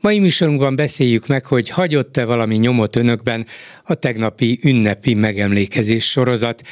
[0.00, 3.46] Mai műsorunkban beszéljük meg, hogy hagyott-e valami nyomot önökben
[3.84, 6.62] a tegnapi ünnepi megemlékezés sorozat,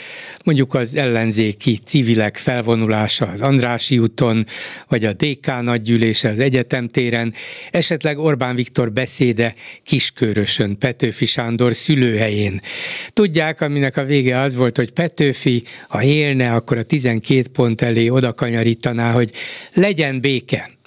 [0.45, 4.47] mondjuk az ellenzéki civilek felvonulása az Andrási úton,
[4.89, 7.35] vagy a DK nagygyűlése az egyetemtéren,
[7.71, 9.55] esetleg Orbán Viktor beszéde
[9.85, 12.61] Kiskörösön, Petőfi Sándor szülőhelyén.
[13.09, 18.09] Tudják, aminek a vége az volt, hogy Petőfi, ha élne, akkor a 12 pont elé
[18.09, 19.33] oda kanyarítaná, hogy
[19.73, 20.78] legyen béke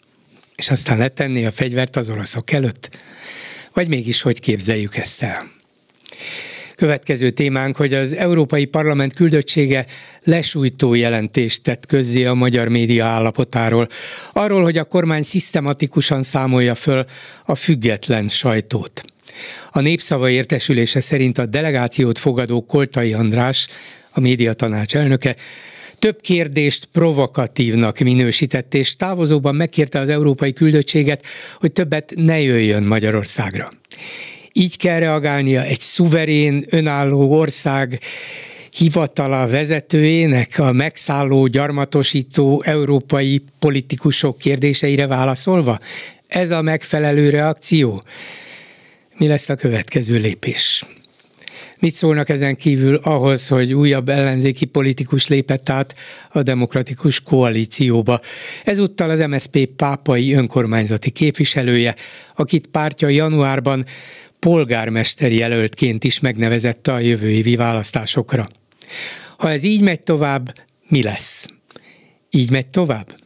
[0.62, 2.90] és aztán letenni a fegyvert az oroszok előtt?
[3.74, 5.52] Vagy mégis hogy képzeljük ezt el?
[6.76, 9.86] Következő témánk, hogy az Európai Parlament küldöttsége
[10.24, 13.88] lesújtó jelentést tett közzé a magyar média állapotáról,
[14.34, 17.06] arról, hogy a kormány szisztematikusan számolja föl
[17.46, 19.04] a független sajtót.
[19.72, 23.68] A népszava értesülése szerint a delegációt fogadó Koltai András,
[24.12, 25.36] a médiatanács elnöke,
[26.02, 31.24] több kérdést provokatívnak minősített, és távozóban megkérte az európai küldöttséget,
[31.60, 33.70] hogy többet ne jöjjön Magyarországra.
[34.54, 38.00] Így kell reagálnia egy szuverén, önálló ország
[38.72, 45.80] hivatala vezetőjének a megszálló, gyarmatosító európai politikusok kérdéseire válaszolva?
[46.28, 48.02] Ez a megfelelő reakció?
[49.18, 50.86] Mi lesz a következő lépés?
[51.82, 55.96] Mit szólnak ezen kívül ahhoz, hogy újabb ellenzéki politikus lépett át
[56.32, 58.20] a demokratikus koalícióba?
[58.64, 61.96] Ezúttal az MSZP pápai önkormányzati képviselője,
[62.36, 63.86] akit pártja januárban
[64.40, 68.46] polgármester jelöltként is megnevezette a jövő évi választásokra.
[69.38, 70.54] Ha ez így megy tovább,
[70.88, 71.48] mi lesz?
[72.30, 73.21] Így megy tovább?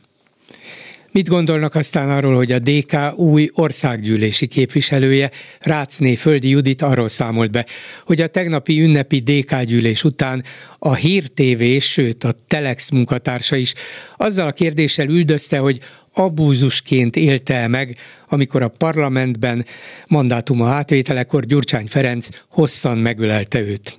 [1.15, 7.51] Mit gondolnak aztán arról, hogy a DK új országgyűlési képviselője, Rácné Földi Judit arról számolt
[7.51, 7.65] be,
[8.05, 10.43] hogy a tegnapi ünnepi DK gyűlés után
[10.79, 13.73] a Hír TV, sőt a Telex munkatársa is
[14.17, 15.79] azzal a kérdéssel üldözte, hogy
[16.13, 17.97] abúzusként élte meg,
[18.29, 19.65] amikor a parlamentben
[20.07, 23.97] mandátuma átvételekor Gyurcsány Ferenc hosszan megölelte őt.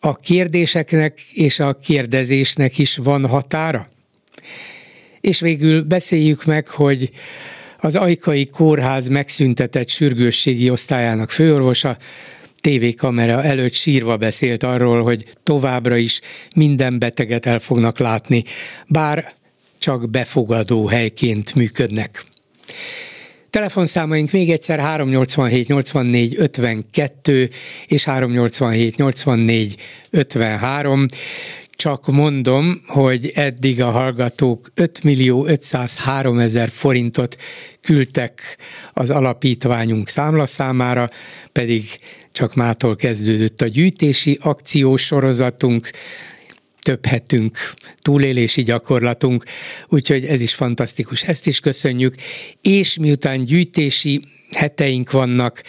[0.00, 3.90] A kérdéseknek és a kérdezésnek is van határa?
[5.22, 7.10] És végül beszéljük meg, hogy
[7.78, 11.96] az Ajkai Kórház megszüntetett sürgősségi osztályának főorvosa
[12.60, 16.20] tévékamera előtt sírva beszélt arról, hogy továbbra is
[16.56, 18.44] minden beteget el fognak látni,
[18.86, 19.34] bár
[19.78, 22.24] csak befogadó helyként működnek.
[23.50, 27.50] Telefonszámaink még egyszer 387 84 52
[27.86, 29.76] és 387 84
[30.10, 31.06] 53
[31.82, 37.36] csak mondom, hogy eddig a hallgatók 5 millió 503 ezer forintot
[37.80, 38.58] küldtek
[38.92, 41.08] az alapítványunk számlaszámára,
[41.52, 41.84] pedig
[42.32, 45.90] csak mától kezdődött a gyűjtési akciós sorozatunk,
[46.82, 47.58] több hetünk
[48.00, 49.44] túlélési gyakorlatunk,
[49.88, 52.14] úgyhogy ez is fantasztikus, ezt is köszönjük,
[52.62, 54.20] és miután gyűjtési
[54.50, 55.62] heteink vannak,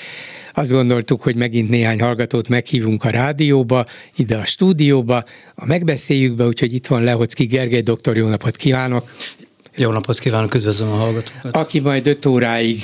[0.55, 3.85] azt gondoltuk, hogy megint néhány hallgatót meghívunk a rádióba,
[4.15, 5.23] ide a stúdióba,
[5.55, 9.11] a megbeszéljük be, úgyhogy itt van Lehocki Gergely doktor, jó napot kívánok!
[9.77, 11.55] Jó napot kívánok, üdvözlöm a hallgatókat!
[11.55, 12.77] Aki majd öt óráig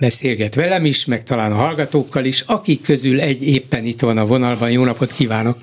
[0.00, 4.26] beszélget velem is, meg talán a hallgatókkal is, akik közül egy éppen itt van a
[4.26, 4.70] vonalban.
[4.70, 5.56] Jó napot kívánok!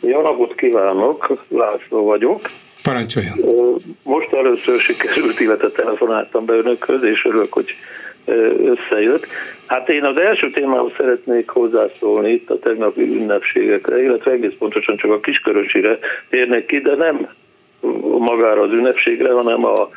[0.00, 2.40] Jó napot kívánok, László vagyok.
[2.82, 3.38] Parancsoljon!
[4.02, 7.74] Most először sikerült, illetve telefonáltam be önökhöz, és örülök, hogy
[8.64, 9.26] összejött.
[9.66, 15.10] Hát én az első témához szeretnék hozzászólni itt a tegnapi ünnepségekre, illetve egész pontosan csak
[15.10, 17.28] a kiskörösire térnek ki, de nem
[18.18, 19.90] magára az ünnepségre, hanem a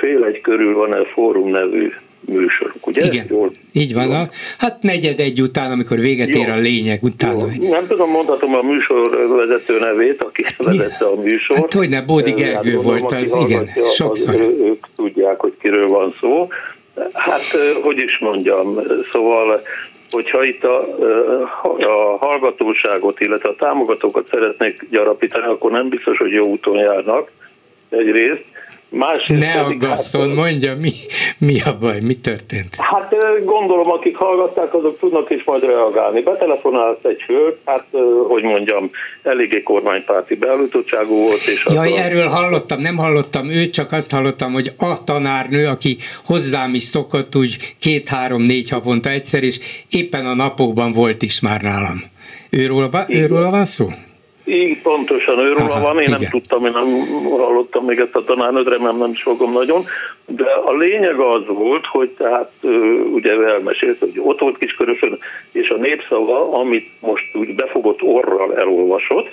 [0.00, 3.04] fél egy körül van egy fórum nevű műsoruk, ugye?
[3.04, 4.06] Igen, Jól, így van.
[4.06, 4.30] Jól.
[4.58, 7.46] Hát negyed egy után, amikor véget ér a lényeg utána.
[7.60, 7.70] Jó.
[7.70, 10.64] Nem tudom, mondhatom a műsor vezető nevét, aki Mi?
[10.64, 11.56] vezette a műsor.
[11.56, 14.34] Hát hogy ne, Bódi Gergő hát, volt az, igen, sokszor.
[14.34, 16.48] Az, ők tudják, hogy kiről van szó.
[17.12, 17.42] Hát,
[17.82, 18.78] hogy is mondjam,
[19.12, 19.60] szóval
[20.10, 20.78] hogyha itt a,
[21.62, 27.30] a hallgatóságot, illetve a támogatókat szeretnék gyarapítani, akkor nem biztos, hogy jó úton járnak
[27.88, 28.44] egyrészt.
[28.90, 30.92] Másrészt ne hát, mondja, mi,
[31.38, 32.76] mi a baj, mi történt?
[32.76, 33.14] Hát
[33.44, 36.20] gondolom, akik hallgatták, azok tudnak is majd reagálni.
[36.20, 37.86] Betelefonált egy hölgy, hát
[38.28, 38.90] hogy mondjam,
[39.22, 41.46] eléggé kormánypárti beállítottságú volt.
[41.46, 41.98] És Jaj, a...
[41.98, 47.36] erről hallottam, nem hallottam őt, csak azt hallottam, hogy a tanárnő, aki hozzám is szokott
[47.36, 49.58] úgy két-három-négy havonta egyszer, és
[49.90, 52.02] éppen a napokban volt is már nálam.
[52.50, 53.86] Őról, őről van szó?
[54.48, 56.18] Így pontosan őről Aha, van, én igen.
[56.20, 56.86] nem tudtam, én nem
[57.28, 59.84] hallottam még ezt a tanárnőt, remélem nem is fogom nagyon,
[60.26, 62.50] de a lényeg az volt, hogy tehát
[63.12, 65.18] ugye elmesélt, hogy ott volt Kiskörösön,
[65.52, 69.30] és a népszava, amit most úgy befogott orral elolvasott,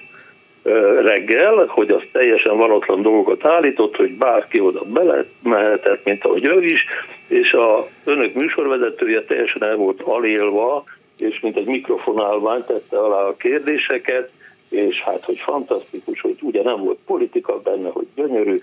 [1.01, 6.63] reggel, hogy az teljesen valótlan dolgokat állított, hogy bárki oda bele mehetett, mint ahogy ő
[6.63, 6.85] is,
[7.27, 10.83] és a önök műsorvezetője teljesen el volt alélva,
[11.17, 14.29] és mint egy mikrofonálvány tette alá a kérdéseket,
[14.75, 18.61] és hát, hogy fantasztikus, hogy ugye nem volt politika benne, hogy gyönyörű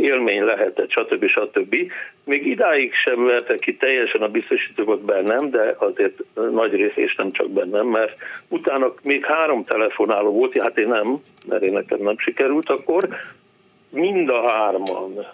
[0.00, 1.26] élmény lehetett, stb.
[1.26, 1.76] stb.
[2.24, 7.30] Még idáig sem verte ki teljesen a biztosítókat bennem, de azért nagy rész és nem
[7.30, 8.16] csak bennem, mert
[8.48, 13.08] utána még három telefonáló volt, hát én nem, mert én nekem nem sikerült akkor,
[13.90, 15.26] mind a hárman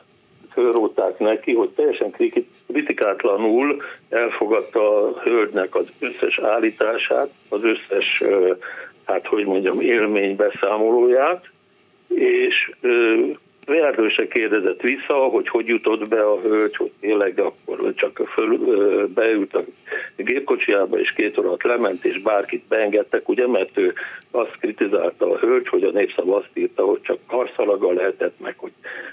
[0.52, 2.14] fölrótták neki, hogy teljesen
[2.66, 8.22] kritikátlanul elfogadta a hölgynek az összes állítását, az összes
[9.12, 11.50] hát hogy mondjam, élmény beszámolóját,
[12.09, 12.70] és
[13.67, 18.59] Verdő se kérdezett vissza, hogy hogy jutott be a hölgy, hogy tényleg akkor csak föl,
[19.06, 19.64] beült a
[20.17, 23.93] gépkocsiába, és két órát lement, és bárkit beengedtek, ugye, mert ő
[24.31, 28.73] azt kritizálta a hölgy, hogy a népszava azt írta, hogy csak karszalaga lehetett, meg hogy,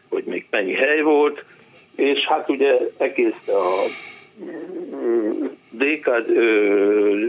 [0.10, 1.44] hogy még mennyi hely volt,
[1.96, 3.86] és hát ugye egész a
[5.70, 6.10] DK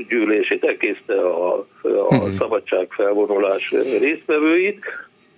[0.08, 2.36] gyűlését elkészte a, a uh-huh.
[2.38, 4.84] szabadságfelvonulás résztvevőit,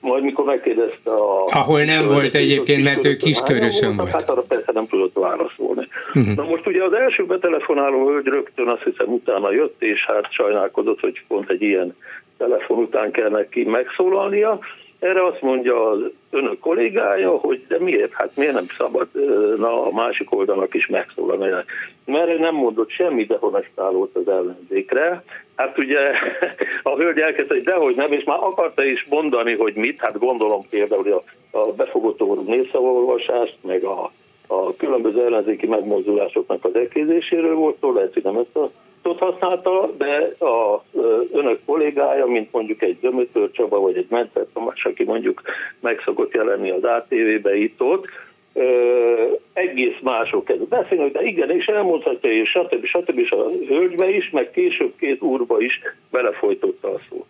[0.00, 1.44] majd mikor megkérdezte a...
[1.46, 4.10] Ahol nem volt egyébként, mert ő kiskörösön volt.
[4.10, 5.86] Hát arra persze nem tudott válaszolni.
[6.14, 6.34] Uh-huh.
[6.34, 11.00] Na most ugye az első betelefonáló hölgy rögtön azt hiszem utána jött, és hát sajnálkozott,
[11.00, 11.96] hogy pont egy ilyen
[12.38, 14.58] telefon után kell neki megszólalnia,
[15.02, 15.98] erre azt mondja az
[16.30, 19.08] önök kollégája, hogy de miért, hát miért nem szabad
[19.58, 21.64] na, a másik oldalnak is megszólalni.
[22.04, 25.24] Mert nem mondott semmi dehonestálót az ellenzékre.
[25.56, 25.98] Hát ugye
[26.82, 30.60] a hölgy elkezdte, hogy dehogy nem, és már akarta is mondani, hogy mit, hát gondolom
[30.70, 34.12] például a, a befogadó népszavaolvasást, meg a,
[34.46, 38.70] a különböző ellenzéki megmozdulásoknak az elkézéséről volt szó, lehet, hogy nem ezt a
[39.02, 40.84] szót használta, de a
[41.32, 45.42] önök kollégája, mint mondjuk egy Dömötör Csaba vagy egy Mencer Tamás, aki mondjuk
[45.80, 48.06] meg szokott jelenni az ATV-be itt-ott,
[49.52, 52.84] egész mások kezd beszélni, de igen, és elmondhatja, és stb.
[52.84, 53.18] stb.
[53.18, 57.26] és a hölgybe is, meg később két úrba is belefolytotta a szót.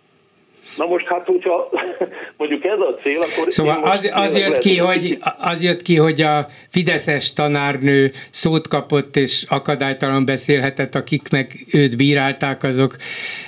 [0.76, 1.70] Na most hát, hogyha
[2.38, 3.52] mondjuk ez a cél, akkor...
[3.52, 9.16] Szóval az, az, jött ki, hogy, az jött ki, hogy a Fideszes tanárnő szót kapott
[9.16, 12.96] és akadálytalan beszélhetett, akik meg őt bírálták, azok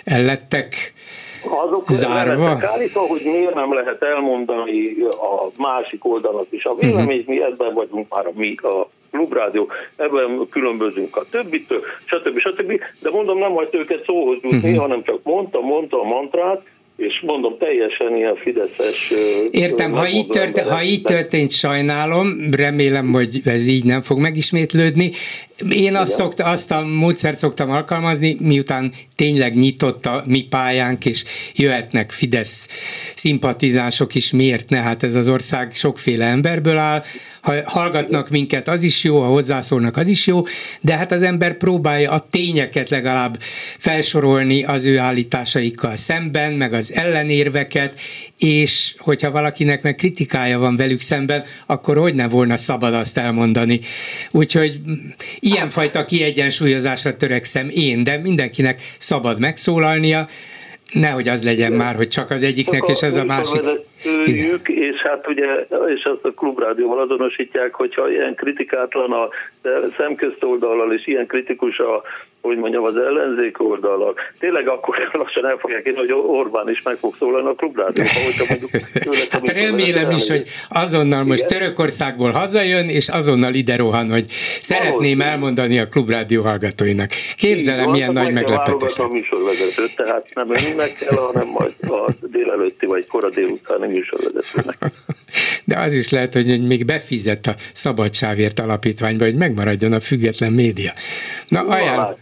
[0.05, 0.93] lettek
[1.49, 2.59] azok zárva?
[2.61, 6.65] állítva, hogy miért nem lehet elmondani a másik oldalnak is.
[6.65, 12.39] A vélemény, mi ebben vagyunk már a mi, a klubrádió, ebben különbözünk a többitől, stb.
[12.39, 12.81] stb.
[13.03, 14.77] De mondom, nem hagyta őket szóhoz jutni, uh-huh.
[14.77, 16.63] hanem csak mondta, mondta a mantrát,
[16.97, 19.13] és mondom, teljesen ilyen fideszes...
[19.51, 25.11] Értem, ha így, tört, ha így történt, sajnálom, remélem, hogy ez így nem fog megismétlődni.
[25.71, 31.25] Én azt, szokta, azt a módszert szoktam alkalmazni, miután tényleg nyitott a mi pályánk, és
[31.55, 32.69] jöhetnek Fidesz
[33.15, 34.79] szimpatizánsok is, miért ne?
[34.81, 37.03] Hát ez az ország sokféle emberből áll,
[37.41, 40.43] ha hallgatnak minket, az is jó, ha hozzászólnak, az is jó,
[40.81, 43.39] de hát az ember próbálja a tényeket legalább
[43.79, 48.01] felsorolni az ő állításaikkal szemben, meg az ellenérveket,
[48.45, 53.81] és hogyha valakinek meg kritikája van velük szemben, akkor hogy ne volna szabad azt elmondani.
[54.31, 54.81] Úgyhogy
[55.39, 60.29] ilyenfajta kiegyensúlyozásra törekszem én, de mindenkinek szabad megszólalnia,
[60.93, 63.61] nehogy az legyen már, hogy csak az egyiknek és az a másik.
[64.07, 65.47] Őjük, és hát ugye,
[65.95, 69.29] és azt a klubrádióval azonosítják, hogyha ilyen kritikátlan a
[69.97, 72.03] szemközt oldalal, és ilyen kritikus a,
[72.41, 74.21] hogy mondjam, az ellenzék oldalak.
[74.39, 78.45] Tényleg akkor lassan el fogják én, hogy Orbán is meg fog szólalni a klubrádióban, hogyha
[78.49, 78.71] mondjuk
[79.05, 81.59] tőle, Hát remélem is, hogy azonnal most Igen?
[81.59, 84.25] Törökországból hazajön, és azonnal ide rohan, hogy
[84.61, 87.11] szeretném Ahogy, elmondani a klubrádió hallgatóinak.
[87.37, 88.99] Képzelem, milyen nagy meglepetés.
[88.99, 94.93] a műsorvezetőt, tehát nem önnek kell, hanem majd a délelőtti vagy kora délutáni műsorvezetőnek.
[95.65, 100.93] De az is lehet, hogy még befizet a Szabadsávért alapítványba, hogy megmaradjon a független média.
[101.49, 102.17] Na, ajánl...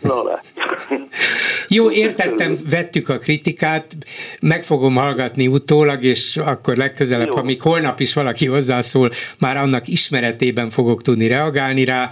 [0.00, 0.40] Na,
[1.68, 3.96] Jó, értettem, vettük a kritikát,
[4.40, 7.34] meg fogom hallgatni utólag, és akkor legközelebb, Jó.
[7.34, 12.10] ha még holnap is valaki hozzászól, már annak ismeretében fogok tudni reagálni rá.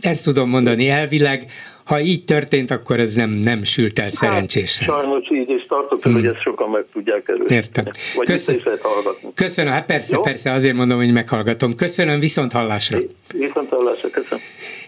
[0.00, 1.44] Ezt tudom mondani elvileg,
[1.84, 4.88] ha így történt, akkor ez nem, nem sült el hát, szerencsésen.
[4.88, 6.12] Hát, sajnos így is tartok, hmm.
[6.12, 7.54] hogy ezt sokan meg tudják erősíteni.
[7.54, 7.84] Értem.
[8.16, 8.54] Vagy Köszön...
[8.54, 9.32] is lehet hallgatni.
[9.34, 10.20] Köszönöm, hát persze, Jó?
[10.20, 11.74] persze, azért mondom, hogy meghallgatom.
[11.74, 12.98] Köszönöm, viszont hallásra.
[13.32, 14.44] Viszont hallásra, köszönöm.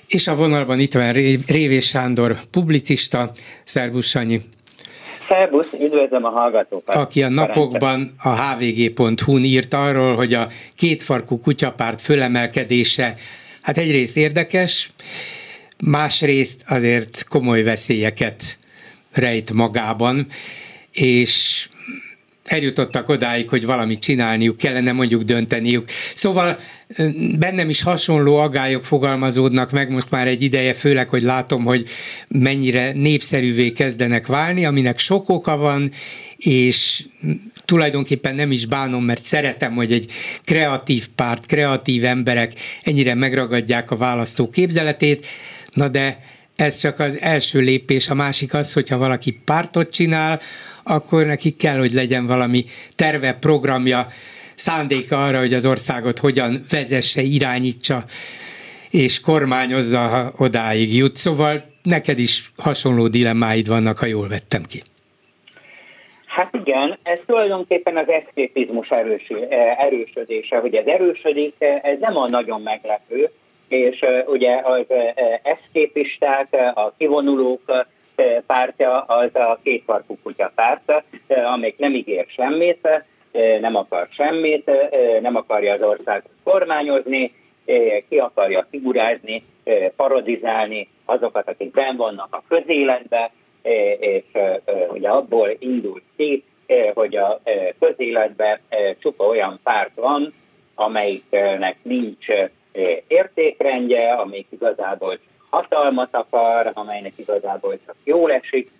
[0.06, 1.12] És a vonalban itt van
[1.46, 3.30] Révés Sándor, publicista.
[3.64, 4.40] Szerbusz Sanyi.
[5.28, 6.94] Szerbusz, üdvözlöm a hallgatókat.
[6.94, 13.14] Aki a napokban a hvg.hu-n írt arról, hogy a kétfarkú kutyapárt fölemelkedése
[13.62, 14.90] hát egyrészt érdekes,
[15.84, 18.58] másrészt azért komoly veszélyeket
[19.12, 20.26] rejt magában,
[20.92, 21.68] és
[22.44, 25.90] eljutottak odáig, hogy valamit csinálniuk kellene, mondjuk dönteniük.
[26.14, 26.58] Szóval
[27.38, 31.88] bennem is hasonló agályok fogalmazódnak meg most már egy ideje, főleg, hogy látom, hogy
[32.28, 35.90] mennyire népszerűvé kezdenek válni, aminek sok oka van,
[36.36, 37.04] és
[37.64, 40.10] tulajdonképpen nem is bánom, mert szeretem, hogy egy
[40.44, 42.52] kreatív párt, kreatív emberek
[42.82, 45.26] ennyire megragadják a választó képzeletét,
[45.76, 46.18] na de
[46.56, 50.40] ez csak az első lépés, a másik az, hogyha valaki pártot csinál,
[50.82, 52.64] akkor neki kell, hogy legyen valami
[52.94, 54.06] terve, programja,
[54.54, 58.04] szándéka arra, hogy az országot hogyan vezesse, irányítsa,
[58.90, 61.16] és kormányozza, ha odáig jut.
[61.16, 64.80] Szóval neked is hasonló dilemmáid vannak, ha jól vettem ki.
[66.26, 69.32] Hát igen, ez tulajdonképpen az eszképizmus erős,
[69.78, 73.30] erősödése, hogy ez erősödik, ez nem a nagyon meglepő,
[73.68, 74.84] és ugye az
[75.42, 77.86] eszképisták, a kivonulók
[78.46, 81.04] pártja az a kétfarkú kutya párt,
[81.54, 82.88] amelyik nem ígér semmit,
[83.60, 84.70] nem akar semmit,
[85.20, 87.32] nem akarja az országot kormányozni,
[88.08, 89.42] ki akarja figurázni,
[89.96, 93.30] parodizálni azokat, akik ben vannak a közéletbe,
[93.98, 94.24] és
[94.88, 96.44] ugye abból indult ki,
[96.94, 97.40] hogy a
[97.80, 98.58] közéletben
[98.98, 100.32] csupa olyan párt van,
[100.74, 102.26] amelyiknek nincs
[103.06, 105.18] értékrendje, amelyik igazából
[105.50, 108.70] hatalmat akar, amelynek igazából csak jól esik,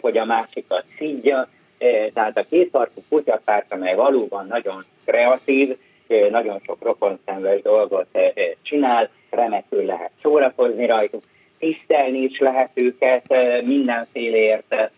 [0.00, 1.48] hogy a másikat szídja.
[2.14, 5.76] Tehát a kétfarkú kutyapárt, amely valóban nagyon kreatív,
[6.30, 8.06] nagyon sok rokonszenves dolgot
[8.62, 11.22] csinál, remekül lehet szórakozni rajtuk,
[11.58, 13.34] tisztelni is lehet őket
[13.64, 14.90] mindenféleért,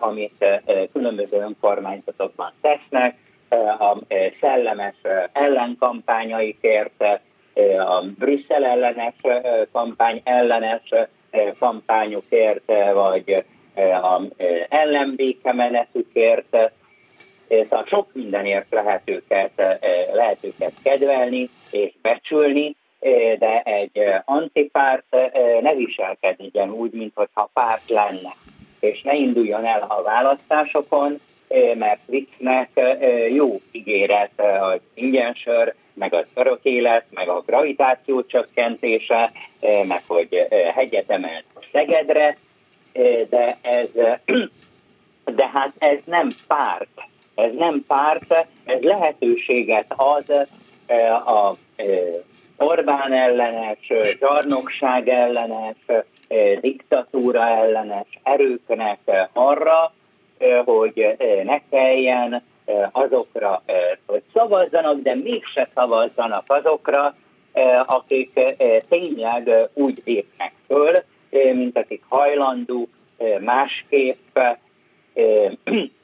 [0.00, 0.44] amit
[0.92, 3.14] különböző önkormányzatokban tesznek,
[3.78, 3.96] a
[4.40, 4.94] szellemes
[5.32, 7.04] ellenkampányaikért,
[7.78, 9.14] a Brüsszel ellenes
[9.72, 10.92] kampány ellenes
[11.58, 13.44] kampányokért, vagy
[14.02, 14.22] a
[14.68, 16.56] ellenbéke menetükért,
[17.48, 19.78] szóval sok mindenért lehet őket,
[20.12, 22.76] lehet őket kedvelni és becsülni,
[23.38, 25.16] de egy antipárt
[25.60, 28.34] ne viselkedjen úgy, mintha párt lenne,
[28.80, 31.18] és ne induljon el a választásokon,
[31.74, 32.68] mert viccnek
[33.30, 41.10] jó ígéret az ingyensör, meg az örök élet, meg a gravitáció csökkentése, meg hogy hegyet
[41.10, 42.36] emelt Szegedre,
[43.28, 43.88] de ez,
[45.36, 47.00] de hát ez nem párt,
[47.34, 50.48] ez nem párt, ez lehetőséget ad
[51.26, 51.54] a
[52.56, 55.76] Orbán ellenes, zsarnokság ellenes,
[56.60, 58.98] diktatúra ellenes erőknek
[59.32, 59.94] arra,
[60.64, 62.42] hogy ne kelljen
[62.92, 63.62] azokra,
[64.06, 67.14] hogy szavazzanak, de mégse szavazzanak azokra,
[67.86, 68.40] akik
[68.88, 71.02] tényleg úgy lépnek föl,
[71.54, 72.88] mint akik hajlandók
[73.40, 74.38] másképp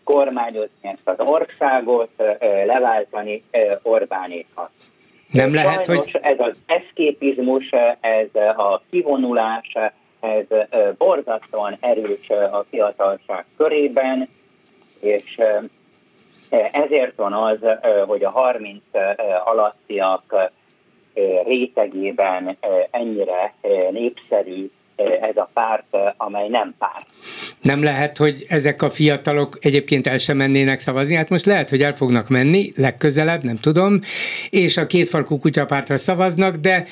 [0.04, 2.11] kormányozni ezt az országot,
[2.66, 3.42] leváltani
[3.82, 4.70] Orbánékat.
[5.32, 6.20] Nem lehet, Sajnos hogy...
[6.23, 7.70] ez az eszképizmus,
[8.00, 9.76] ez a kivonulás,
[10.20, 10.44] ez
[10.99, 14.28] borzasztóan erős a fiatalság körében,
[15.00, 15.40] és
[16.72, 17.58] ezért van az,
[18.06, 18.82] hogy a 30
[19.44, 20.52] alattiak
[21.44, 22.56] rétegében
[22.90, 23.54] ennyire
[23.90, 24.70] népszerű
[25.20, 27.06] ez a párt, amely nem párt.
[27.62, 31.82] Nem lehet, hogy ezek a fiatalok egyébként el sem mennének szavazni, hát most lehet, hogy
[31.82, 34.00] el fognak menni legközelebb, nem tudom,
[34.50, 36.84] és a kétfarkú kutyapártra szavaznak, de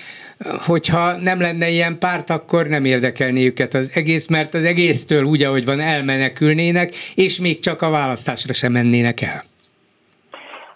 [0.67, 5.43] hogyha nem lenne ilyen párt, akkor nem érdekelné őket az egész, mert az egésztől úgy,
[5.43, 9.43] ahogy van, elmenekülnének, és még csak a választásra sem mennének el.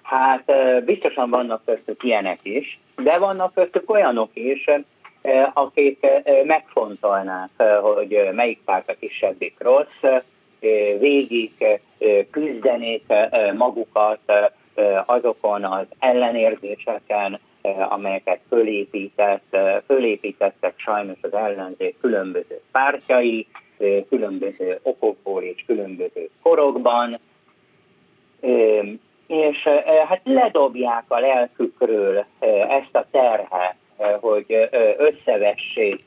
[0.03, 0.45] Hát
[0.85, 4.65] biztosan vannak köztük ilyenek is, de vannak köztük olyanok is,
[5.53, 6.07] akik
[6.45, 10.23] megfontolnák, hogy melyik párt a kisebbik rossz,
[10.99, 11.81] végig
[12.31, 13.05] küzdenék
[13.57, 14.33] magukat
[15.07, 17.39] azokon az ellenérzéseken,
[17.89, 19.57] amelyeket fölépített,
[19.87, 23.47] fölépítettek sajnos az ellenzék különböző pártjai,
[24.09, 27.19] különböző okokból és különböző korokban,
[29.27, 29.63] és
[30.09, 32.25] hát ledobják a lelkükről
[32.69, 33.77] ezt a terhet,
[34.21, 36.05] hogy összevessék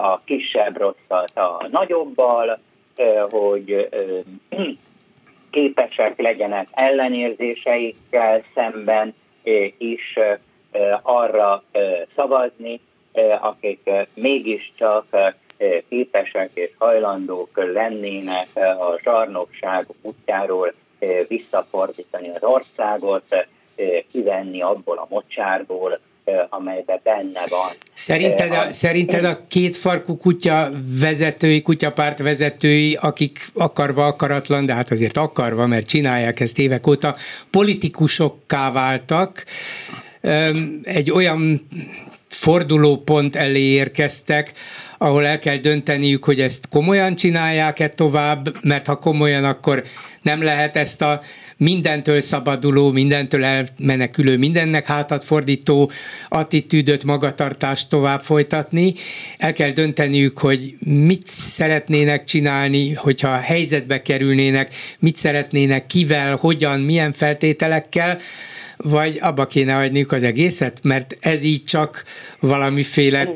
[0.00, 2.58] a kisebb rosszat a nagyobbal,
[3.30, 3.88] hogy
[5.50, 9.14] képesek legyenek ellenérzéseikkel szemben
[9.78, 10.18] is
[11.02, 11.62] arra
[12.16, 12.80] szavazni,
[13.40, 15.04] akik mégiscsak
[15.88, 20.72] képesek és hajlandók lennének a zsarnokság útjáról
[21.28, 23.46] visszafordítani az országot,
[24.12, 25.98] kivenni abból a mocsárból,
[26.48, 27.70] amelyben benne van.
[27.94, 35.16] Szerinted a, szerinted a kétfarkú kutya vezetői, kutyapárt vezetői, akik akarva akaratlan, de hát azért
[35.16, 37.16] akarva, mert csinálják ezt évek óta,
[37.50, 39.44] politikusokká váltak,
[40.82, 41.60] egy olyan
[42.28, 44.52] fordulópont elé érkeztek,
[44.98, 49.84] ahol el kell dönteniük, hogy ezt komolyan csinálják-e tovább, mert ha komolyan, akkor
[50.22, 51.20] nem lehet ezt a
[51.64, 55.90] mindentől szabaduló, mindentől elmenekülő, mindennek hátat fordító
[56.28, 58.94] attitűdöt, magatartást tovább folytatni.
[59.38, 67.12] El kell dönteniük, hogy mit szeretnének csinálni, hogyha helyzetbe kerülnének, mit szeretnének, kivel, hogyan, milyen
[67.12, 68.18] feltételekkel,
[68.76, 72.04] vagy abba kéne hagyniuk az egészet, mert ez így csak
[72.40, 73.28] valamiféle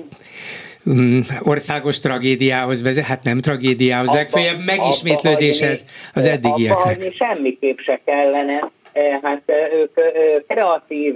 [0.91, 7.13] mm, országos tragédiához vezet, hát nem tragédiához, legfeljebb megismétlődéshez az eddigieknek.
[7.15, 10.03] Semmiképp se kellene, e, hát e, ők e,
[10.49, 11.15] kreatív,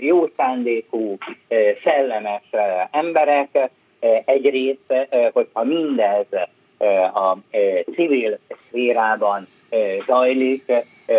[0.00, 1.16] jó szándékú,
[1.84, 2.42] szellemes
[2.90, 3.70] emberek,
[4.24, 6.26] egyrészt, hogyha mindez
[7.14, 7.36] a
[7.94, 8.38] civil
[8.68, 9.46] szférában
[10.06, 10.72] zajlik,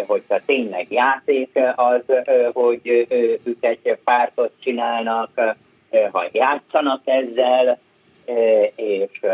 [0.07, 2.01] hogyha tényleg játék az,
[2.53, 3.07] hogy
[3.43, 5.55] ők egy pártot csinálnak,
[6.11, 7.79] ha játszanak ezzel,
[8.75, 9.25] és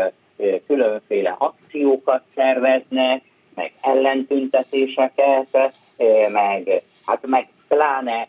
[0.66, 3.22] különféle akciókat szerveznek,
[3.54, 5.72] meg ellentüntetéseket,
[6.32, 8.28] meg, hát meg pláne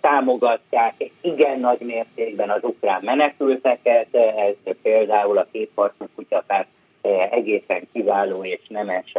[0.00, 6.68] támogatják igen nagy mértékben az ukrán menekülteket, ez például a kétpartú kutyapárt
[7.30, 9.12] egészen kiváló és nemes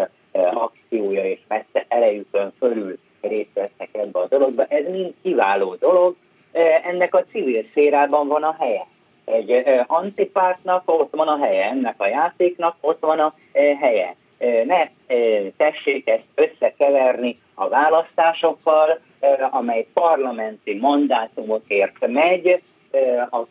[0.54, 4.66] akciója, és messze elejükön fölül részt vesznek ebbe a dologba.
[4.66, 6.16] Ez mind kiváló dolog,
[6.83, 8.85] ennek a civil szérában van a helye.
[9.25, 13.33] Egy antipártnak ott van a helye, ennek a játéknak ott van a
[13.79, 14.15] helye.
[14.65, 14.87] Ne
[15.57, 19.00] tessék ezt összekeverni a választásokkal,
[19.51, 22.61] amely parlamenti mandátumokért megy,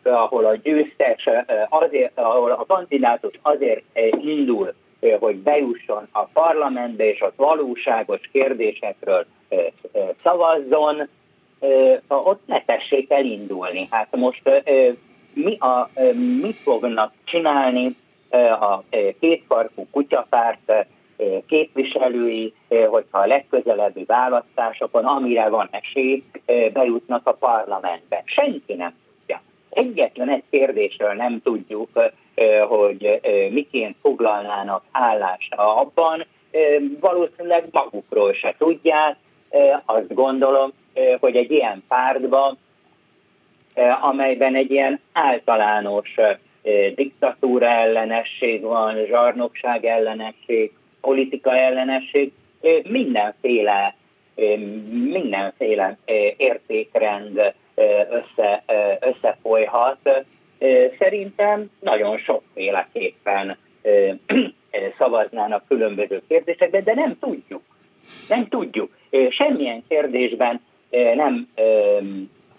[0.03, 1.29] ahol a győztes
[1.69, 3.83] azért, ahol a kandidátus azért
[4.21, 4.73] indul,
[5.19, 9.25] hogy bejusson a parlamentbe, és ott valóságos kérdésekről
[10.23, 11.07] szavazzon,
[12.07, 13.87] ott ne tessék elindulni.
[13.91, 14.41] Hát most
[15.33, 15.89] mi a,
[16.41, 17.95] mit fognak csinálni
[18.59, 18.83] a
[19.19, 20.71] kétfarkú kutyapárt
[21.47, 22.53] képviselői,
[22.87, 26.23] hogyha a legközelebbi választásokon, amire van esély,
[26.73, 28.23] bejutnak a parlamentbe.
[28.25, 29.41] Senki nem tudja.
[29.69, 31.89] Egyetlen egy kérdésről nem tudjuk,
[32.67, 33.19] hogy
[33.51, 36.25] miként foglalnának állást abban,
[36.99, 39.15] valószínűleg magukról se tudják.
[39.85, 40.71] Azt gondolom,
[41.19, 42.57] hogy egy ilyen pártban,
[44.01, 46.15] amelyben egy ilyen általános
[46.95, 52.31] diktatúra ellenesség van, zsarnokság ellenesség, politika ellenesség,
[52.83, 53.95] mindenféle,
[54.91, 55.97] mindenféle
[56.37, 57.53] értékrend
[58.09, 58.63] össze,
[58.99, 60.25] összefolyhat.
[60.99, 63.57] Szerintem nagyon sokféleképpen
[64.97, 67.61] szavaznának különböző kérdésekben, de nem tudjuk.
[68.29, 68.97] Nem tudjuk.
[69.29, 70.61] Semmilyen kérdésben
[71.15, 71.47] nem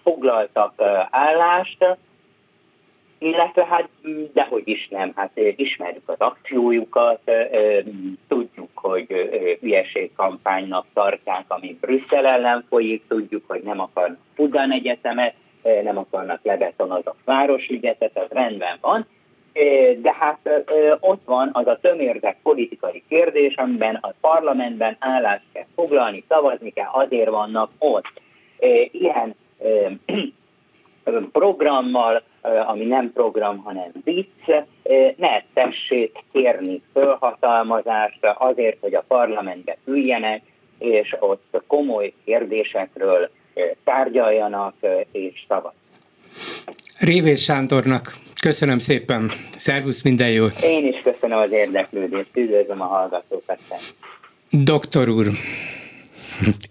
[0.03, 0.73] foglaltak
[1.09, 1.97] állást,
[3.17, 3.89] illetve hát
[4.33, 7.31] dehogy is nem, hát ismerjük az akciójukat,
[8.27, 9.07] tudjuk, hogy
[9.61, 15.33] hülyeség kampánynak tartják, ami Brüsszel ellen folyik, tudjuk, hogy nem akarnak Fudan Egyetemet,
[15.83, 19.07] nem akarnak lebetonozni a Városligetet, az rendben van,
[20.01, 20.49] de hát
[20.99, 26.89] ott van az a tömérdek politikai kérdés, amiben a parlamentben állást kell foglalni, szavazni kell,
[26.91, 28.21] azért vannak ott.
[28.91, 29.35] Ilyen
[31.31, 32.23] programmal,
[32.67, 34.65] ami nem program, hanem vicc,
[35.15, 40.41] ne tessék kérni fölhatalmazást azért, hogy a parlamentbe üljenek,
[40.77, 43.29] és ott komoly kérdésekről
[43.83, 44.73] tárgyaljanak
[45.11, 45.77] és szavazzanak.
[46.99, 49.31] Révés Sándornak köszönöm szépen.
[49.57, 50.61] Szervusz, minden jót!
[50.61, 53.59] Én is köszönöm az érdeklődést, üdvözlöm a hallgatókat.
[54.49, 55.31] Doktor úr,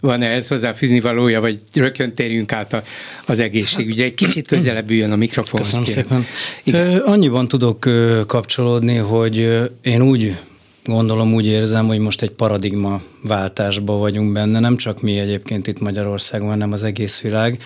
[0.00, 2.82] Van ehhez hozzáfűzni valója, vagy rögtön térjünk át a,
[3.26, 4.04] az egészségügyre?
[4.04, 5.78] Egy kicsit közelebb üljön a mikrofonhoz.
[5.78, 6.04] Köszönöm kérem.
[6.04, 6.26] szépen.
[6.64, 7.00] Igen.
[7.00, 7.78] Annyiban tudok
[8.26, 9.36] kapcsolódni, hogy
[9.82, 10.36] én úgy
[10.84, 15.80] gondolom, úgy érzem, hogy most egy paradigma váltásba vagyunk benne, nem csak mi egyébként itt
[15.80, 17.58] Magyarországon, hanem az egész világ,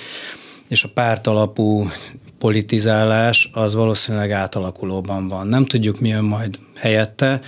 [0.68, 1.86] és a párt alapú
[2.42, 5.46] politizálás az valószínűleg átalakulóban van.
[5.46, 7.40] Nem tudjuk, mi jön majd helyette.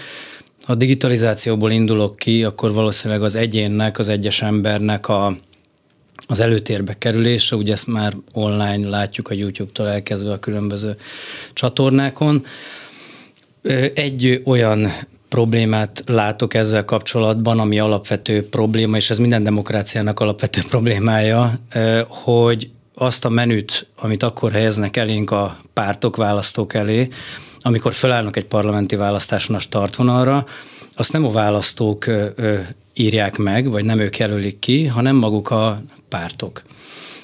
[0.60, 5.36] Ha digitalizációból indulok ki, akkor valószínűleg az egyénnek, az egyes embernek a,
[6.26, 10.96] az előtérbe kerülése, ugye ezt már online látjuk a YouTube-tól elkezdve a különböző
[11.52, 12.44] csatornákon.
[13.94, 14.92] Egy olyan
[15.28, 21.58] problémát látok ezzel kapcsolatban, ami alapvető probléma, és ez minden demokráciának alapvető problémája,
[22.08, 27.08] hogy azt a menüt, amit akkor helyeznek elénk a pártok, választók elé,
[27.60, 30.46] amikor felállnak egy parlamenti választáson a startvonalra,
[30.94, 32.06] azt nem a választók
[32.94, 36.62] írják meg, vagy nem ők jelölik ki, hanem maguk a pártok.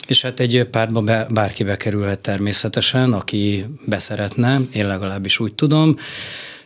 [0.07, 5.97] És hát egy pártba bárki bekerülhet természetesen, aki beszeretne, én legalábbis úgy tudom.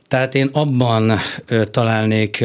[0.09, 1.19] Tehát én abban
[1.71, 2.45] találnék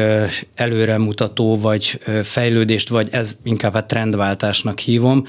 [0.55, 5.25] előremutató, vagy fejlődést, vagy ez inkább a trendváltásnak hívom,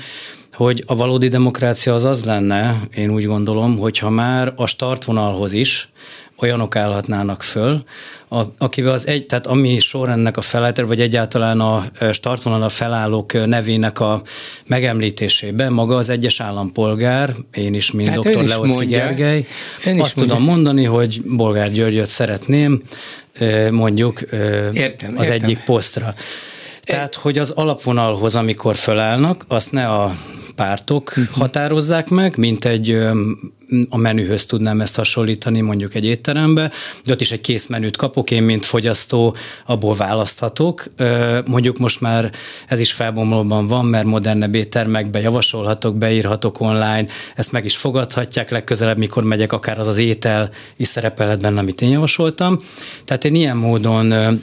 [0.64, 5.88] hogy a valódi demokrácia az az lenne, én úgy gondolom, hogyha már a startvonalhoz is
[6.36, 7.82] olyanok állhatnának föl,
[8.28, 13.46] a, akivel az egy, tehát ami sorrendnek a felállítás, vagy egyáltalán a startvonal a felállók
[13.46, 14.22] nevének a
[14.66, 18.44] megemlítésében maga az egyes állampolgár, én is, mint dr.
[18.44, 19.46] Leocki Gergely,
[19.98, 22.82] azt tudom mondani, hogy Bolgár Györgyöt szeretném
[23.70, 24.20] mondjuk
[24.72, 25.42] értem, az értem.
[25.42, 26.14] egyik posztra.
[26.80, 30.14] Tehát, hogy az alapvonalhoz, amikor fölállnak, azt ne a
[30.60, 32.98] pártok határozzák meg, mint egy
[33.88, 36.70] a menühöz tudnám ezt hasonlítani mondjuk egy étterembe,
[37.04, 40.84] de ott is egy kész menüt kapok, én mint fogyasztó abból választhatok.
[41.46, 42.32] Mondjuk most már
[42.68, 48.98] ez is felbomlóban van, mert modernebb éttermekbe javasolhatok, beírhatok online, ezt meg is fogadhatják, legközelebb,
[48.98, 52.58] mikor megyek, akár az az étel is szerepelhet benne, amit én javasoltam.
[53.04, 54.40] Tehát én ilyen módon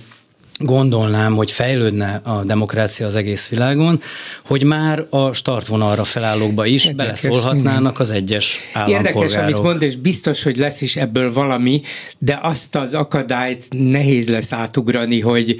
[0.57, 4.01] gondolnám, hogy fejlődne a demokrácia az egész világon,
[4.45, 9.21] hogy már a startvonalra felállókba is Érdekes, beleszólhatnának az egyes állampolgárok.
[9.21, 11.81] Érdekes, amit mond, és biztos, hogy lesz is ebből valami,
[12.17, 15.59] de azt az akadályt nehéz lesz átugrani, hogy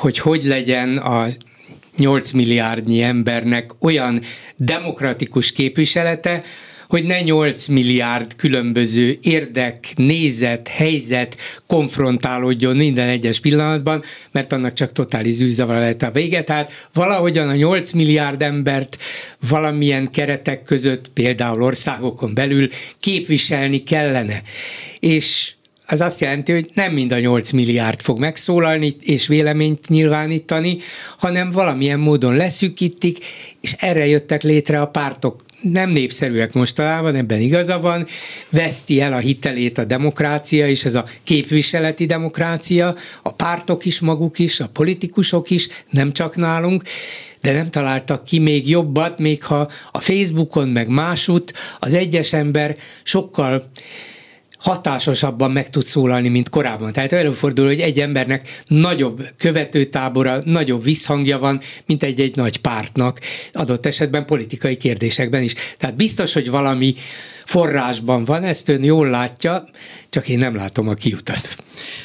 [0.00, 1.26] hogy, hogy legyen a
[1.96, 4.20] 8 milliárdnyi embernek olyan
[4.56, 6.42] demokratikus képviselete,
[6.90, 14.92] hogy ne 8 milliárd különböző érdek, nézet, helyzet konfrontálódjon minden egyes pillanatban, mert annak csak
[14.92, 16.42] totális zűrzavar lehet a vége.
[16.42, 18.98] Tehát valahogyan a 8 milliárd embert
[19.48, 22.66] valamilyen keretek között, például országokon belül
[23.00, 24.42] képviselni kellene.
[24.98, 25.52] És
[25.90, 30.78] az azt jelenti, hogy nem mind a 8 milliárd fog megszólalni és véleményt nyilvánítani,
[31.18, 33.18] hanem valamilyen módon leszűkítik,
[33.60, 35.44] és erre jöttek létre a pártok.
[35.62, 38.06] Nem népszerűek mostanában, ebben igaza van,
[38.50, 44.38] veszti el a hitelét a demokrácia, és ez a képviseleti demokrácia, a pártok is maguk
[44.38, 46.82] is, a politikusok is, nem csak nálunk,
[47.40, 52.76] de nem találtak ki még jobbat, még ha a Facebookon, meg másút az egyes ember
[53.02, 53.70] sokkal
[54.60, 56.92] hatásosabban meg tud szólalni, mint korábban.
[56.92, 63.20] Tehát előfordul, hogy egy embernek nagyobb követőtábora, nagyobb visszhangja van, mint egy-egy nagy pártnak,
[63.52, 65.54] adott esetben politikai kérdésekben is.
[65.78, 66.94] Tehát biztos, hogy valami
[67.44, 69.64] forrásban van, ezt ön jól látja,
[70.08, 71.56] csak én nem látom a kiutat.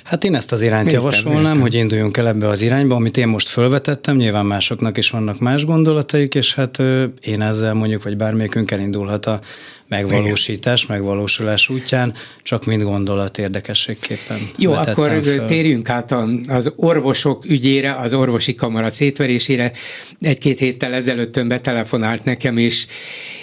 [0.04, 1.62] Hát én ezt az irányt értem, javasolnám, értem.
[1.62, 5.66] hogy induljunk el ebbe az irányba, amit én most felvetettem, nyilván másoknak is vannak más
[5.66, 6.78] gondolataik, és hát
[7.22, 9.40] én ezzel mondjuk, vagy bármelyikünk elindulhat a
[9.88, 10.96] megvalósítás, Igen.
[10.96, 14.38] megvalósulás útján, csak mint gondolat érdekességképpen.
[14.58, 15.46] Jó, akkor föl.
[15.46, 16.16] térjünk át
[16.48, 19.72] az orvosok ügyére, az orvosi kamara szétverésére.
[20.20, 22.88] Egy-két héttel ezelőtt ön betelefonált nekem, és,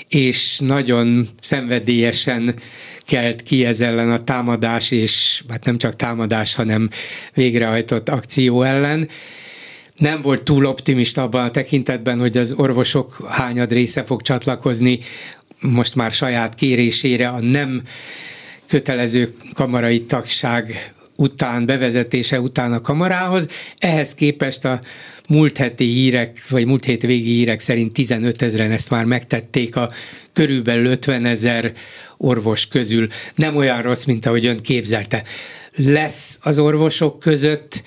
[0.08, 2.54] és nagyon szenvedélyesen
[3.06, 6.90] kelt ki ez ellen a támadás, és hát nem csak támadás, hanem
[7.34, 9.08] végrehajtott akció ellen
[9.96, 14.98] nem volt túl optimista abban a tekintetben, hogy az orvosok hányad része fog csatlakozni
[15.62, 17.82] most már saját kérésére a nem
[18.66, 23.48] kötelező kamarai tagság után, bevezetése után a kamarához.
[23.78, 24.80] Ehhez képest a
[25.28, 29.90] múlt heti hírek, vagy múlt hét végi hírek szerint 15 ezeren ezt már megtették a
[30.32, 31.72] körülbelül 50 ezer
[32.16, 33.08] orvos közül.
[33.34, 35.22] Nem olyan rossz, mint ahogy ön képzelte.
[35.76, 37.82] Lesz az orvosok között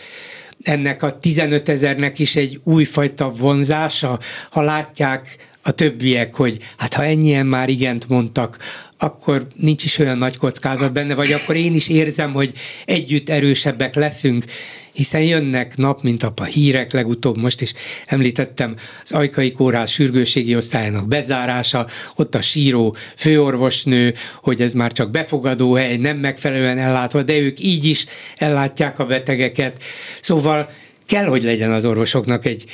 [0.61, 5.35] ennek a 15 ezernek is egy újfajta vonzása, ha látják
[5.67, 8.57] a többiek, hogy hát ha ennyien már igent mondtak,
[8.97, 12.53] akkor nincs is olyan nagy kockázat benne, vagy akkor én is érzem, hogy
[12.85, 14.45] együtt erősebbek leszünk,
[14.91, 17.73] hiszen jönnek nap, mint a hírek, legutóbb most is
[18.05, 25.11] említettem az Ajkai Kórház sürgőségi osztályának bezárása, ott a síró főorvosnő, hogy ez már csak
[25.11, 28.05] befogadó hely, nem megfelelően ellátva, de ők így is
[28.37, 29.83] ellátják a betegeket.
[30.21, 30.69] Szóval
[31.05, 32.65] kell, hogy legyen az orvosoknak egy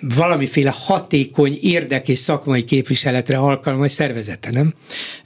[0.00, 4.74] valamiféle hatékony érdek és szakmai képviseletre alkalmas szervezete, nem?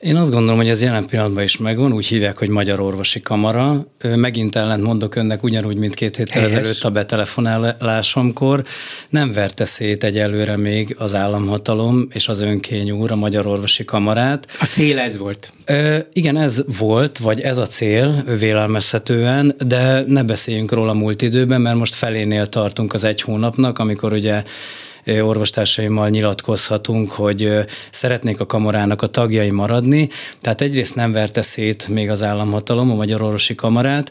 [0.01, 3.87] Én azt gondolom, hogy ez jelen pillanatban is megvan, úgy hívják, hogy Magyar Orvosi Kamara.
[4.15, 6.59] Megint ellent mondok önnek ugyanúgy, mint két héttel Helyes.
[6.59, 8.65] ezelőtt a betelefonálásomkor.
[9.09, 14.47] Nem verte szét egyelőre még az államhatalom és az önkény úr a Magyar Orvosi Kamarát.
[14.61, 15.53] A cél ez volt?
[15.65, 21.61] E, igen, ez volt, vagy ez a cél vélelmezhetően, de ne beszéljünk róla múlt időben,
[21.61, 24.43] mert most felénél tartunk az egy hónapnak, amikor ugye
[25.07, 27.51] orvostársaimmal nyilatkozhatunk, hogy
[27.91, 30.09] szeretnék a kamarának a tagjai maradni.
[30.41, 34.11] Tehát egyrészt nem verte szét még az államhatalom, a Magyar Orvosi Kamarát,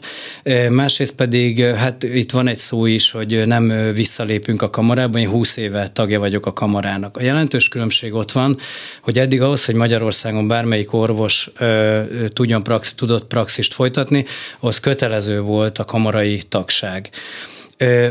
[0.68, 5.56] másrészt pedig, hát itt van egy szó is, hogy nem visszalépünk a kamarába, én 20
[5.56, 7.16] éve tagja vagyok a kamarának.
[7.16, 8.58] A jelentős különbség ott van,
[9.02, 11.50] hogy eddig ahhoz, hogy Magyarországon bármelyik orvos
[12.32, 14.24] tudjon prax, tudott praxist folytatni,
[14.60, 17.10] az kötelező volt a kamarai tagság.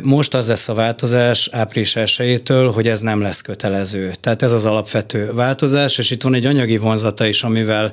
[0.02, 2.42] Most az lesz a változás április 1
[2.74, 4.14] hogy ez nem lesz kötelező.
[4.20, 7.92] Tehát ez az alapvető változás, és itt van egy anyagi vonzata is, amivel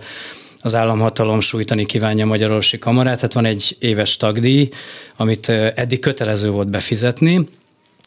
[0.63, 3.17] az államhatalom sújtani kívánja a Magyarországi Kamarát.
[3.17, 4.69] Tehát van egy éves tagdíj,
[5.17, 7.47] amit eddig kötelező volt befizetni,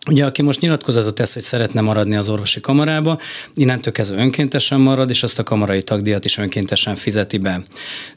[0.07, 3.19] Ugye, aki most nyilatkozatot tesz, hogy szeretne maradni az orvosi kamarába,
[3.53, 7.63] innentől kezdve önkéntesen marad, és azt a kamarai tagdíjat is önkéntesen fizeti be.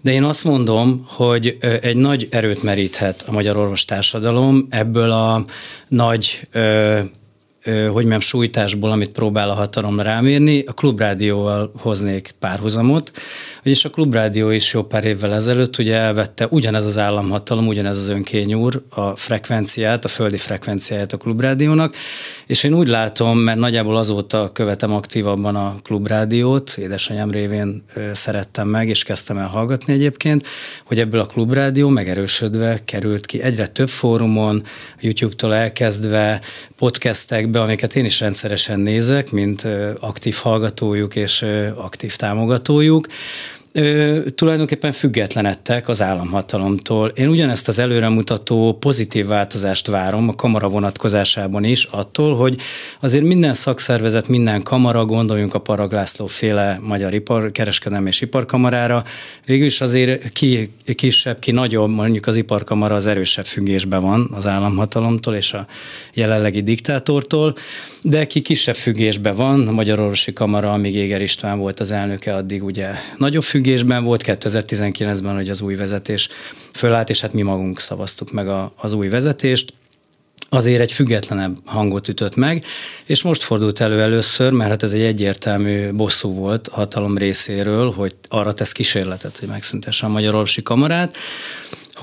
[0.00, 5.44] De én azt mondom, hogy egy nagy erőt meríthet a magyar orvostársadalom ebből a
[5.88, 6.48] nagy
[7.64, 13.10] hogy mondjam, sújtásból, amit próbál a hatalom rámérni, a klubrádióval hoznék párhuzamot,
[13.62, 18.08] vagyis a klubrádió is jó pár évvel ezelőtt ugye elvette ugyanez az államhatalom, ugyanez az
[18.08, 21.94] önkényúr a frekvenciát, a földi frekvenciáját a klubrádiónak,
[22.46, 28.88] és én úgy látom, mert nagyjából azóta követem aktívabban a klubrádiót, édesanyám révén szerettem meg,
[28.88, 30.46] és kezdtem el hallgatni egyébként,
[30.84, 34.62] hogy ebből a klubrádió megerősödve került ki egyre több fórumon,
[35.00, 36.40] YouTube-tól elkezdve,
[36.76, 39.66] podcastekbe, amiket én is rendszeresen nézek, mint
[40.00, 41.44] aktív hallgatójuk és
[41.76, 43.06] aktív támogatójuk,
[43.72, 47.08] ö, tulajdonképpen függetlenedtek az államhatalomtól.
[47.08, 52.56] Én ugyanezt az előremutató pozitív változást várom a kamara vonatkozásában is, attól, hogy
[53.00, 59.04] azért minden szakszervezet, minden kamara, gondoljunk a Paraglászló féle Magyar Ipar, Kereskedelmi és Iparkamarára,
[59.46, 64.46] végül is azért ki kisebb, ki nagyobb, mondjuk az iparkamara az erősebb függésben van az
[64.46, 65.66] államhatalomtól és a
[66.14, 67.54] jelenlegi diktátortól,
[68.02, 72.34] de ki kisebb függésben van, a Magyar Orvosi Kamara, amíg Éger István volt az elnöke,
[72.34, 76.28] addig ugye nagyobb függésben volt, 2019-ben, hogy az új vezetés
[76.72, 79.72] fölállt, és hát mi magunk szavaztuk meg a, az új vezetést,
[80.48, 82.64] azért egy függetlenebb hangot ütött meg,
[83.06, 87.90] és most fordult elő először, mert hát ez egy egyértelmű bosszú volt a hatalom részéről,
[87.90, 91.16] hogy arra tesz kísérletet, hogy megszüntesse a Magyar Orvosi Kamarát,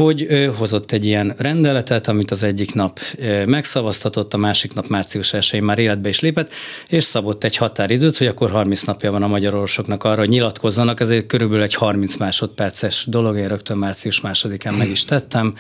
[0.04, 3.00] hogy hozott egy ilyen rendeletet, amit az egyik nap
[3.46, 6.52] megszavaztatott, a másik nap március 1 már életbe is lépett,
[6.88, 11.00] és szabott egy határidőt, hogy akkor 30 napja van a magyar orvosoknak arra, hogy nyilatkozzanak,
[11.00, 15.56] ez körülbelül egy 30 másodperces dolog, én rögtön március másodikán meg is tettem,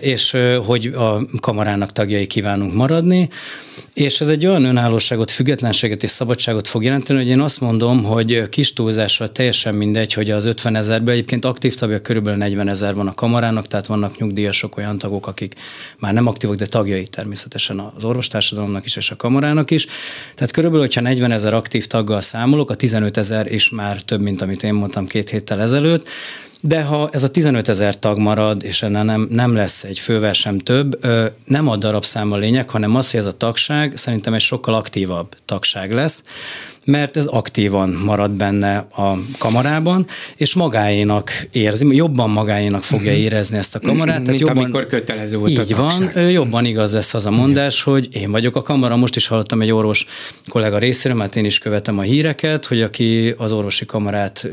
[0.00, 3.28] és hogy a kamarának tagjai kívánunk maradni,
[3.94, 8.48] és ez egy olyan önállóságot, függetlenséget és szabadságot fog jelenteni, hogy én azt mondom, hogy
[8.48, 13.06] kis túlzással teljesen mindegy, hogy az 50 ezerben egyébként aktív tagja körülbelül 40 ezer van
[13.06, 15.54] a kamarának, tehát vannak nyugdíjasok, olyan tagok, akik
[15.98, 19.86] már nem aktívak, de tagjai természetesen az orvostársadalomnak is és a kamarának is.
[20.34, 24.42] Tehát körülbelül, hogyha 40 ezer aktív taggal számolok, a 15 ezer is már több, mint
[24.42, 26.08] amit én mondtam két héttel ezelőtt,
[26.60, 30.32] de ha ez a 15 ezer tag marad, és ennél nem, nem lesz egy fővel
[30.32, 31.06] sem több,
[31.44, 35.34] nem a darabszám a lényeg, hanem az, hogy ez a tagság szerintem egy sokkal aktívabb
[35.44, 36.24] tagság lesz,
[36.84, 43.20] mert ez aktívan marad benne a kamarában, és magáénak érzi, jobban magáénak fogja mhm.
[43.20, 44.14] érezni ezt a kamarát.
[44.14, 47.82] Tehát Mint jobban, amikor kötelező volt Így a van, jobban igaz lesz az a mondás,
[47.82, 48.96] hogy én vagyok a kamara.
[48.96, 50.06] Most is hallottam egy orvos
[50.48, 54.48] kollega részéről, mert én is követem a híreket, hogy aki az orvosi kamarát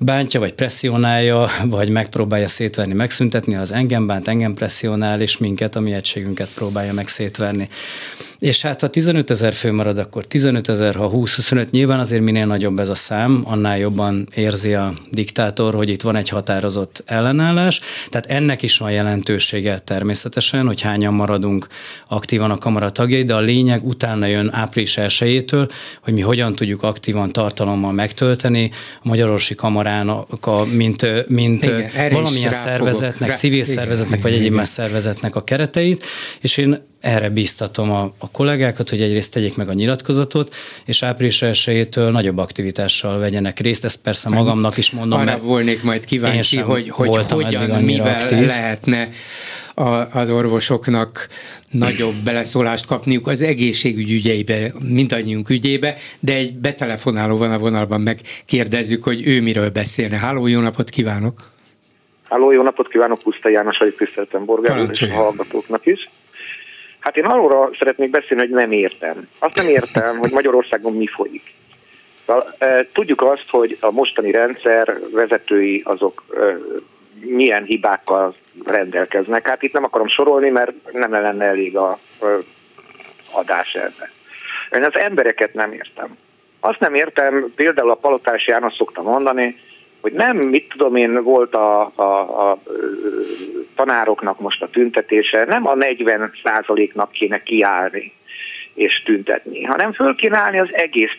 [0.00, 5.80] bántja, vagy presszionálja, vagy megpróbálja szétverni, megszüntetni, az engem bánt, engem presszionál, és minket, a
[5.80, 7.68] mi egységünket próbálja meg szétverni.
[8.38, 12.46] És hát ha 15 ezer fő marad, akkor 15 ezer, ha 20-25, nyilván azért minél
[12.46, 17.80] nagyobb ez a szám, annál jobban érzi a diktátor, hogy itt van egy határozott ellenállás.
[18.08, 21.66] Tehát ennek is van jelentősége természetesen, hogy hányan maradunk
[22.08, 25.54] aktívan a kamara tagjai, de a lényeg utána jön április 1
[26.02, 28.70] hogy mi hogyan tudjuk aktívan tartalommal megtölteni
[29.02, 34.68] a Magyarorsi Kamarának, a, mint, mint Igen, valamilyen szervezetnek, civil Igen, szervezetnek, vagy egyéb más
[34.68, 36.04] szervezetnek a kereteit,
[36.40, 41.42] és én erre bíztatom a, a kollégákat, hogy egyrészt tegyék meg a nyilatkozatot, és április
[41.42, 43.84] 1 nagyobb aktivitással vegyenek részt.
[43.84, 45.20] Ezt persze magamnak is mondom.
[45.20, 48.46] Arra volnék majd kíváncsi, hogy, hogy hogyan, mivel aktív.
[48.46, 49.08] lehetne
[49.74, 51.28] a, az orvosoknak
[51.70, 59.04] nagyobb beleszólást kapniuk az egészségügy ügyeibe, mindannyiunk ügyébe, de egy betelefonáló van a vonalban, megkérdezzük,
[59.04, 60.16] hogy ő miről beszélne.
[60.16, 61.50] Háló, jó napot kívánok!
[62.28, 66.08] Háló, jó napot kívánok, Puszta János, hogy tiszteltem Borgár és a hallgatóknak is.
[67.08, 69.28] Hát én arról szeretnék beszélni, hogy nem értem.
[69.38, 71.54] Azt nem értem, hogy Magyarországon mi folyik.
[72.92, 76.24] Tudjuk azt, hogy a mostani rendszer vezetői azok
[77.20, 78.34] milyen hibákkal
[78.66, 79.48] rendelkeznek.
[79.48, 81.98] Hát itt nem akarom sorolni, mert nem lenne elég a
[83.30, 84.10] adás ebbe.
[84.70, 86.16] Én az embereket nem értem.
[86.60, 89.56] Azt nem értem, például a Palotás János szokta mondani,
[90.00, 92.58] hogy nem, mit tudom én, volt a, a, a
[93.74, 98.12] tanároknak most a tüntetése, nem a 40 százaléknak kéne kiállni
[98.74, 101.16] és tüntetni, hanem föl kéne állni az egész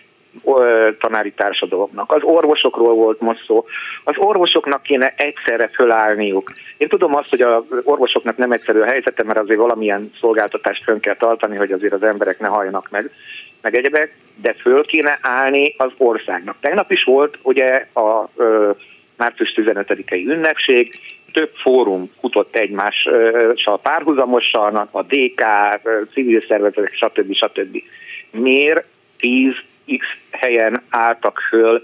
[1.00, 2.12] tanári társadalomnak.
[2.12, 3.65] Az orvosokról volt most szó.
[4.04, 6.52] Az orvosoknak kéne egyszerre fölállniuk.
[6.78, 11.00] Én tudom azt, hogy az orvosoknak nem egyszerű a helyzete, mert azért valamilyen szolgáltatást fönn
[11.00, 13.12] kell tartani, hogy azért az emberek ne halljanak meg,
[13.62, 16.56] meg egyebek, de föl kéne állni az országnak.
[16.62, 18.72] Tegnap is volt ugye a ö,
[19.17, 20.93] március 15-i ünnepség,
[21.32, 25.43] több fórum futott egymással párhuzamosan, a DK,
[26.13, 27.34] civil szervezetek, stb.
[27.34, 27.84] stb.
[28.32, 28.86] Miért
[29.17, 29.52] 10
[29.98, 31.84] X helyen álltak föl,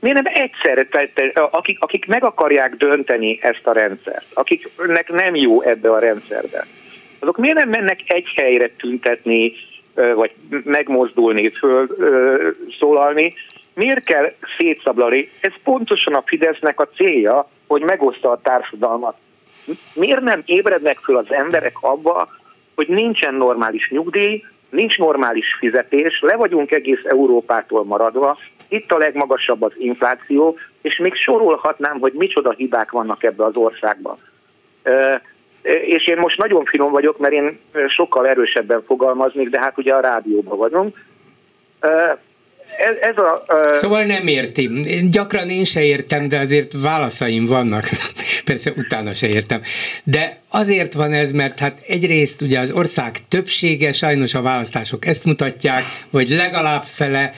[0.00, 0.88] miért nem egyszerre,
[1.50, 6.66] akik, akik meg akarják dönteni ezt a rendszert, akiknek nem jó ebbe a rendszerbe,
[7.18, 9.52] azok miért nem mennek egy helyre tüntetni,
[9.94, 11.86] vagy megmozdulni, föl
[12.78, 13.34] szólalni,
[13.74, 15.28] miért kell szétszablani?
[15.40, 19.16] Ez pontosan a Fidesznek a célja, hogy megoszta a társadalmat.
[19.94, 22.28] Miért nem ébrednek föl az emberek abba,
[22.74, 29.62] hogy nincsen normális nyugdíj, nincs normális fizetés, le vagyunk egész Európától maradva, itt a legmagasabb
[29.62, 34.18] az infláció, és még sorolhatnám, hogy micsoda hibák vannak ebbe az országban.
[35.62, 40.00] És én most nagyon finom vagyok, mert én sokkal erősebben fogalmaznék, de hát ugye a
[40.00, 40.96] rádióban vagyunk
[42.78, 43.42] ez, ez a...
[43.72, 44.68] Szóval nem érti.
[45.10, 47.84] Gyakran én se értem, de azért válaszaim vannak.
[48.44, 49.60] Persze utána se értem.
[50.04, 55.24] De azért van ez, mert hát egyrészt ugye az ország többsége, sajnos a választások ezt
[55.24, 57.30] mutatják, vagy legalább fele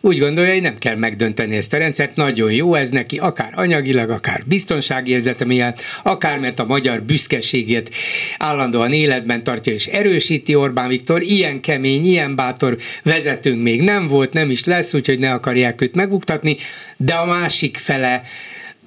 [0.00, 4.10] úgy gondolja, hogy nem kell megdönteni ezt a rendszert, nagyon jó ez neki, akár anyagilag,
[4.10, 7.90] akár biztonságérzete miatt, akár mert a magyar büszkeségét
[8.38, 14.32] állandóan életben tartja és erősíti Orbán Viktor, ilyen kemény, ilyen bátor vezetőnk még nem volt,
[14.32, 16.56] nem is lesz, úgyhogy ne akarják őt megbuktatni,
[16.96, 18.22] de a másik fele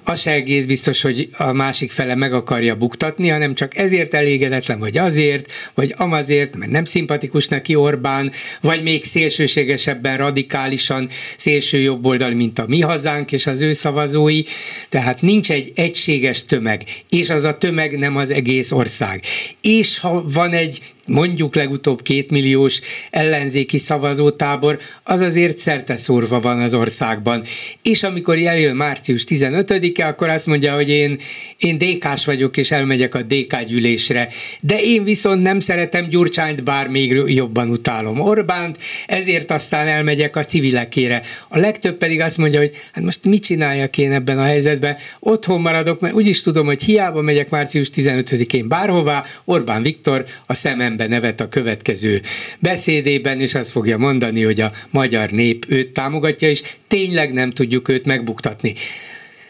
[0.04, 4.78] az se egész biztos, hogy a másik fele meg akarja buktatni, hanem csak ezért elégedetlen,
[4.78, 12.34] vagy azért, vagy amazért, mert nem szimpatikus neki Orbán, vagy még szélsőségesebben, radikálisan szélső jobboldali,
[12.34, 14.42] mint a mi hazánk és az ő szavazói.
[14.88, 19.22] Tehát nincs egy egységes tömeg, és az a tömeg nem az egész ország.
[19.60, 26.74] És ha van egy mondjuk legutóbb kétmilliós ellenzéki szavazótábor, az azért szerte szórva van az
[26.74, 27.42] országban.
[27.82, 31.18] És amikor eljön március 15-e, akkor azt mondja, hogy én,
[31.58, 34.28] én DK-s vagyok, és elmegyek a DK gyűlésre.
[34.60, 40.44] De én viszont nem szeretem Gyurcsányt, bár még jobban utálom Orbánt, ezért aztán elmegyek a
[40.44, 41.22] civilekére.
[41.48, 44.96] A legtöbb pedig azt mondja, hogy hát most mit csináljak én ebben a helyzetben?
[45.20, 50.91] Otthon maradok, mert úgyis tudom, hogy hiába megyek március 15-én bárhová, Orbán Viktor a szemem
[50.96, 52.20] szembe nevet a következő
[52.58, 57.88] beszédében, és azt fogja mondani, hogy a magyar nép őt támogatja, és tényleg nem tudjuk
[57.88, 58.72] őt megbuktatni.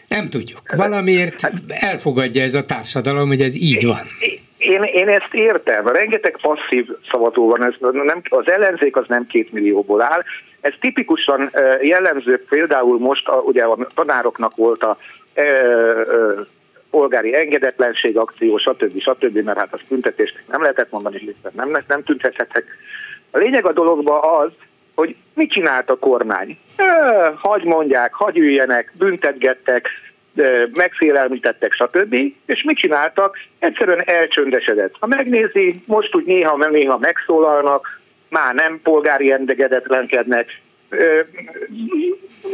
[0.07, 0.61] Nem tudjuk.
[0.75, 4.03] Valamiért elfogadja ez a társadalom, hogy ez így van.
[4.57, 5.87] Én, én ezt értem.
[5.87, 7.63] Rengeteg passzív szavazó van.
[7.63, 10.23] Ez nem, az ellenzék az nem két millióból áll.
[10.61, 11.51] Ez tipikusan
[11.81, 14.97] jellemző, például most a, ugye a tanároknak volt a
[16.93, 18.99] polgári engedetlenség akció, stb.
[18.99, 22.65] stb., mert hát azt tüntetést nem lehetett mondani, hiszen nem, nem tüntethetek.
[23.31, 24.51] A lényeg a dologban az,
[24.95, 26.57] hogy mit csinált a kormány?
[27.35, 29.87] Hagy mondják, hagy üljenek, büntetgettek,
[30.73, 32.13] megfélelmítettek, stb.
[32.45, 33.37] És mit csináltak?
[33.59, 34.95] Egyszerűen elcsöndesedett.
[34.99, 40.61] Ha megnézi, most úgy néha, néha megszólalnak, már nem polgári endegedetlenkednek,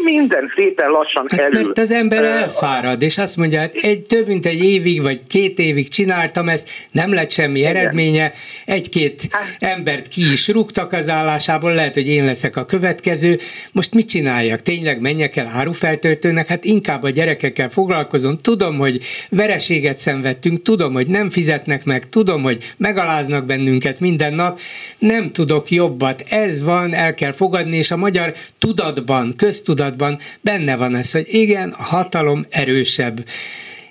[0.03, 1.63] minden szépen lassan hát elül.
[1.63, 5.59] Mert az ember elfárad, és azt mondja, hát egy, több mint egy évig, vagy két
[5.59, 8.31] évig csináltam ezt, nem lett semmi eredménye,
[8.65, 9.55] egy-két hát.
[9.59, 13.39] embert ki is rúgtak az állásából, lehet, hogy én leszek a következő,
[13.71, 14.61] most mit csináljak?
[14.61, 16.47] Tényleg menjek el árufeltöltőnek?
[16.47, 22.41] Hát inkább a gyerekekkel foglalkozom, tudom, hogy vereséget szenvedtünk, tudom, hogy nem fizetnek meg, tudom,
[22.41, 24.59] hogy megaláznak bennünket minden nap,
[24.97, 30.77] nem tudok jobbat, ez van, el kell fogadni, és a magyar tudatban, köztudatban tudatban benne
[30.77, 33.17] van ez, hogy igen, a hatalom erősebb,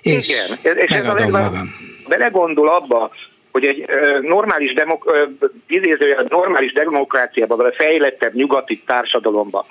[0.01, 0.29] és
[0.61, 1.67] igen, és megadom ez magam.
[2.07, 3.11] Belegondol abba,
[3.51, 3.85] hogy egy
[4.21, 5.29] normális, demok,
[6.29, 9.63] normális demokráciában, vagy a fejlettebb nyugati társadalomban,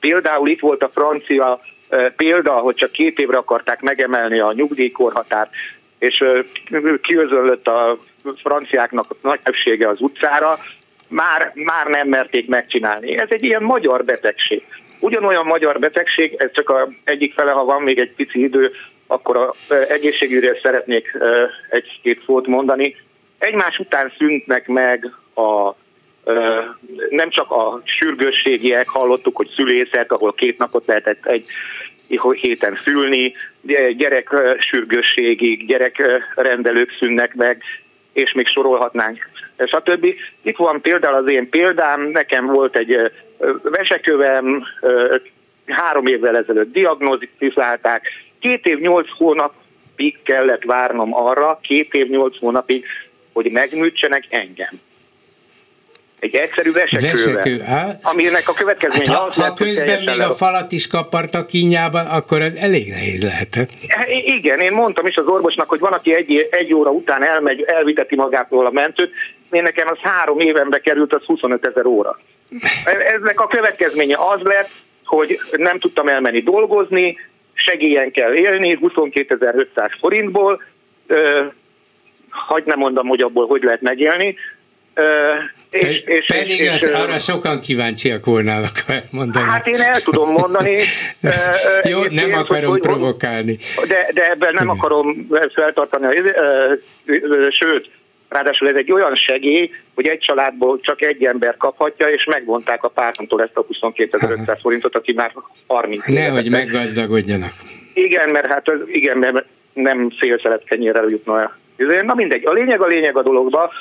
[0.00, 1.60] például itt volt a francia
[2.16, 5.50] példa, hogy csak két évre akarták megemelni a nyugdíjkorhatárt,
[5.98, 6.24] és
[7.02, 7.98] kiözöllött a
[8.42, 10.58] franciáknak a nagy többsége az utcára,
[11.08, 13.18] már, már nem merték megcsinálni.
[13.18, 14.62] Ez egy ilyen magyar betegség.
[15.00, 18.72] Ugyanolyan magyar betegség, ez csak a egyik fele, ha van még egy pici idő,
[19.06, 19.54] akkor a
[19.88, 21.18] egészségügyre szeretnék
[21.70, 22.96] egy-két szót mondani.
[23.38, 25.74] Egymás után szűntnek meg a
[27.08, 31.46] nem csak a sürgősségiek, hallottuk, hogy szülészek, ahol két napot lehetett egy
[32.32, 33.34] héten szülni,
[33.96, 37.62] gyerek sürgősségig, gyerekrendelők szűnnek meg,
[38.12, 40.14] és még sorolhatnánk, stb.
[40.42, 43.12] Itt van például az én példám, nekem volt egy
[43.62, 44.64] vesekövem,
[45.66, 48.02] három évvel ezelőtt diagnosztizálták,
[48.40, 52.84] két év nyolc hónapig kellett várnom arra, két év nyolc hónapig,
[53.32, 54.80] hogy megműtsenek engem.
[56.18, 58.00] Egy egyszerű vesekővel, Vesekő, hát?
[58.02, 62.40] aminek a következménye hát, az ha lett, közben még a falat is kaparta kínjában, akkor
[62.40, 63.70] az elég nehéz lehetett.
[64.24, 68.16] Igen, én mondtam is az orvosnak, hogy van, aki egy, egy óra után elmegy, elviteti
[68.16, 69.10] magától a mentőt,
[69.50, 72.18] én nekem az három évenbe került, az 25 ezer óra.
[73.14, 74.70] Eznek a következménye az lett,
[75.04, 77.18] hogy nem tudtam elmenni dolgozni,
[77.52, 80.62] segélyen kell élni, 22.500 forintból,
[82.28, 84.36] hagyd nem mondom, hogy abból hogy lehet megélni,
[85.70, 88.72] és, és, Pedig és, és, arra sokan kíváncsiak volnának
[89.10, 89.46] mondani.
[89.46, 90.78] Hát én el tudom mondani.
[91.90, 93.58] Jó, nem akarom hogy, provokálni.
[93.88, 96.06] De, de ebben nem akarom feltartani,
[97.50, 97.90] sőt,
[98.34, 102.88] Ráadásul ez egy olyan segély, hogy egy családból csak egy ember kaphatja, és megvonták a
[102.88, 105.32] pártomtól ezt a 22.500 forintot, aki már
[105.66, 107.52] 30 Nehogy meggazdagodjanak.
[107.94, 111.56] Igen, mert hát igen, mert nem félszelet kenyérrel jutna el.
[112.02, 113.72] Na mindegy, a lényeg a lényeg a dologba,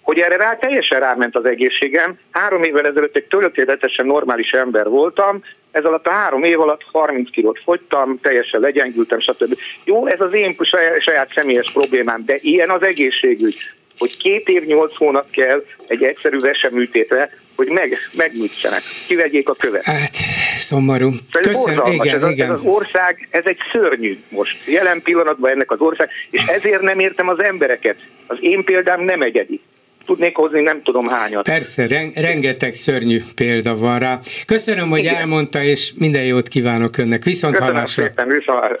[0.00, 2.14] hogy erre rá teljesen ráment az egészségem.
[2.30, 7.30] Három évvel ezelőtt egy tökéletesen normális ember voltam, ez alatt a három év alatt 30
[7.30, 9.58] kilót fogytam, teljesen legyengültem, stb.
[9.84, 10.56] Jó, ez az én
[11.00, 13.56] saját személyes problémám, de ilyen az egészségügy
[14.00, 19.82] hogy két év, nyolc hónap kell egy egyszerű veseműtétre, hogy meg, megműtsenek, kivegyék a követ.
[19.82, 20.14] Hát,
[20.58, 21.10] szomorú.
[21.30, 22.50] Köszönöm, igen, ez, a, igen.
[22.50, 24.56] ez az ország, ez egy szörnyű most.
[24.66, 27.96] Jelen pillanatban ennek az ország, és ezért nem értem az embereket.
[28.26, 29.60] Az én példám nem egyedi
[30.06, 31.44] tudnék hozni nem tudom hányat.
[31.44, 34.18] Persze, ren- rengeteg szörnyű példa van rá.
[34.46, 35.14] Köszönöm, hogy Igen.
[35.14, 37.24] elmondta, és minden jót kívánok önnek.
[37.24, 38.06] Viszont Köszönöm hallásra.
[38.06, 38.80] Szépen, viszont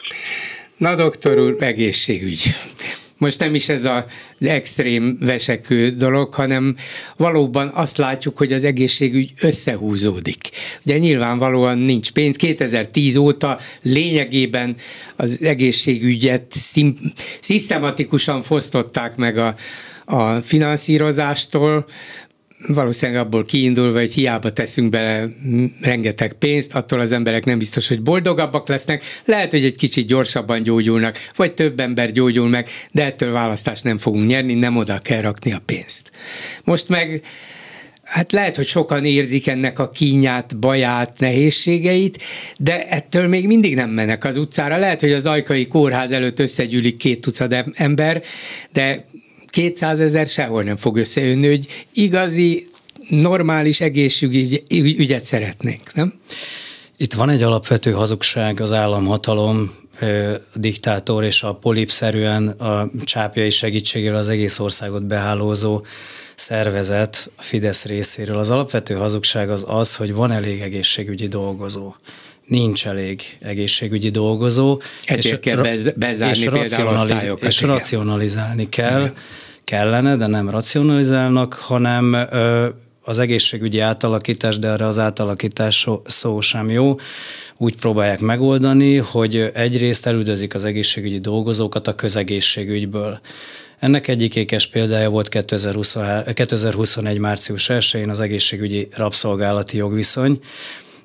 [0.76, 2.42] Na, doktor úr, egészségügy
[3.20, 6.76] most nem is ez az extrém vesekő dolog, hanem
[7.16, 10.50] valóban azt látjuk, hogy az egészségügy összehúzódik.
[10.84, 12.36] Ugye nyilvánvalóan nincs pénz.
[12.36, 14.76] 2010 óta lényegében
[15.16, 16.96] az egészségügyet szim,
[17.40, 19.54] szisztematikusan fosztották meg a,
[20.04, 21.86] a finanszírozástól,
[22.66, 25.28] valószínűleg abból kiindulva, hogy hiába teszünk bele
[25.80, 30.62] rengeteg pénzt, attól az emberek nem biztos, hogy boldogabbak lesznek, lehet, hogy egy kicsit gyorsabban
[30.62, 35.20] gyógyulnak, vagy több ember gyógyul meg, de ettől választást nem fogunk nyerni, nem oda kell
[35.20, 36.10] rakni a pénzt.
[36.64, 37.22] Most meg
[38.10, 42.22] hát lehet, hogy sokan érzik ennek a kínját, baját, nehézségeit,
[42.58, 44.76] de ettől még mindig nem mennek az utcára.
[44.76, 48.22] Lehet, hogy az ajkai kórház előtt összegyűlik két tucat ember,
[48.72, 49.04] de
[49.50, 52.68] 200 ezer sehol nem fog összejönni, hogy igazi,
[53.08, 56.14] normális egészségügyet szeretnénk, nem?
[56.96, 59.70] Itt van egy alapvető hazugság az államhatalom,
[60.00, 60.06] a
[60.54, 65.84] diktátor és a polipszerűen a csápjai segítségével az egész országot behálózó
[66.34, 68.38] szervezet a Fidesz részéről.
[68.38, 71.94] Az alapvető hazugság az az, hogy van elég egészségügyi dolgozó
[72.50, 74.80] nincs elég egészségügyi dolgozó.
[75.04, 75.62] Ezért és kell
[75.96, 79.00] bezárni és például És racionalizálni kell.
[79.00, 79.14] Igen
[79.70, 82.16] kellene, de nem racionalizálnak, hanem
[83.02, 86.94] az egészségügyi átalakítás, de erre az átalakítás szó sem jó.
[87.56, 93.20] Úgy próbálják megoldani, hogy egyrészt elüldözik az egészségügyi dolgozókat a közegészségügyből.
[93.78, 95.96] Ennek egyik ékes példája volt 2020,
[96.32, 97.18] 2021.
[97.18, 100.38] március 1-én az egészségügyi rabszolgálati jogviszony,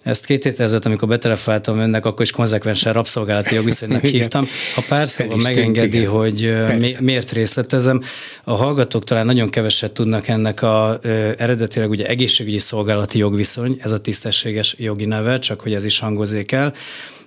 [0.05, 4.47] ezt két héttel ezelőtt, amikor betelefonáltam önnek, akkor is konzekvensen rabszolgálati jogviszonynak hívtam.
[4.75, 6.09] Ha pár szóval megengedi, igen.
[6.09, 6.97] hogy Persze.
[7.01, 8.01] miért részletezem,
[8.43, 10.99] a hallgatók talán nagyon keveset tudnak ennek a
[11.37, 16.51] eredetileg ugye egészségügyi szolgálati jogviszony, ez a tisztességes jogi neve, csak hogy ez is hangozik
[16.51, 16.73] el.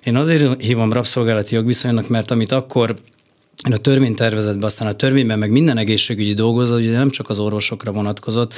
[0.05, 2.95] Én azért hívom rabszolgálati jogviszonynak, mert amit akkor
[3.71, 8.55] a törvénytervezetben, aztán a törvényben meg minden egészségügyi dolgozó, ugye nem csak az orvosokra vonatkozott,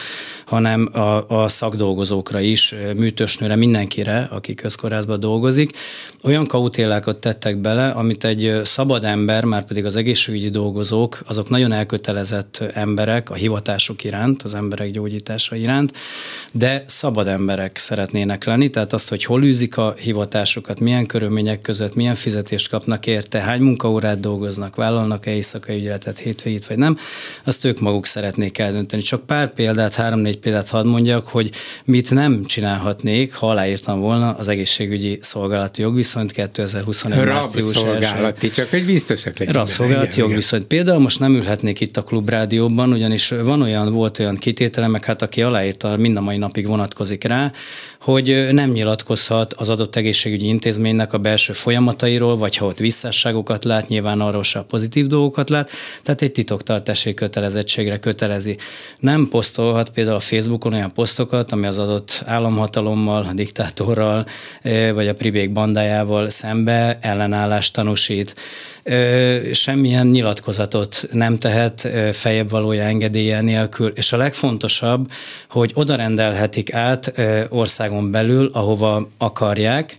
[0.46, 5.76] hanem a, a szakdolgozókra is, műtősnőre, mindenkire, aki közkórházban dolgozik.
[6.22, 11.72] Olyan kautélákat tettek bele, amit egy szabad ember, már pedig az egészségügyi dolgozók, azok nagyon
[11.72, 15.92] elkötelezett emberek a hivatásuk iránt, az emberek gyógyítása iránt,
[16.52, 21.94] de szabad emberek szeretnének lenni, tehát azt, hogy hol űzik a hivatásukat, milyen körülmények között,
[21.94, 26.98] milyen fizetést kapnak érte, hány munkaórát dolgoznak, vállalnak-e éjszakai ügyletet, hétvégét vagy nem,
[27.44, 29.02] azt ők maguk szeretnék eldönteni.
[29.02, 31.50] Csak pár példát, három-négy példát hadd mondjak, hogy
[31.84, 37.24] mit nem csinálhatnék, ha aláírtam volna az egészségügyi szolgálati jogviszonyt 2021.
[37.24, 39.54] március szolgálati, csak egy biztosak legyen.
[39.54, 40.64] Rabszolgálati jogviszonyt.
[40.64, 45.22] Például most nem ülhetnék itt a klubrádióban, ugyanis van olyan, volt olyan kitétele, meg hát
[45.22, 47.52] aki aláírta, mind a mai napig vonatkozik rá,
[48.00, 53.88] hogy nem nyilatkozhat az adott egészségügyi intézménynek a belső folyamatairól, vagy ha ott visszásságokat lát,
[53.88, 55.70] nyilván arról se a pozitív dolgokat lát,
[56.02, 58.56] tehát egy titoktartási kötelezettségre kötelezi.
[58.98, 64.26] Nem posztolhat például a Facebookon olyan posztokat, ami az adott államhatalommal, a diktátorral,
[64.94, 68.34] vagy a pribék bandájával szembe ellenállást tanúsít.
[69.52, 75.06] Semmilyen nyilatkozatot nem tehet fejebb valója engedélye nélkül, és a legfontosabb,
[75.48, 77.12] hogy oda rendelhetik át
[77.48, 79.96] országon belül, ahova akarják,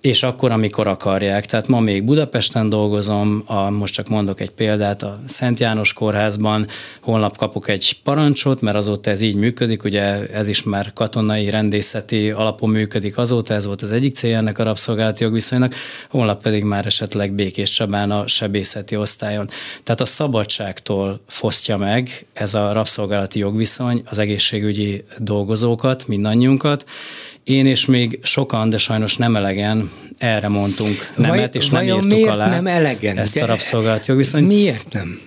[0.00, 1.46] és akkor, amikor akarják.
[1.46, 6.66] Tehát ma még Budapesten dolgozom, a, most csak mondok egy példát, a Szent János kórházban,
[7.00, 12.30] holnap kapok egy parancsot, mert azóta ez így működik, ugye ez is már katonai rendészeti
[12.30, 15.74] alapon működik azóta, ez volt az egyik célja ennek a rabszolgálati jogviszonynak,
[16.10, 19.48] holnap pedig már esetleg Békés Csabán a sebészeti osztályon.
[19.82, 26.84] Tehát a szabadságtól fosztja meg ez a rabszolgálati jogviszony az egészségügyi dolgozókat, mindannyiunkat,
[27.48, 32.04] én és még sokan, de sajnos nem elegen erre mondtunk nemet, Vaj, és nem írtuk
[32.04, 33.18] miért alá nem elegen?
[33.18, 34.46] ezt a rabszolgált jogviszonyt.
[34.46, 35.20] Miért nem?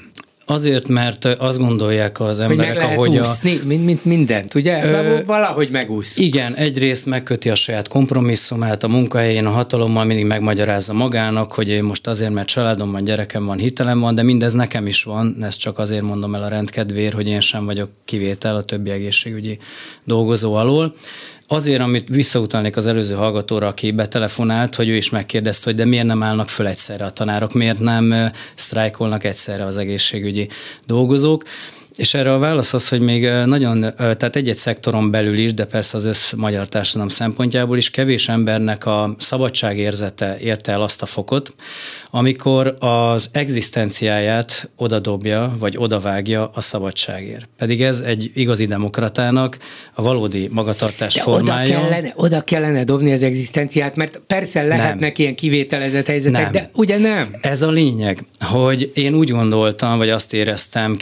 [0.45, 3.65] Azért, mert azt gondolják az emberek, hogy meg lehet ahogy úszni, a...
[3.65, 4.85] mint, mint mindent, ugye?
[4.85, 6.17] Ö, Valahogy megúsz.
[6.17, 11.83] Igen, egyrészt megköti a saját kompromisszumát a munkahelyén, a hatalommal mindig megmagyarázza magának, hogy én
[11.83, 15.59] most azért, mert családom van, gyerekem van, hitelem van, de mindez nekem is van, ezt
[15.59, 19.57] csak azért mondom el a rendkedvér, hogy én sem vagyok kivétel a többi egészségügyi
[20.05, 20.93] dolgozó alól.
[21.53, 26.05] Azért, amit visszautalnék az előző hallgatóra, aki betelefonált, hogy ő is megkérdezte, hogy de miért
[26.05, 30.47] nem állnak föl egyszerre a tanárok, miért nem sztrájkolnak egyszerre az egészségügyi
[30.85, 31.43] dolgozók.
[31.95, 35.97] És erre a válasz az, hogy még nagyon, tehát egy-egy szektoron belül is, de persze
[35.97, 41.55] az össz magyar társadalom szempontjából is kevés embernek a szabadságérzete érte el azt a fokot,
[42.11, 47.47] amikor az egzisztenciáját odadobja, vagy odavágja a szabadságért.
[47.57, 49.57] Pedig ez egy igazi demokratának
[49.93, 51.77] a valódi magatartás De formája.
[51.77, 55.11] Oda kellene, oda kellene dobni az egzisztenciát, mert persze lehetnek nem.
[55.15, 56.51] ilyen kivételezett helyzetek, nem.
[56.51, 57.35] de ugye nem.
[57.41, 60.95] Ez a lényeg, hogy én úgy gondoltam, vagy azt éreztem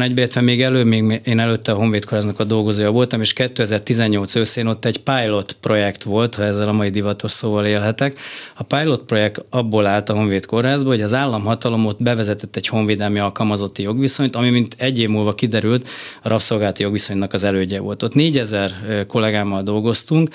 [0.00, 2.04] 2021-ben, illetve még elő, még én előtte a Honvéd
[2.36, 6.90] a dolgozója voltam, és 2018 őszén ott egy pilot projekt volt, ha ezzel a mai
[6.90, 8.18] divatos szóval élhetek.
[8.56, 13.18] A pilot projekt abból állt a Honvéd kórházba, hogy az államhatalom ott bevezetett egy honvédelmi
[13.18, 15.88] alkalmazotti jogviszonyt, ami mint egy év múlva kiderült,
[16.22, 18.02] a rabszolgálati jogviszonynak az elődje volt.
[18.02, 20.30] Ott 4000 kollégámmal dolgoztunk,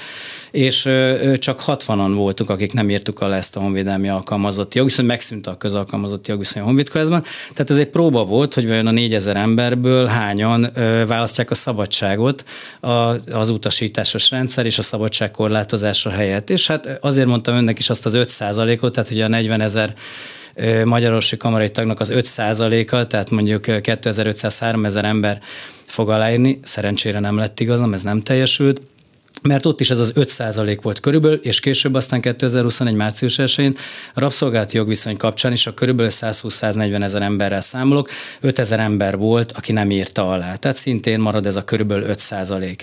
[0.55, 0.81] és
[1.37, 6.29] csak 60-an voltunk, akik nem írtuk alá ezt a honvédelmi alkalmazotti jogviszonyt, megszűnt a közalkalmazotti
[6.29, 7.21] jogviszony a Honvéd kórházban.
[7.53, 10.71] Tehát ez egy próba volt, hogy vajon a 4000 emberből hányan
[11.07, 12.45] választják a szabadságot
[13.31, 16.49] az utasításos rendszer és a szabadság korlátozása helyett.
[16.49, 18.29] És hát azért mondtam önnek is azt az 5
[18.81, 19.93] ot tehát hogy a 40 ezer
[20.83, 25.41] Magyarországi Kamarai tagnak az 5%-a, tehát mondjuk 2500-3000 ember
[25.85, 28.81] fog aláírni, szerencsére nem lett igazam, ez nem teljesült,
[29.47, 32.93] mert ott is ez az 5% volt körülbelül, és később aztán 2021.
[32.95, 33.77] március 1-én
[34.13, 38.09] a rabszolgálati jogviszony kapcsán is a körülbelül 120-140 ezer emberrel számolok,
[38.41, 40.55] 5 ezer ember volt, aki nem írta alá.
[40.55, 42.77] Tehát szintén marad ez a körülbelül 5%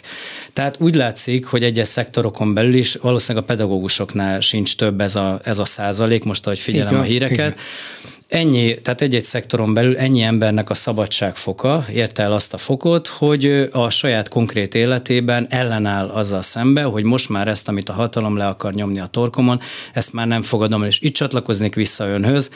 [0.53, 5.41] Tehát úgy látszik, hogy egyes szektorokon belül is valószínűleg a pedagógusoknál sincs több ez a,
[5.45, 7.35] ez a százalék, most ahogy figyelem igen, a híreket.
[7.37, 7.55] Igen
[8.33, 13.69] ennyi, tehát egy-egy szektoron belül ennyi embernek a szabadságfoka érte el azt a fokot, hogy
[13.73, 18.47] a saját konkrét életében ellenáll azzal szembe, hogy most már ezt, amit a hatalom le
[18.47, 19.61] akar nyomni a torkomon,
[19.93, 22.51] ezt már nem fogadom és itt csatlakoznék vissza önhöz,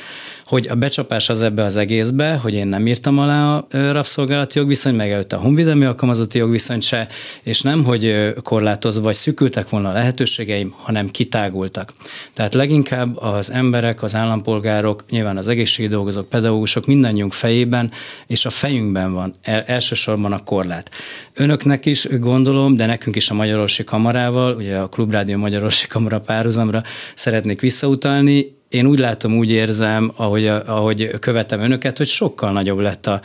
[0.46, 4.94] hogy a becsapás az ebbe az egészbe, hogy én nem írtam alá a rabszolgálati jogviszony,
[4.94, 7.08] meg előtte a honvédelmi alkalmazotti jogviszony se,
[7.42, 11.92] és nem, hogy korlátozva vagy szűkültek volna a lehetőségeim, hanem kitágultak.
[12.34, 17.90] Tehát leginkább az emberek, az állampolgárok, nyilván az egészségügyi dolgozók, pedagógusok mindannyiunk fejében
[18.26, 20.90] és a fejünkben van el, elsősorban a korlát.
[21.34, 26.82] Önöknek is gondolom, de nekünk is a Magyarorsi Kamarával, ugye a Klubrádió Magyarorsi Kamara párhuzamra
[27.14, 33.06] szeretnék visszautalni, én úgy látom, úgy érzem, ahogy, ahogy követem önöket, hogy sokkal nagyobb lett
[33.06, 33.20] a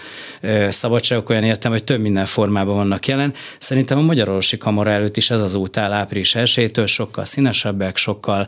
[0.69, 3.33] szabadságok, olyan értem, hogy több minden formában vannak jelen.
[3.59, 8.47] Szerintem a Magyarországi Kamara előtt is ez az út áll április 1 sokkal színesebbek, sokkal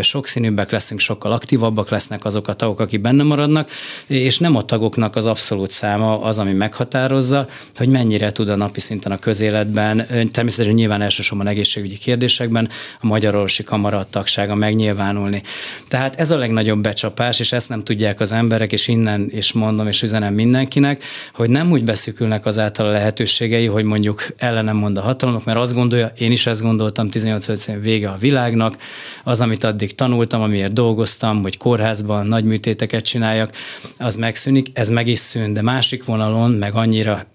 [0.00, 3.70] sokszínűbbek leszünk, sokkal aktívabbak lesznek azok a tagok, akik benne maradnak,
[4.06, 8.80] és nem a tagoknak az abszolút száma az, ami meghatározza, hogy mennyire tud a napi
[8.80, 12.68] szinten a közéletben, természetesen nyilván elsősorban egészségügyi kérdésekben
[13.00, 15.42] a Magyarországi Kamara tagsága megnyilvánulni.
[15.88, 19.86] Tehát ez a legnagyobb becsapás, és ezt nem tudják az emberek, és innen is mondom,
[19.86, 21.04] és üzenem mindenkinek,
[21.34, 25.58] hogy nem úgy beszükülnek az által a lehetőségei, hogy mondjuk ellenem mond a hatalomnak, mert
[25.58, 28.76] azt gondolja, én is ezt gondoltam 18 év vége a világnak,
[29.24, 33.52] az, amit addig tanultam, amiért dolgoztam, hogy kórházban nagy műtéteket csináljak,
[33.98, 37.26] az megszűnik, ez meg is szűn, de másik vonalon meg annyira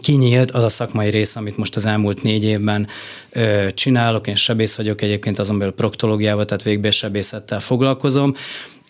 [0.00, 2.86] kinyílt az a szakmai rész, amit most az elmúlt négy évben
[3.30, 4.26] ö, csinálok.
[4.26, 8.34] Én sebész vagyok egyébként, azon belül proktológiával, tehát végbésebészettel foglalkozom,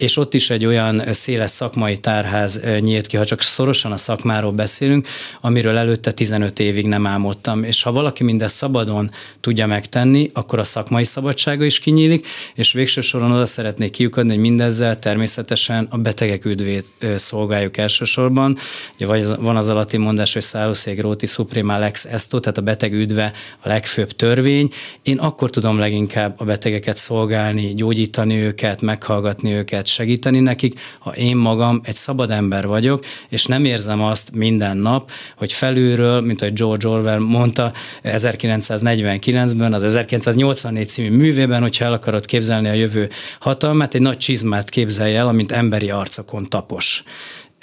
[0.04, 4.52] és ott is egy olyan széles szakmai tárház nyílt ki, ha csak szorosan a szakmáról
[4.52, 5.08] beszélünk,
[5.40, 7.64] amiről előtte 15 évig nem álmodtam.
[7.64, 13.00] És ha valaki mindezt szabadon tudja megtenni, akkor a szakmai szabadsága is kinyílik, és végső
[13.00, 18.56] soron oda szeretnék kiukadni, hogy mindezzel természetesen a betegek üdvét szolgáljuk elsősorban.
[18.94, 23.32] Ugye van az alatti mondás, hogy szállószék róti suprema lex esto, tehát a beteg üdve
[23.60, 24.70] a legfőbb törvény.
[25.02, 31.36] Én akkor tudom leginkább a betegeket szolgálni, gyógyítani őket, meghallgatni őket, segíteni nekik, ha én
[31.36, 36.54] magam egy szabad ember vagyok, és nem érzem azt minden nap, hogy felülről, mint ahogy
[36.54, 37.72] George Orwell mondta
[38.02, 43.08] 1949-ben, az 1984 című művében, hogyha el akarod képzelni a jövő
[43.40, 47.04] hatalmát, egy nagy csizmát képzelj el, amint emberi arcokon tapos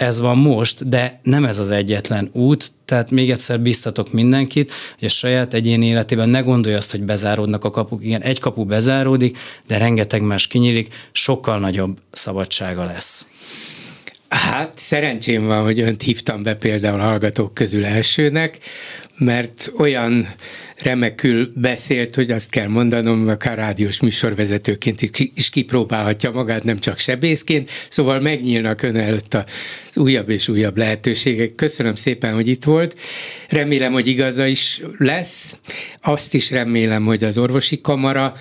[0.02, 5.08] ez van most, de nem ez az egyetlen út, tehát még egyszer biztatok mindenkit, hogy
[5.08, 8.04] a saját egyéni életében ne gondolja azt, hogy bezáródnak a kapuk.
[8.04, 9.38] Igen, egy kapu bezáródik,
[9.68, 13.28] de rengeteg más kinyílik, sokkal nagyobb szabadsága lesz.
[14.30, 18.60] Hát szerencsém van, hogy önt hívtam be például hallgatók közül elsőnek,
[19.24, 20.28] mert olyan
[20.78, 25.01] remekül beszélt, hogy azt kell mondanom, akár rádiós műsorvezetőként
[25.36, 29.45] is kipróbálhatja magát, nem csak sebészként, szóval megnyílnak ön előtt a
[29.95, 31.55] újabb és újabb lehetőségek.
[31.55, 32.95] Köszönöm szépen, hogy itt volt.
[33.49, 35.59] Remélem, hogy igaza is lesz.
[36.01, 38.36] Azt is remélem, hogy az orvosi kamara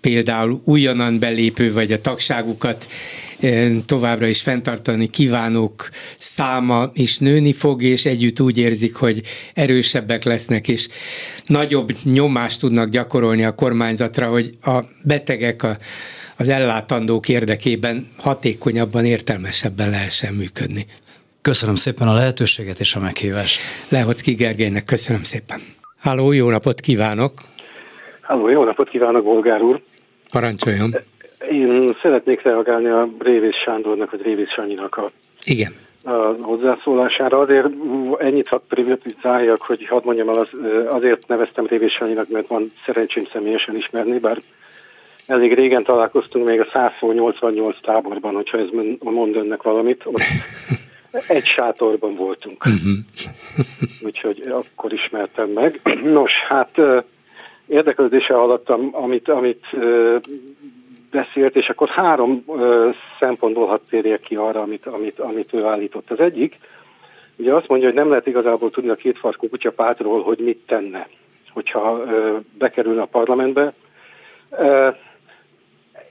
[0.00, 2.88] például újonnan belépő, vagy a tagságukat
[3.86, 5.88] továbbra is fenntartani kívánók
[6.18, 9.22] száma is nőni fog, és együtt úgy érzik, hogy
[9.54, 10.88] erősebbek lesznek, és
[11.46, 15.76] nagyobb nyomást tudnak gyakorolni a kormányzatra, hogy a betegek a,
[16.36, 20.86] az ellátandók érdekében hatékonyabban, értelmesebben lehessen működni.
[21.42, 23.60] Köszönöm szépen a lehetőséget és a meghívást.
[23.88, 25.60] Lehocki Gergelynek köszönöm szépen.
[25.98, 27.32] Háló, jó napot kívánok!
[28.20, 29.82] Háló, jó napot kívánok, Bolgár úr!
[30.32, 30.94] Parancsoljon!
[31.48, 35.10] Én szeretnék reagálni a Révész Sándornak, vagy Révész Sanyinak a,
[35.46, 35.72] Igen.
[36.04, 37.38] a hozzászólására.
[37.38, 37.66] Azért
[38.18, 40.50] ennyit hadd privatizáljak, hogy hadd mondjam el, az,
[40.86, 44.40] azért neveztem Révész Sanyinak, mert van szerencsém személyesen ismerni, bár
[45.26, 48.68] elég régen találkoztunk még a 188 táborban, hogyha ez
[49.00, 50.02] mond önnek valamit.
[50.04, 50.22] Ott
[51.28, 52.64] egy sátorban voltunk.
[52.64, 52.92] Uh-huh.
[54.06, 55.80] Úgyhogy akkor ismertem meg.
[56.02, 56.72] Nos, hát
[57.66, 59.66] érdeklődéssel hallottam, amit, amit
[61.10, 62.88] beszélt, és akkor három ö,
[63.20, 66.10] szempontból hadd térjek ki arra, amit, amit, amit ő állított.
[66.10, 66.58] Az egyik,
[67.36, 71.08] ugye azt mondja, hogy nem lehet igazából tudni a kétfarkú kutyapátról, hogy mit tenne,
[71.52, 73.72] hogyha ö, bekerülne a parlamentbe.
[74.50, 74.88] Ö,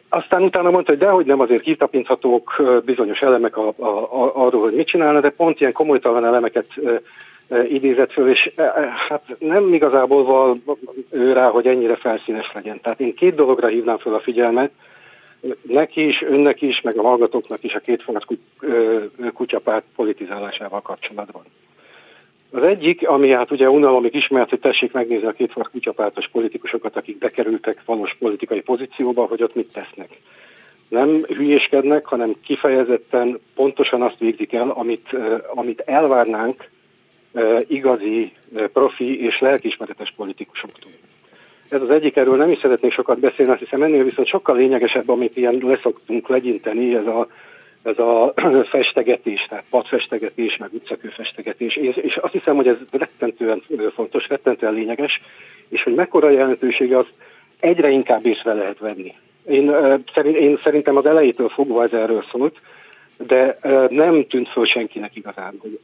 [0.10, 4.74] aztán utána mondta, hogy dehogy nem azért kitapinthatók bizonyos elemek a, a, a, arról, hogy
[4.74, 6.68] mit csinálna, de pont ilyen komolytalan elemeket
[7.70, 8.52] idézett föl, és
[9.08, 10.64] hát nem igazából van
[11.10, 12.82] ő rá, hogy ennyire felszínes legyen.
[12.82, 14.72] Tehát én két dologra hívnám fel a figyelmet,
[15.62, 18.26] neki is, önnek is, meg a hallgatóknak is a két fogat
[19.34, 21.43] kutyapárt politizálásával kapcsolatban.
[22.52, 27.18] Az egyik, ami hát ugye unalomig ismert, hogy tessék megnézni a két kutyapártos politikusokat, akik
[27.18, 30.10] bekerültek valós politikai pozícióba, hogy ott mit tesznek.
[30.88, 35.10] nem hülyéskednek, hanem kifejezetten pontosan azt végzik el, amit,
[35.54, 36.70] amit elvárnánk
[37.67, 38.31] igazi,
[38.73, 40.91] profi és lelkismeretes politikusoktól.
[41.69, 45.09] Ez az egyik, erről nem is szeretnék sokat beszélni, azt hiszem ennél viszont sokkal lényegesebb,
[45.09, 47.27] amit ilyen leszoktunk legyinteni, ez a,
[47.83, 48.33] ez a
[48.71, 53.61] festegetés, tehát padfestegetés, meg utcakőfestegetés, és, és azt hiszem, hogy ez rettentően
[53.93, 55.21] fontos, rettentően lényeges,
[55.69, 57.13] és hogy mekkora jelentősége azt
[57.59, 59.13] egyre inkább észre lehet venni.
[59.47, 59.75] Én,
[60.23, 62.59] én szerintem az elejétől fogva ez erről szólt,
[63.28, 63.57] de
[63.89, 65.80] nem tűnt föl senkinek igazán, hogy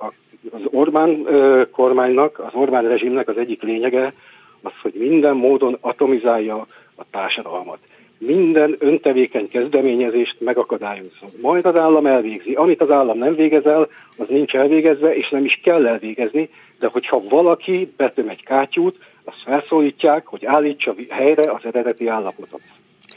[0.51, 1.27] az Orbán
[1.71, 4.13] kormánynak, az Orbán rezsimnek az egyik lényege
[4.61, 7.77] az, hogy minden módon atomizálja a társadalmat.
[8.17, 11.29] Minden öntevékeny kezdeményezést megakadályozzon.
[11.41, 12.53] Majd az állam elvégzi.
[12.53, 16.87] Amit az állam nem végez el, az nincs elvégezve, és nem is kell elvégezni, de
[16.87, 22.61] hogyha valaki betöm egy kátyút, azt felszólítják, hogy állítsa helyre az eredeti állapotot.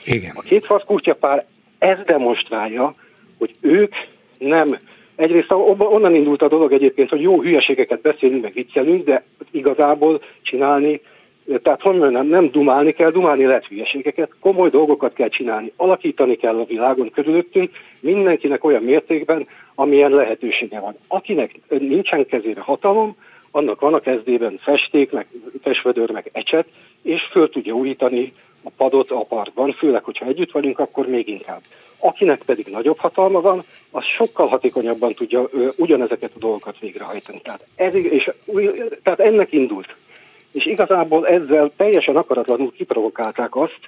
[0.04, 0.32] Igen.
[0.34, 1.44] A két kutyapár
[1.78, 2.94] ezt demonstrálja,
[3.38, 3.94] hogy ők
[4.38, 4.76] nem
[5.18, 11.00] Egyrészt onnan indult a dolog egyébként, hogy jó hülyeségeket beszélünk, meg viccelünk, de igazából csinálni,
[11.62, 16.58] tehát hogy nem, nem dumálni kell, dumálni lehet hülyeségeket, komoly dolgokat kell csinálni, alakítani kell
[16.58, 17.70] a világon körülöttünk,
[18.00, 20.94] mindenkinek olyan mértékben, amilyen lehetősége van.
[21.08, 23.16] Akinek nincsen kezére hatalom,
[23.50, 25.26] annak van a kezdében festék, meg
[25.62, 26.66] festvödör, meg ecset,
[27.02, 28.32] és föl tudja újítani
[28.62, 31.60] a padot a parkban, főleg, hogyha együtt vagyunk, akkor még inkább.
[31.98, 37.40] Akinek pedig nagyobb hatalma van, az sokkal hatékonyabban tudja ö, ugyanezeket a dolgokat végrehajtani.
[37.40, 38.30] Tehát, ez, és,
[39.02, 39.96] tehát ennek indult.
[40.52, 43.80] És igazából ezzel teljesen akaratlanul kiprovokálták azt,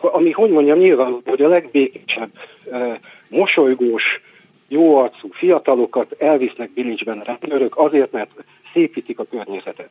[0.00, 2.30] ami, hogy mondjam, nyilván, hogy a legbékésebb,
[3.28, 4.02] mosolygós,
[4.68, 8.30] jóarcú fiatalokat elvisznek bilicsben rendőrök azért, mert
[8.72, 9.90] szépítik a környezetet.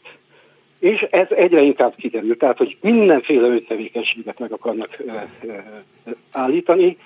[0.79, 5.03] És ez egyre inkább kiderül, tehát hogy mindenféle öntevékenységet meg akarnak
[6.31, 6.97] állítani.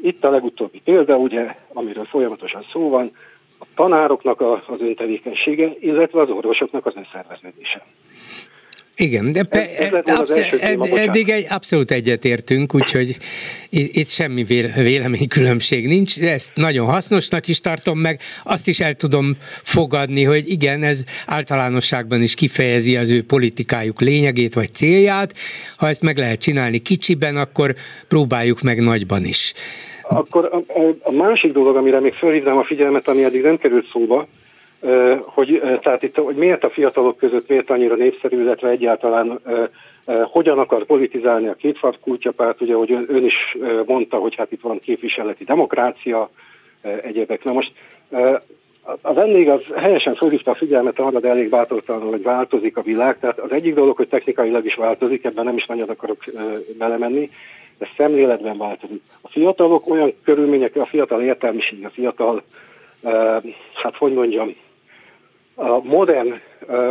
[0.00, 3.10] Itt a legutóbbi példa, ugye, amiről folyamatosan szó van,
[3.58, 7.84] a tanároknak az öntevékenysége, illetve az orvosoknak az önszerveződése.
[9.00, 13.16] Igen, de pe, ez, ez absz- téma, eddig egy, abszolút egyetértünk, úgyhogy
[13.68, 14.44] itt, itt semmi
[14.76, 20.82] véleménykülönbség nincs, ezt nagyon hasznosnak is tartom meg, azt is el tudom fogadni, hogy igen,
[20.82, 25.34] ez általánosságban is kifejezi az ő politikájuk lényegét vagy célját,
[25.76, 27.74] ha ezt meg lehet csinálni kicsiben, akkor
[28.08, 29.52] próbáljuk meg nagyban is.
[30.02, 34.26] Akkor a, a másik dolog, amire még felhívnám a figyelmet, ami eddig nem került szóba,
[35.26, 39.40] hogy, tehát itt, hogy miért a fiatalok között miért annyira népszerű, illetve egyáltalán
[40.24, 43.56] hogyan akar politizálni a kétfart kultyapárt, ugye, hogy ön is
[43.86, 46.30] mondta, hogy hát itt van képviseleti demokrácia,
[47.02, 47.44] egyébek.
[47.44, 47.72] Na most
[49.00, 53.18] a vendég az helyesen felhívta a figyelmet arra, de elég bátortalanul, hogy változik a világ.
[53.18, 56.18] Tehát az egyik dolog, hogy technikailag is változik, ebben nem is nagyon akarok
[56.78, 57.30] belemenni,
[57.78, 59.02] de szemléletben változik.
[59.22, 62.42] A fiatalok olyan körülmények, a fiatal értelmiség, a fiatal,
[63.82, 64.54] hát hogy mondjam,
[65.60, 66.40] a modern,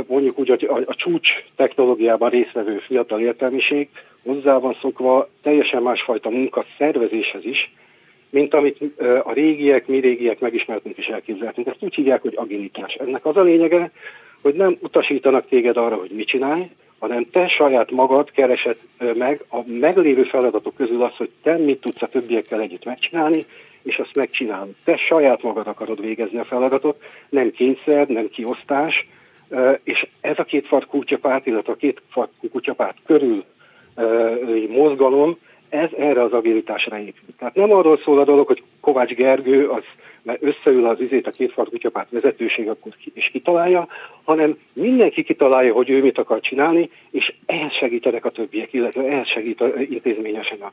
[0.07, 3.89] mondjuk úgy, a, a csúcs technológiában résztvevő fiatal értelmiség
[4.23, 7.73] hozzá van szokva teljesen másfajta munka szervezéshez is,
[8.29, 8.77] mint amit
[9.23, 11.67] a régiek, mi régiek megismertünk és elképzeltünk.
[11.67, 12.93] Ezt úgy hívják, hogy agilitás.
[12.93, 13.91] Ennek az a lényege,
[14.41, 18.77] hogy nem utasítanak téged arra, hogy mit csinálj, hanem te saját magad keresed
[19.13, 23.43] meg a meglévő feladatok közül az, hogy te mit tudsz a többiekkel együtt megcsinálni,
[23.83, 24.75] és azt megcsinálni.
[24.83, 29.07] Te saját magad akarod végezni a feladatot, nem kényszer, nem kiosztás,
[29.83, 33.43] és ez a két fart kutyapárt, illetve a két fart kutyapárt körül
[34.67, 35.37] mozgalom,
[35.69, 37.35] ez erre az agilitásra épül.
[37.37, 39.83] Tehát nem arról szól a dolog, hogy Kovács Gergő az
[40.21, 43.87] mert összeül az izét a két fart kutyapárt vezetőség, akkor ki, és kitalálja,
[44.23, 49.27] hanem mindenki kitalálja, hogy ő mit akar csinálni, és ehhez segítenek a többiek, illetve ehhez
[49.27, 50.71] segít a, intézményesen a,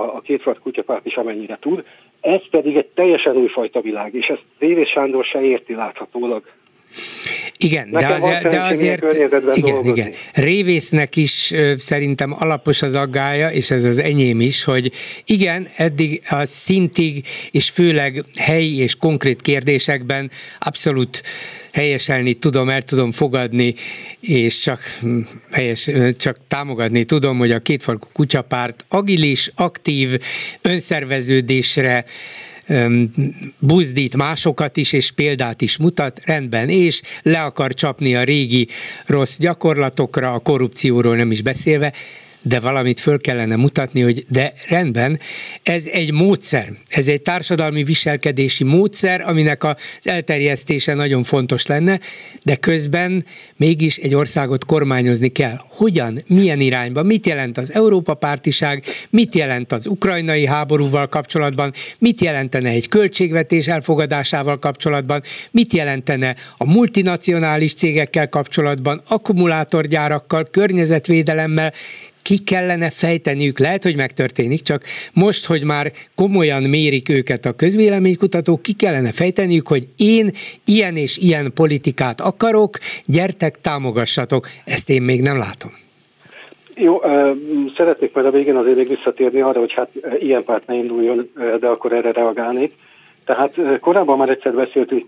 [0.00, 1.84] a, a kétfart kutyapárt is, amennyire tud.
[2.24, 6.42] Ez pedig egy teljesen újfajta világ, és ezt Révés Sándor se érti láthatólag.
[7.58, 9.04] Igen, de azért, de azért
[9.54, 10.12] igen, igen.
[10.32, 14.92] Révésznek is szerintem alapos az aggája, és ez az enyém is, hogy
[15.24, 21.22] igen, eddig a szintig, és főleg helyi és konkrét kérdésekben abszolút
[21.72, 23.74] helyeselni tudom, el tudom fogadni,
[24.20, 25.18] és csak, hm,
[25.50, 30.18] helyes, csak támogatni tudom, hogy a kétfarkú kutyapárt agilis, aktív,
[30.62, 32.04] önszerveződésre
[33.58, 38.68] buzdít másokat is, és példát is mutat, rendben, és le akar csapni a régi
[39.06, 41.92] rossz gyakorlatokra, a korrupcióról nem is beszélve,
[42.46, 45.20] de valamit föl kellene mutatni, hogy de rendben,
[45.62, 52.00] ez egy módszer, ez egy társadalmi viselkedési módszer, aminek az elterjesztése nagyon fontos lenne,
[52.42, 53.24] de közben
[53.56, 55.60] mégis egy országot kormányozni kell.
[55.68, 62.20] Hogyan, milyen irányba, mit jelent az Európa pártiság, mit jelent az ukrajnai háborúval kapcsolatban, mit
[62.20, 71.72] jelentene egy költségvetés elfogadásával kapcsolatban, mit jelentene a multinacionális cégekkel kapcsolatban, akkumulátorgyárakkal, környezetvédelemmel,
[72.28, 78.62] ki kellene fejteniük, lehet, hogy megtörténik, csak most, hogy már komolyan mérik őket a közvéleménykutatók,
[78.62, 80.30] ki kellene fejteniük, hogy én
[80.64, 84.46] ilyen és ilyen politikát akarok, gyertek, támogassatok.
[84.64, 85.70] Ezt én még nem látom.
[86.74, 86.94] Jó,
[87.76, 91.66] szeretnék majd a végén azért még visszatérni arra, hogy hát ilyen párt ne induljon, de
[91.66, 92.72] akkor erre reagálnék.
[93.24, 95.06] Tehát korábban már egyszer beszéltünk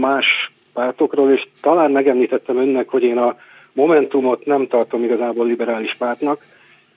[0.00, 0.26] más
[0.72, 3.36] pártokról, és talán megemlítettem önnek, hogy én a
[3.78, 6.44] Momentumot nem tartom igazából liberális pártnak,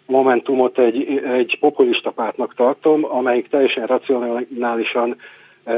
[0.06, 5.16] Momentumot egy, egy populista pártnak tartom, amelyik teljesen racionálisan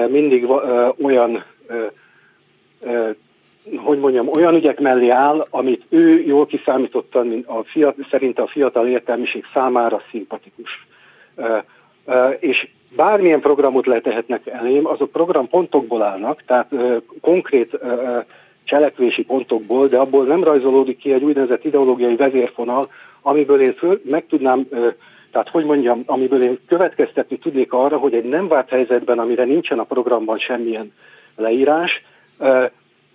[0.09, 0.47] mindig
[1.01, 1.43] olyan
[3.75, 8.87] hogy mondjam, olyan ügyek mellé áll, amit ő jól kiszámítottan a fiat, szerint a fiatal
[8.87, 10.87] értelmiség számára szimpatikus.
[12.39, 16.69] És bármilyen programot letehetnek elém, azok programpontokból állnak, tehát
[17.21, 17.79] konkrét
[18.63, 22.87] cselekvési pontokból, de abból nem rajzolódik ki egy úgynevezett ideológiai vezérfonal,
[23.21, 24.67] amiből én föl, meg tudnám,
[25.31, 29.79] tehát hogy mondjam, amiből én következtetni tudnék arra, hogy egy nem várt helyzetben, amire nincsen
[29.79, 30.93] a programban semmilyen
[31.35, 32.03] leírás,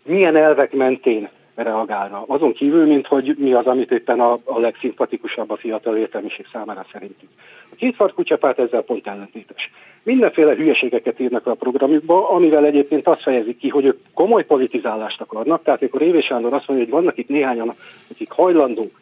[0.05, 2.25] milyen elvek mentén reagálna.
[2.27, 6.87] Azon kívül, mint hogy mi az, amit éppen a, a legszimpatikusabb a fiatal értelmiség számára
[6.93, 7.33] szerintünk.
[7.73, 9.71] A két kutyapárt ezzel pont ellentétes.
[10.03, 15.63] Mindenféle hülyeségeket írnak a programjukba, amivel egyébként azt fejezik ki, hogy ők komoly politizálást akarnak.
[15.63, 17.75] Tehát amikor Révé Sándor azt mondja, hogy vannak itt néhányan,
[18.11, 19.01] akik hajlandók,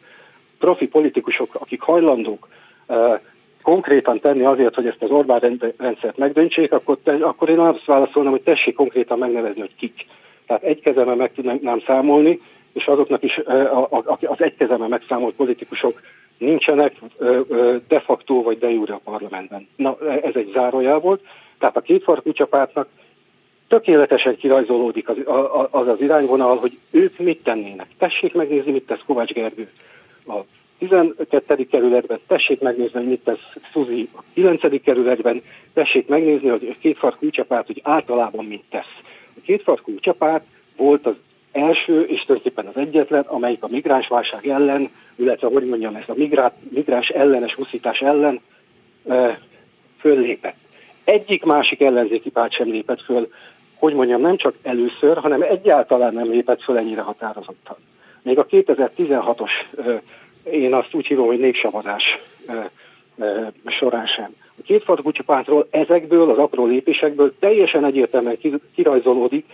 [0.59, 2.47] profi politikusok, akik hajlandók
[3.61, 8.31] konkrétan tenni azért, hogy ezt az Orbán rendszert megdöntsék, akkor, te, akkor én azt válaszolnám,
[8.31, 10.05] hogy tessék konkrétan megnevezni, hogy kik.
[10.45, 12.41] Tehát egy kezemben meg tudnám számolni,
[12.73, 13.41] és azoknak is
[14.21, 16.01] az egy kezemben megszámolt politikusok
[16.37, 16.93] nincsenek
[17.87, 19.67] de facto vagy de jure a parlamentben.
[19.75, 21.21] Na, ez egy zárójel volt.
[21.59, 22.87] Tehát a két kutyapártnak
[23.67, 25.17] tökéletesen kirajzolódik az,
[25.71, 27.87] az az irányvonal, hogy ők mit tennének.
[27.97, 29.71] Tessék megnézni, mit tesz Kovács Gergő
[30.27, 30.39] a
[30.77, 31.65] 12.
[31.65, 34.81] kerületben, tessék megnézni, mit tesz Szuzi a 9.
[34.83, 35.41] kerületben,
[35.73, 38.99] tessék megnézni, hogy a két kutyapárt, hogy általában mit tesz.
[39.35, 40.45] A két kutyapárt
[40.77, 41.15] volt az
[41.51, 46.55] első és tulajdonképpen az egyetlen, amelyik a migránsválság ellen, illetve hogy mondjam ezt a migrát,
[46.69, 48.39] migráns ellenes huszítás ellen
[49.07, 49.39] e,
[49.99, 50.55] föllépett.
[51.03, 53.31] Egyik másik ellenzéki párt sem lépett föl,
[53.75, 57.75] hogy mondjam, nem csak először, hanem egyáltalán nem lépett föl ennyire határozottan.
[58.21, 59.51] Még a 2016-os,
[59.85, 60.01] e,
[60.51, 62.03] én azt úgy hívom, hogy népsavazás
[62.47, 62.71] e,
[63.65, 64.35] során sem.
[64.59, 68.37] A két kutyapártról ezekből, az apró lépésekből teljesen egyértelműen
[68.75, 69.45] kirajzolódik,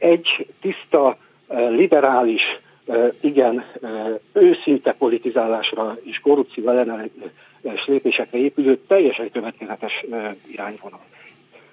[0.00, 1.16] egy tiszta,
[1.68, 2.42] liberális,
[3.20, 3.64] igen,
[4.32, 7.10] őszinte politizálásra és korrupció ellenes
[7.86, 10.02] lépésekre épülő teljesen következetes
[10.52, 11.00] irányvonal.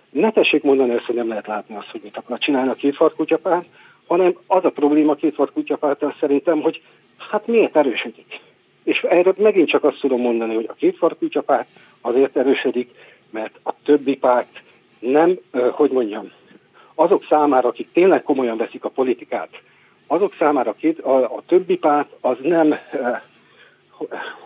[0.09, 3.65] Ne tessék mondani ezt, hogy nem lehet látni azt, hogy mit akar csinálni a kutyapárt,
[4.07, 6.81] hanem az a probléma a kétfart kutyapárttal szerintem, hogy
[7.31, 8.39] hát miért erősödik.
[8.83, 11.67] És erre megint csak azt tudom mondani, hogy a kétfart kutyapárt
[12.01, 12.89] azért erősödik,
[13.31, 14.61] mert a többi párt
[14.99, 15.39] nem,
[15.71, 16.31] hogy mondjam,
[16.99, 19.49] azok számára, akik tényleg komolyan veszik a politikát,
[20.07, 23.21] azok számára két, a, a többi párt az nem, eh,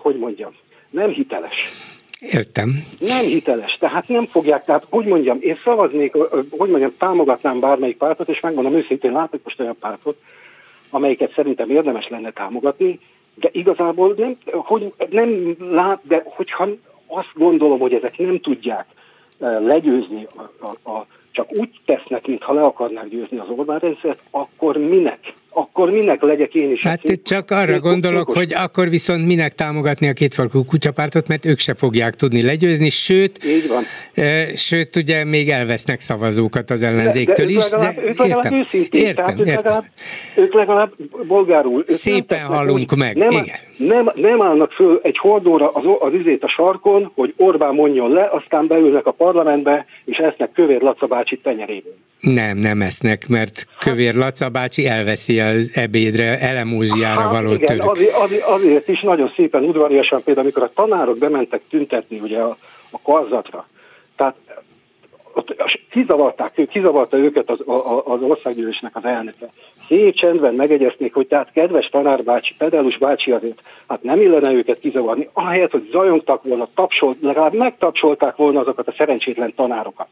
[0.01, 0.51] hogy mondjam,
[0.89, 1.69] nem hiteles.
[2.19, 2.69] Értem.
[2.99, 6.13] Nem hiteles, tehát nem fogják, tehát hogy mondjam, én szavaznék,
[6.49, 10.17] hogy mondjam, támogatnám bármelyik pártot, és megmondom őszintén, látok most olyan pártot,
[10.89, 12.99] amelyiket szerintem érdemes lenne támogatni,
[13.35, 16.67] de igazából nem, hogy nem lát, de hogyha
[17.07, 18.85] azt gondolom, hogy ezek nem tudják
[19.39, 20.27] legyőzni
[20.59, 25.19] a, a, a csak úgy tesznek, mintha le akarnák győzni az Orbán rendszert, akkor minek?
[25.53, 26.81] Akkor minek legyek én is?
[26.81, 31.59] Hát itt csak arra gondolok, hogy akkor viszont minek támogatni a kétfarkú kutyapártot, mert ők
[31.59, 33.83] se fogják tudni legyőzni, sőt, Így van.
[34.25, 37.71] E, sőt, ugye még elvesznek szavazókat az ellenzéktől de, de is.
[37.71, 39.49] Legalább, de ők értem, őszintén, értem, tehát értem.
[39.55, 39.85] Ők legalább,
[40.35, 40.91] ők legalább
[41.27, 41.79] bolgárul.
[41.79, 43.55] Ők Szépen hallunk meg, nem, igen.
[43.77, 48.29] Nem, nem állnak föl egy hordóra az, az izét a sarkon, hogy Orbán mondjon le,
[48.31, 51.95] aztán beülnek a parlamentbe, és esznek kövér Laca bácsi tenyeréből.
[52.21, 57.89] Nem, nem esznek, mert Kövér Laca bácsi elveszi az ebédre, elemúziára hát való igen, török.
[57.89, 62.57] Azért, azért, azért is nagyon szépen udvariasan, például amikor a tanárok bementek tüntetni ugye a,
[62.91, 63.67] a karzatra,
[64.15, 64.35] tehát
[65.89, 67.59] kizavarták, kizavarta őket az,
[68.05, 69.47] az országgyűlésnek az elnöke.
[69.87, 75.29] Szép csendben megegyezték, hogy tehát kedves tanárbácsi, pedálus bácsi azért, hát nem illene őket kizavarni,
[75.33, 80.07] ahelyett, hogy zajongtak volna, tapsolt, legalább megtapsolták volna azokat a szerencsétlen tanárokat.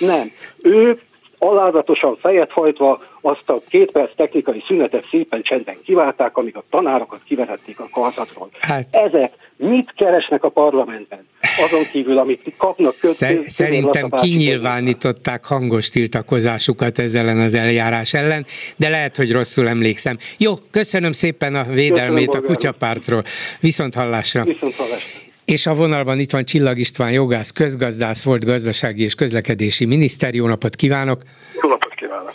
[0.00, 0.30] Nem.
[0.62, 1.00] Ők
[1.38, 7.20] alázatosan fejet hajtva azt a két perc technikai szünetet szépen csendben kiválták, amíg a tanárokat
[7.24, 8.48] kivehették a karzatról.
[8.60, 11.26] Hát, Ezek mit keresnek a parlamentben?
[11.64, 19.16] Azon kívül, amit kapnak közt, Szerintem kinyilvánították hangos tiltakozásukat ezzel az eljárás ellen, de lehet,
[19.16, 20.16] hogy rosszul emlékszem.
[20.38, 23.24] Jó, köszönöm szépen a védelmét köszönöm, a kutyapártról.
[23.60, 24.44] Viszont hallásra.
[24.44, 25.25] Viszont hallásra.
[25.46, 30.34] És a vonalban itt van Csillag István jogász, közgazdász, volt gazdasági és közlekedési miniszter.
[30.34, 31.22] Jó napot kívánok!
[31.62, 32.34] Jó napot kívánok!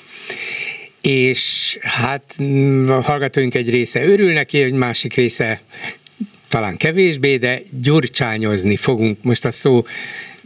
[1.01, 2.35] És hát
[2.87, 5.59] a hallgatóink egy része örül neki, egy másik része
[6.47, 9.23] talán kevésbé, de gyurcsányozni fogunk.
[9.23, 9.83] Most a szó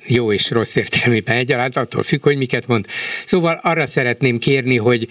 [0.05, 2.86] jó és rossz értelmében egyaránt, attól függ, hogy miket mond.
[3.26, 5.07] Szóval arra szeretném kérni, hogy,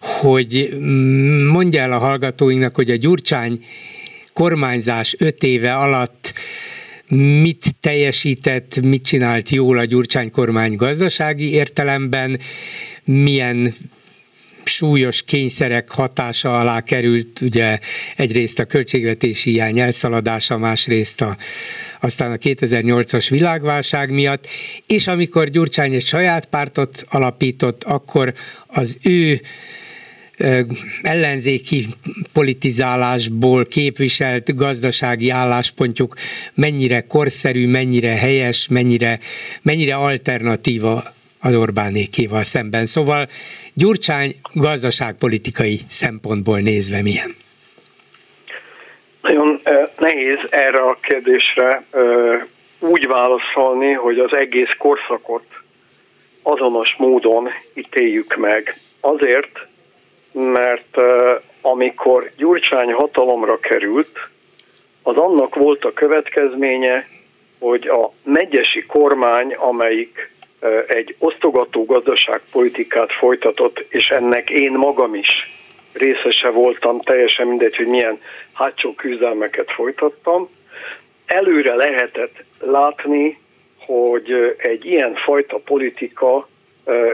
[0.00, 0.76] hogy
[1.52, 3.64] mondja el a hallgatóinknak, hogy a Gyurcsány
[4.32, 6.32] kormányzás öt éve alatt
[7.16, 12.40] mit teljesített, mit csinált jól a Gyurcsány kormány gazdasági értelemben,
[13.04, 13.74] milyen
[14.64, 17.78] súlyos kényszerek hatása alá került, ugye
[18.16, 21.36] egyrészt a költségvetési hiány elszaladása, másrészt a,
[22.00, 24.46] aztán a 2008-as világválság miatt,
[24.86, 28.34] és amikor Gyurcsány egy saját pártot alapított, akkor
[28.66, 29.40] az ő
[31.02, 31.84] ellenzéki
[32.32, 36.14] politizálásból képviselt gazdasági álláspontjuk
[36.54, 39.18] mennyire korszerű, mennyire helyes, mennyire,
[39.62, 41.02] mennyire alternatíva
[41.40, 42.86] az Orbánékéval szemben.
[42.86, 43.28] Szóval
[43.74, 47.34] Gyurcsány gazdaságpolitikai szempontból nézve milyen?
[49.22, 49.60] Nagyon
[49.98, 51.84] nehéz erre a kérdésre
[52.78, 55.44] úgy válaszolni, hogy az egész korszakot
[56.42, 58.76] azonos módon ítéljük meg.
[59.00, 59.66] Azért,
[60.32, 60.96] mert
[61.60, 64.30] amikor Gyurcsány hatalomra került,
[65.02, 67.08] az annak volt a következménye,
[67.58, 70.30] hogy a megyesi kormány, amelyik
[70.86, 75.28] egy osztogató gazdaságpolitikát folytatott, és ennek én magam is
[75.92, 78.20] részese voltam, teljesen mindegy, hogy milyen
[78.52, 80.48] hátsó küzdelmeket folytattam,
[81.26, 83.38] előre lehetett látni,
[83.78, 86.48] hogy egy ilyen fajta politika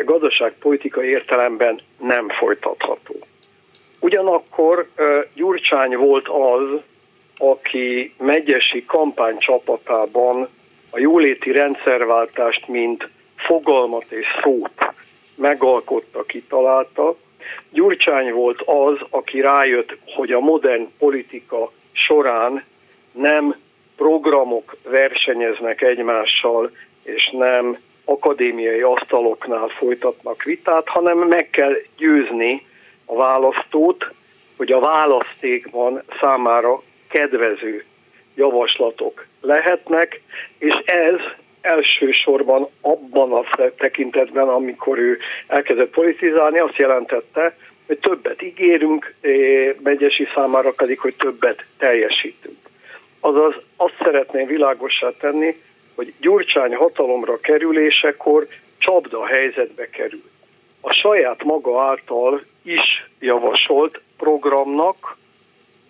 [0.05, 3.15] gazdaságpolitika értelemben nem folytatható.
[4.01, 4.89] Ugyanakkor
[5.35, 6.81] Gyurcsány volt az,
[7.39, 10.49] aki megyesi kampánycsapatában
[10.91, 14.93] a jóléti rendszerváltást, mint fogalmat és szót
[15.35, 17.17] megalkotta, kitalálta.
[17.71, 22.65] Gyurcsány volt az, aki rájött, hogy a modern politika során
[23.13, 23.57] nem
[23.97, 26.71] programok versenyeznek egymással,
[27.03, 27.79] és nem
[28.09, 32.67] akadémiai asztaloknál folytatnak vitát, hanem meg kell győzni
[33.05, 34.13] a választót,
[34.57, 37.85] hogy a választékban számára kedvező
[38.35, 40.21] javaslatok lehetnek,
[40.59, 41.21] és ez
[41.61, 43.45] elsősorban abban a
[43.77, 47.57] tekintetben, amikor ő elkezdett politizálni, azt jelentette,
[47.87, 52.57] hogy többet ígérünk, eh, megyesi számára pedig, hogy többet teljesítünk.
[53.21, 55.57] Azaz azt szeretném világossá tenni,
[55.99, 58.47] hogy Gyurcsány hatalomra kerülésekor
[58.79, 60.23] csapda helyzetbe kerül.
[60.81, 65.17] A saját maga által is javasolt programnak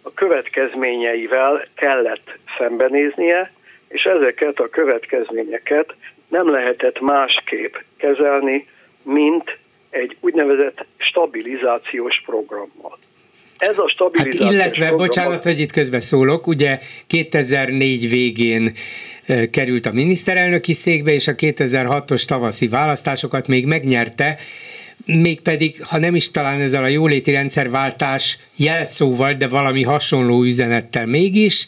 [0.03, 3.53] a következményeivel kellett szembenéznie,
[3.89, 5.95] és ezeket a következményeket
[6.29, 8.69] nem lehetett másképp kezelni,
[9.03, 9.59] mint
[9.91, 12.99] egy úgynevezett stabilizációs programmal.
[13.59, 15.07] Ez a stabilizációs hát illetve, program...
[15.07, 18.73] bocsánat, hogy itt közben szólok, ugye 2004 végén
[19.51, 24.39] került a miniszterelnöki székbe, és a 2006-os tavaszi választásokat még megnyerte,
[25.07, 31.67] mégpedig, ha nem is talán ezzel a jóléti rendszerváltás jelszóval, de valami hasonló üzenettel mégis,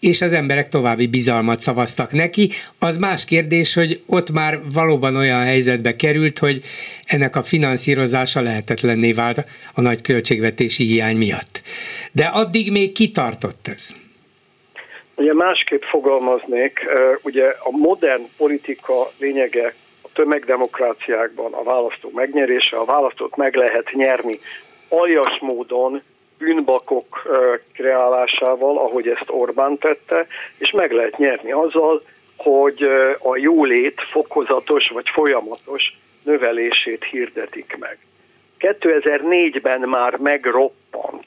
[0.00, 2.48] és az emberek további bizalmat szavaztak neki.
[2.78, 6.62] Az más kérdés, hogy ott már valóban olyan helyzetbe került, hogy
[7.04, 11.62] ennek a finanszírozása lehetetlenné vált a nagy költségvetési hiány miatt.
[12.12, 13.94] De addig még kitartott ez.
[15.14, 16.80] Ugye másképp fogalmaznék,
[17.22, 19.74] ugye a modern politika lényege
[20.16, 24.40] tömegdemokráciákban a választó megnyerése, a választót meg lehet nyerni
[24.88, 26.02] aljas módon,
[26.38, 27.22] bűnbakok
[27.72, 30.26] kreálásával, ahogy ezt Orbán tette,
[30.58, 32.02] és meg lehet nyerni azzal,
[32.36, 32.82] hogy
[33.18, 37.98] a jólét fokozatos vagy folyamatos növelését hirdetik meg.
[38.60, 41.26] 2004-ben már megroppant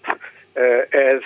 [0.89, 1.21] ez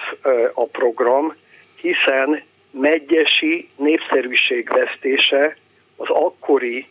[0.54, 1.36] a program,
[1.76, 5.58] hiszen Megyesi népszerűségvesztése
[5.96, 6.88] az akkori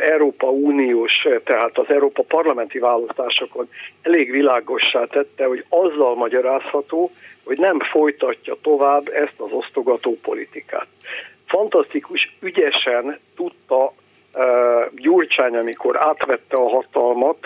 [0.00, 3.68] Európa Uniós, tehát az Európa parlamenti választásokon
[4.02, 7.10] elég világossá tette, hogy azzal magyarázható,
[7.44, 10.86] hogy nem folytatja tovább ezt az osztogató politikát.
[11.46, 17.38] Fantasztikus, ügyesen tudta uh, Gyurcsány, amikor átvette a hatalmat,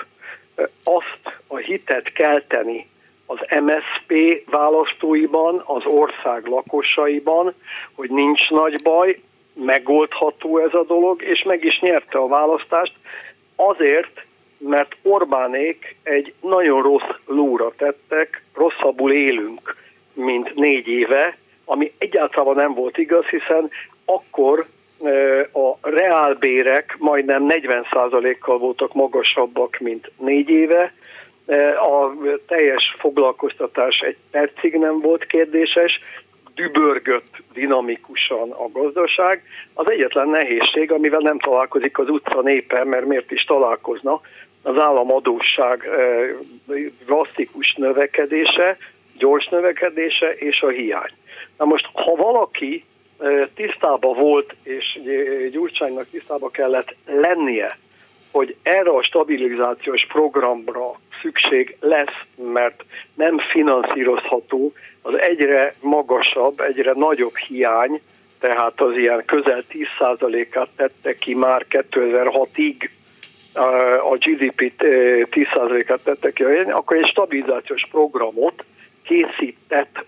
[0.57, 2.87] uh, azt a hitet kelteni
[3.27, 4.15] az MSP
[4.51, 7.55] választóiban, az ország lakosaiban,
[7.95, 9.19] hogy nincs nagy baj,
[9.55, 12.93] megoldható ez a dolog, és meg is nyerte a választást
[13.57, 14.25] azért,
[14.59, 19.77] mert Orbánék egy nagyon rossz lóra tettek, rosszabbul élünk,
[20.13, 23.71] mint négy éve, ami egyáltalán nem volt igaz, hiszen
[24.05, 24.67] akkor
[25.53, 30.93] a reálbérek majdnem 40%-kal voltak magasabbak, mint négy éve,
[31.77, 32.13] a
[32.47, 36.01] teljes foglalkoztatás egy percig nem volt kérdéses,
[36.55, 39.43] dübörgött dinamikusan a gazdaság.
[39.75, 44.21] Az egyetlen nehézség, amivel nem találkozik az utca népe, mert miért is találkozna,
[44.63, 45.89] az államadóság
[47.05, 48.77] drasztikus növekedése,
[49.19, 51.11] gyors növekedése és a hiány.
[51.59, 52.85] Na most, ha valaki
[53.55, 55.01] tisztába volt, és
[55.51, 57.79] Gyurcsánynak tisztába kellett lennie,
[58.35, 62.19] hogy erre a stabilizációs programra szükség lesz,
[62.53, 64.73] mert nem finanszírozható
[65.03, 68.01] az egyre magasabb, egyre nagyobb hiány,
[68.41, 72.89] tehát az ilyen közel 10%-át tette ki már 2006-ig
[74.11, 74.73] a GDP
[75.31, 78.65] 10%-át tette ki, akkor egy stabilizációs programot
[79.03, 80.05] készített,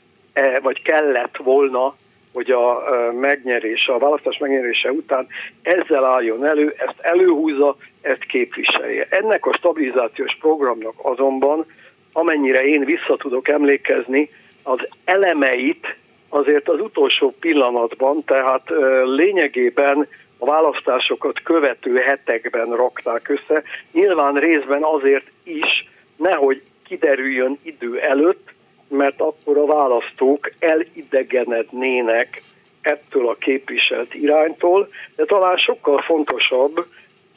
[0.62, 1.96] vagy kellett volna,
[2.36, 2.82] hogy a
[3.12, 5.26] megnyerése, a választás megnyerése után
[5.62, 9.06] ezzel álljon elő, ezt előhúzza, ezt képviselje.
[9.10, 11.66] Ennek a stabilizációs programnak azonban,
[12.12, 14.30] amennyire én vissza tudok emlékezni,
[14.62, 15.96] az elemeit
[16.28, 18.62] azért az utolsó pillanatban, tehát
[19.04, 20.08] lényegében
[20.38, 23.62] a választásokat követő hetekben rakták össze,
[23.92, 28.54] nyilván részben azért is, nehogy kiderüljön idő előtt,
[28.88, 32.42] mert akkor a választók elidegenednének
[32.80, 36.86] ettől a képviselt iránytól, de talán sokkal fontosabb,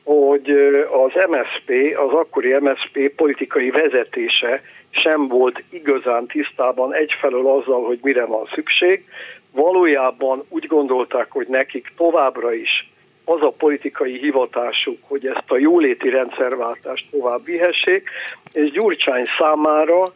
[0.04, 0.50] hogy
[0.91, 8.26] az MSP, az akkori MSP politikai vezetése sem volt igazán tisztában egyfelől azzal, hogy mire
[8.26, 9.06] van szükség.
[9.52, 12.89] Valójában úgy gondolták, hogy nekik továbbra is
[13.26, 18.10] az a politikai hivatásuk, hogy ezt a jóléti rendszerváltást tovább vihessék,
[18.52, 20.14] és Gyurcsány számára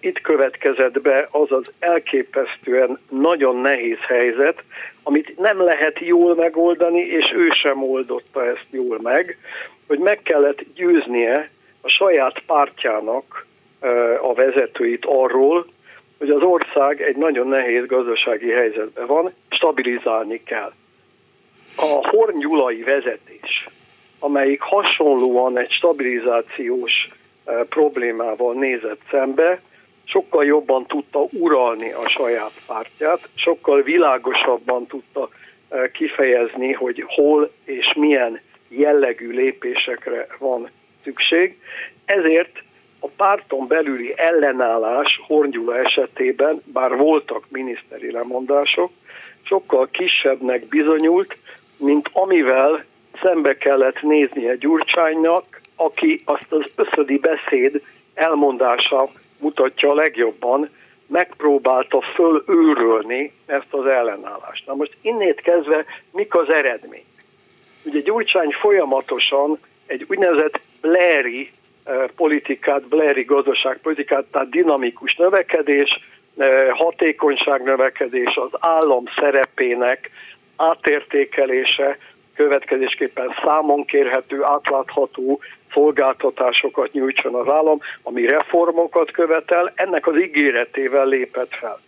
[0.00, 4.62] itt következett be az az elképesztően nagyon nehéz helyzet,
[5.02, 9.38] amit nem lehet jól megoldani, és ő sem oldotta ezt jól meg,
[9.86, 11.50] hogy meg kellett győznie
[11.80, 13.46] a saját pártjának
[14.22, 15.66] a vezetőit arról,
[16.18, 20.72] hogy az ország egy nagyon nehéz gazdasági helyzetben van, stabilizálni kell.
[21.76, 23.68] A hornyulai vezetés,
[24.18, 27.08] amelyik hasonlóan egy stabilizációs
[27.68, 29.60] problémával nézett szembe,
[30.04, 35.28] sokkal jobban tudta uralni a saját pártját, sokkal világosabban tudta
[35.92, 40.70] kifejezni, hogy hol és milyen jellegű lépésekre van
[41.04, 41.60] szükség.
[42.04, 42.62] Ezért
[43.00, 48.90] a párton belüli ellenállás Horngyula esetében, bár voltak miniszteri lemondások,
[49.42, 51.36] sokkal kisebbnek bizonyult,
[51.76, 52.84] mint amivel
[53.22, 55.51] szembe kellett néznie Gyurcsánynak,
[55.84, 57.82] aki azt az összödi beszéd
[58.14, 59.08] elmondása
[59.38, 60.70] mutatja a legjobban,
[61.06, 64.66] megpróbálta fölőrölni ezt az ellenállást.
[64.66, 67.04] Na most innét kezdve mik az eredmény?
[67.82, 71.52] Ugye Gyurcsány folyamatosan egy úgynevezett Blairi
[71.84, 76.00] eh, politikát, Blairi gazdaságpolitikát, tehát dinamikus növekedés,
[76.36, 80.10] eh, hatékonyság növekedés, az állam szerepének
[80.56, 81.98] átértékelése,
[82.34, 85.40] következésképpen számon kérhető, átlátható
[85.72, 91.80] szolgáltatásokat nyújtson az állam, ami reformokat követel, ennek az ígéretével lépett fel.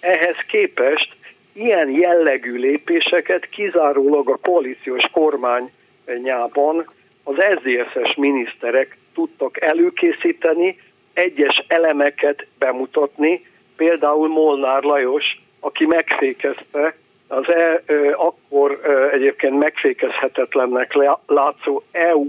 [0.00, 1.16] Ehhez képest
[1.52, 6.90] ilyen jellegű lépéseket kizárólag a koalíciós kormánynyában
[7.24, 10.80] az SZDSZ-es miniszterek tudtak előkészíteni,
[11.12, 16.96] egyes elemeket bemutatni, például Molnár Lajos, aki megfékezte
[17.28, 17.82] az e,
[18.16, 18.80] akkor
[19.12, 20.94] egyébként megfékezhetetlennek
[21.26, 22.26] látszó EU,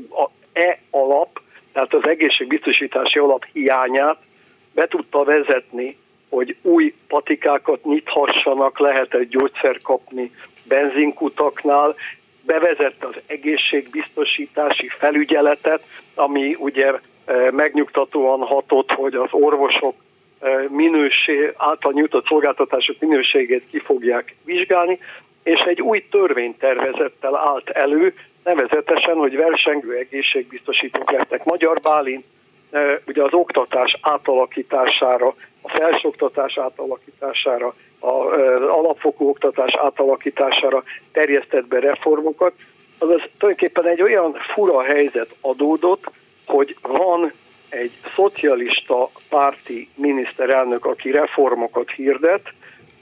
[0.54, 1.42] E alap,
[1.74, 4.18] tehát az egészségbiztosítási alap hiányát
[4.74, 5.98] be tudta vezetni,
[6.30, 8.80] hogy új patikákat nyithassanak,
[9.10, 10.32] egy gyógyszer kapni
[10.64, 11.96] benzinkutaknál,
[12.46, 15.84] bevezette az egészségbiztosítási felügyeletet,
[16.16, 16.92] ami ugye
[17.26, 19.96] e, megnyugtatóan hatott, hogy az orvosok
[20.40, 25.00] e, minőség, által nyújtott szolgáltatások minőségét ki fogják vizsgálni,
[25.44, 28.14] és egy új törvénytervezettel állt elő,
[28.44, 31.44] nevezetesen, hogy versengő egészségbiztosítók lesznek.
[31.44, 32.26] Magyar Bálint
[33.08, 42.54] ugye az oktatás átalakítására, a felsőoktatás átalakítására, az alapfokú oktatás átalakítására terjesztett be reformokat,
[42.98, 46.12] azaz tulajdonképpen egy olyan fura helyzet adódott,
[46.46, 47.32] hogy van
[47.70, 52.54] egy szocialista párti miniszterelnök, aki reformokat hirdet,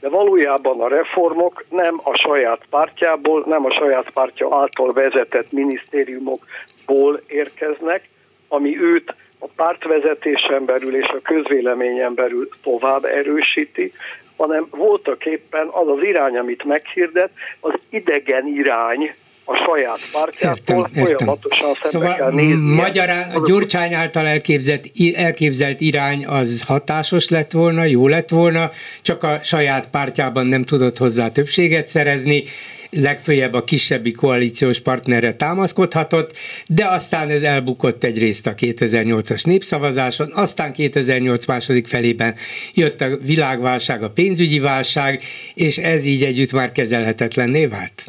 [0.02, 7.22] de valójában a reformok nem a saját pártjából, nem a saját pártja által vezetett minisztériumokból
[7.28, 8.10] érkeznek,
[8.48, 13.94] ami őt a pártvezetésen belül és a közvéleményen belül tovább erősíti,
[14.38, 19.15] hanem voltak éppen az az irány, amit meghirdet, az idegen irány,
[19.52, 22.76] a saját pártjától folyamatosan szembe szóval kell nézni.
[22.76, 28.72] Magyarán a Gyurcsány által elképzelt, elképzelt irány az hatásos lett volna, jó lett volna,
[29.02, 32.44] csak a saját pártjában nem tudott hozzá többséget szerezni,
[32.91, 36.38] legfőjebb a kisebbi koalíciós partnerre támaszkodhatott,
[36.68, 42.36] de aztán ez elbukott egyrészt a 2008-as népszavazáson, aztán 2008 második felében
[42.73, 45.22] jött a világválság, a pénzügyi válság,
[45.53, 48.03] és ez így együtt már kezelhetetlenné vált?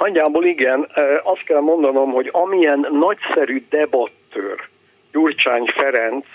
[0.00, 0.88] Nagyjából igen,
[1.22, 4.68] azt kell mondanom, hogy amilyen nagyszerű debattőr
[5.12, 6.26] Gyurcsány Ferenc,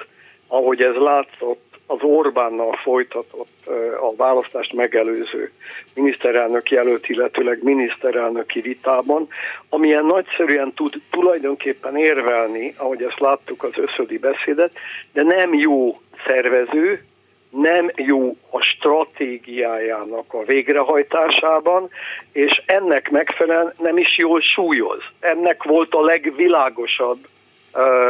[0.47, 3.67] ahogy ez látszott az Orbánnal folytatott
[4.01, 5.51] a választást megelőző
[5.93, 9.27] miniszterelnök jelölt, illetőleg miniszterelnöki vitában,
[9.69, 14.71] amilyen nagyszerűen tud tulajdonképpen érvelni, ahogy ezt láttuk az összödi beszédet,
[15.13, 17.03] de nem jó szervező,
[17.61, 21.89] nem jó a stratégiájának a végrehajtásában,
[22.31, 25.01] és ennek megfelelően nem is jól súlyoz.
[25.19, 27.27] Ennek volt a legvilágosabb,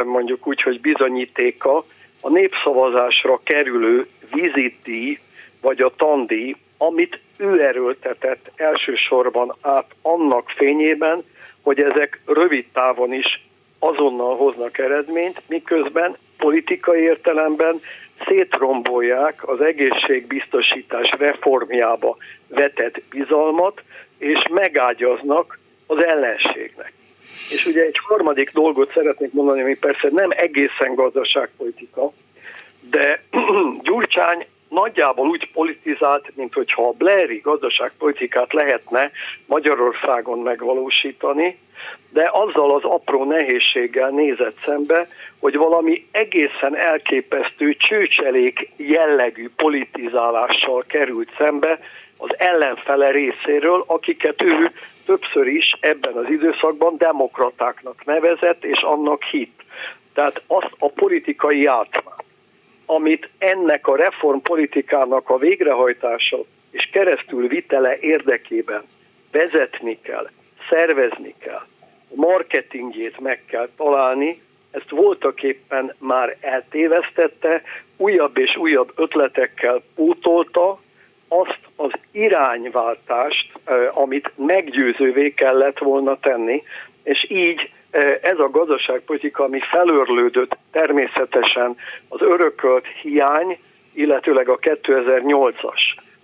[0.03, 1.85] mondjuk úgy, hogy bizonyítéka
[2.22, 5.19] a népszavazásra kerülő viziti
[5.61, 11.23] vagy a tandi, amit ő erőltetett elsősorban át annak fényében,
[11.61, 13.43] hogy ezek rövid távon is
[13.80, 17.81] azonnal hoznak eredményt, miközben politikai értelemben
[18.27, 22.17] szétrombolják az egészségbiztosítás reformjába
[22.47, 23.81] vetett bizalmat,
[24.17, 26.93] és megágyaznak az ellenségnek.
[27.49, 32.11] És ugye egy harmadik dolgot szeretnék mondani, ami persze nem egészen gazdaságpolitika,
[32.89, 33.21] de
[33.83, 39.11] Gyurcsány nagyjából úgy politizált, mint hogyha a Blairi gazdaságpolitikát lehetne
[39.45, 41.57] Magyarországon megvalósítani,
[42.09, 45.07] de azzal az apró nehézséggel nézett szembe,
[45.39, 51.79] hogy valami egészen elképesztő csőcselék jellegű politizálással került szembe
[52.17, 54.71] az ellenfele részéről, akiket ő
[55.05, 59.63] többször is ebben az időszakban demokratáknak nevezett, és annak hit.
[60.13, 62.23] Tehát azt a politikai átmát,
[62.85, 66.37] amit ennek a reformpolitikának a végrehajtása
[66.71, 68.83] és keresztül vitele érdekében
[69.31, 70.29] vezetni kell,
[70.69, 71.65] szervezni kell,
[72.15, 77.61] marketingjét meg kell találni, ezt voltak éppen már eltévesztette,
[77.97, 80.79] újabb és újabb ötletekkel pótolta
[81.27, 83.51] azt az irányváltást,
[83.93, 86.63] amit meggyőzővé kellett volna tenni,
[87.03, 87.71] és így
[88.21, 91.77] ez a gazdaságpolitika, ami felörlődött természetesen
[92.07, 93.59] az örökölt hiány,
[93.93, 95.81] illetőleg a 2008-as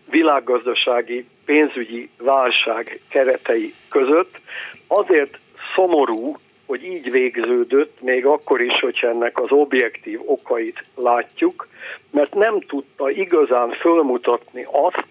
[0.09, 4.41] világgazdasági pénzügyi válság keretei között,
[4.87, 5.37] azért
[5.75, 11.67] szomorú, hogy így végződött, még akkor is, hogyha ennek az objektív okait látjuk,
[12.11, 15.07] mert nem tudta igazán fölmutatni azt,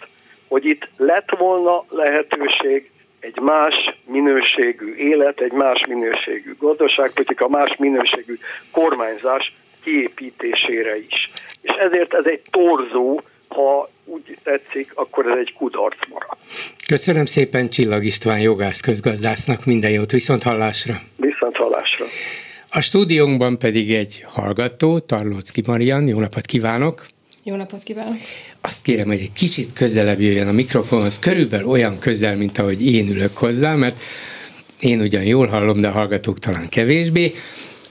[0.49, 3.75] hogy itt lett volna lehetőség egy más
[4.05, 8.39] minőségű élet, egy más minőségű gazdaságpolitika, más minőségű
[8.73, 11.29] kormányzás kiépítésére is.
[11.63, 16.37] És ezért ez egy torzó, ha úgy tetszik, akkor ez egy kudarc marad.
[16.87, 21.01] Köszönöm szépen Csillag István jogász közgazdásznak, minden jót, viszont hallásra.
[21.17, 22.05] Viszont hallásra.
[22.71, 27.07] A stúdiónkban pedig egy hallgató, Tarlócki Marian, jó napot kívánok!
[27.43, 28.19] Jó napot kívánok!
[28.61, 33.09] Azt kérem, hogy egy kicsit közelebb jöjjön a mikrofonhoz, körülbelül olyan közel, mint ahogy én
[33.09, 34.01] ülök hozzá, mert
[34.81, 37.33] én ugyan jól hallom, de a hallgatók talán kevésbé.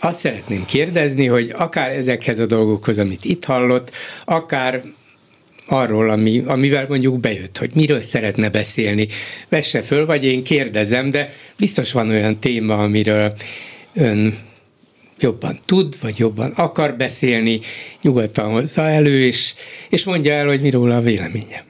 [0.01, 3.91] Azt szeretném kérdezni, hogy akár ezekhez a dolgokhoz, amit itt hallott,
[4.25, 4.83] akár
[5.69, 9.07] arról, ami, amivel mondjuk bejött, hogy miről szeretne beszélni.
[9.49, 13.33] Vesse föl, vagy én kérdezem, de biztos van olyan téma, amiről
[13.93, 14.37] ön
[15.19, 17.59] jobban tud, vagy jobban akar beszélni,
[18.01, 19.53] nyugodtan hozza elő, és,
[19.89, 21.63] és mondja el, hogy miről a véleménye.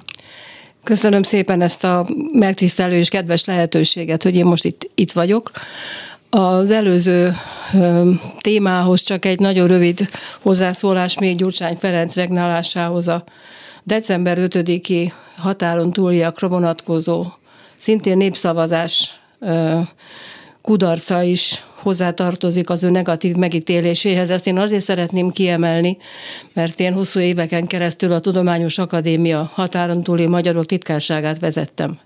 [0.83, 5.51] Köszönöm szépen ezt a megtisztelő és kedves lehetőséget, hogy én most itt, itt vagyok.
[6.29, 7.33] Az előző
[8.41, 10.09] témához csak egy nagyon rövid
[10.41, 13.23] hozzászólás még Gyurcsány Ferenc regnálásához a
[13.89, 17.25] december 5-i határon túliakra vonatkozó
[17.75, 19.19] szintén népszavazás
[20.61, 24.29] kudarca is hozzátartozik az ő negatív megítéléséhez.
[24.29, 25.97] Ezt én azért szeretném kiemelni,
[26.53, 31.99] mert én hosszú éveken keresztül a Tudományos Akadémia határon túli magyarok titkárságát vezettem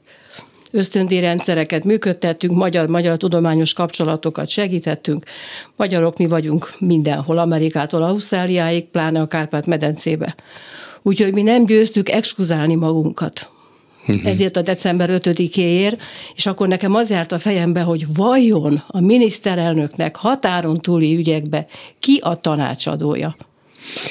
[0.71, 5.25] ösztöndi rendszereket működtettünk, magyar-magyar tudományos kapcsolatokat segítettünk.
[5.75, 10.35] Magyarok mi vagyunk mindenhol, Amerikától Ausztráliáig, pláne a Kárpát-medencébe.
[11.03, 13.49] Úgyhogy mi nem győztük exkluzálni magunkat.
[14.07, 14.27] Uh-huh.
[14.27, 16.01] Ezért a december 5-éért,
[16.35, 21.67] és akkor nekem az járt a fejembe, hogy vajon a miniszterelnöknek határon túli ügyekbe
[21.99, 23.35] ki a tanácsadója?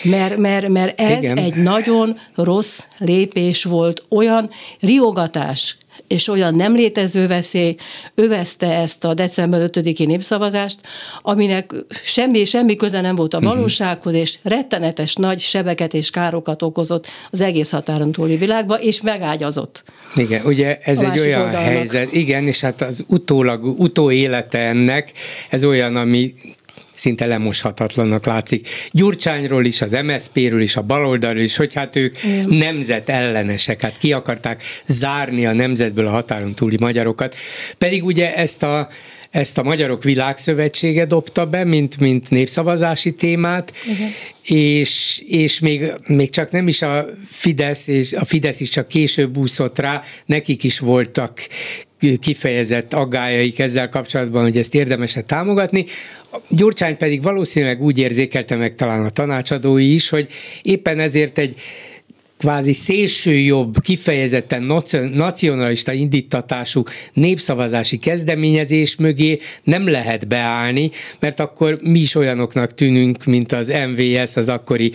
[0.03, 1.37] Mert, mert, mert ez Igen.
[1.37, 4.51] egy nagyon rossz lépés volt, olyan
[4.81, 5.77] riogatás,
[6.09, 7.77] és olyan nem létező veszély
[8.15, 10.81] övezte ezt a december 5-i népszavazást,
[11.23, 11.75] aminek
[12.05, 13.47] semmi, semmi köze nem volt a mhm.
[13.47, 19.85] valósághoz, és rettenetes nagy sebeket és károkat okozott az egész határon túli világba, és megágyazott.
[20.17, 21.71] Igen, ugye ez egy olyan oldalnak.
[21.71, 25.13] helyzet, igen, és hát az utólag, utóélete ennek,
[25.51, 26.33] ez olyan, ami
[26.93, 28.69] szinte lemoshatatlannak látszik.
[28.91, 32.47] Gyurcsányról is, az MSZP-ről is, a baloldalról is, hogy hát ők Igen.
[32.49, 37.35] nemzet ellenesek, hát ki akarták zárni a nemzetből a határon túli magyarokat.
[37.79, 38.89] Pedig ugye ezt a
[39.33, 44.11] ezt a Magyarok Világszövetsége dobta be, mint, mint népszavazási témát, Igen.
[44.43, 49.37] és, és még, még csak nem is a Fidesz, és a Fidesz is csak később
[49.37, 51.47] úszott rá, nekik is voltak
[52.21, 55.85] kifejezett aggájaik ezzel kapcsolatban, hogy ezt érdemes támogatni.
[56.49, 60.27] Gyurcsány pedig valószínűleg úgy érzékelte meg talán a tanácsadói is, hogy
[60.63, 61.57] éppen ezért egy
[62.43, 64.73] kvázi szélsőjobb, kifejezetten
[65.13, 73.53] nacionalista indítatású népszavazási kezdeményezés mögé nem lehet beállni, mert akkor mi is olyanoknak tűnünk, mint
[73.53, 74.93] az MVS, az akkori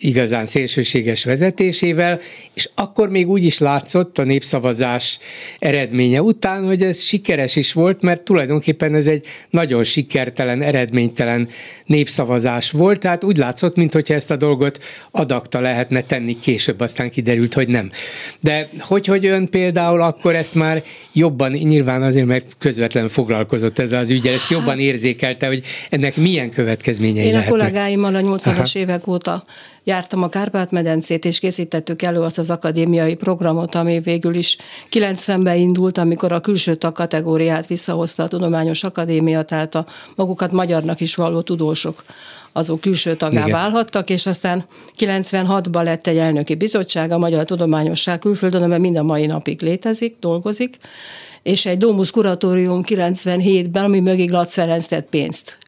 [0.00, 2.20] igazán szélsőséges vezetésével,
[2.54, 5.18] és akkor még úgy is látszott a népszavazás
[5.58, 11.48] eredménye után, hogy ez sikeres is volt, mert tulajdonképpen ez egy nagyon sikertelen, eredménytelen
[11.86, 14.78] népszavazás volt, tehát úgy látszott, mintha ezt a dolgot
[15.10, 17.90] adakta lehetne tenni később, aztán kiderült, hogy nem.
[18.40, 20.82] De hogy, hogy ön például akkor ezt már
[21.12, 26.50] jobban, nyilván azért, mert közvetlenül foglalkozott ezzel az ügyel, ezt jobban érzékelte, hogy ennek milyen
[26.50, 27.54] következményei Én lehetnek.
[27.54, 29.44] a kollégáimmal a 80-as évek óta
[29.84, 34.56] jártam a Kárpát-medencét, és készítettük elő azt az akadémiai programot, ami végül is
[34.90, 41.00] 90-ben indult, amikor a külső tag kategóriát visszahozta a Tudományos Akadémia, tehát a magukat magyarnak
[41.00, 42.04] is való tudósok
[42.52, 43.50] azok külső tagá Igen.
[43.50, 44.64] válhattak, és aztán
[44.98, 50.16] 96-ban lett egy elnöki bizottság, a Magyar Tudományosság külföldön, amely mind a mai napig létezik,
[50.20, 50.76] dolgozik,
[51.42, 55.58] és egy Domus Kuratórium 97-ben, ami mögé Glatz Ferenc tett pénzt.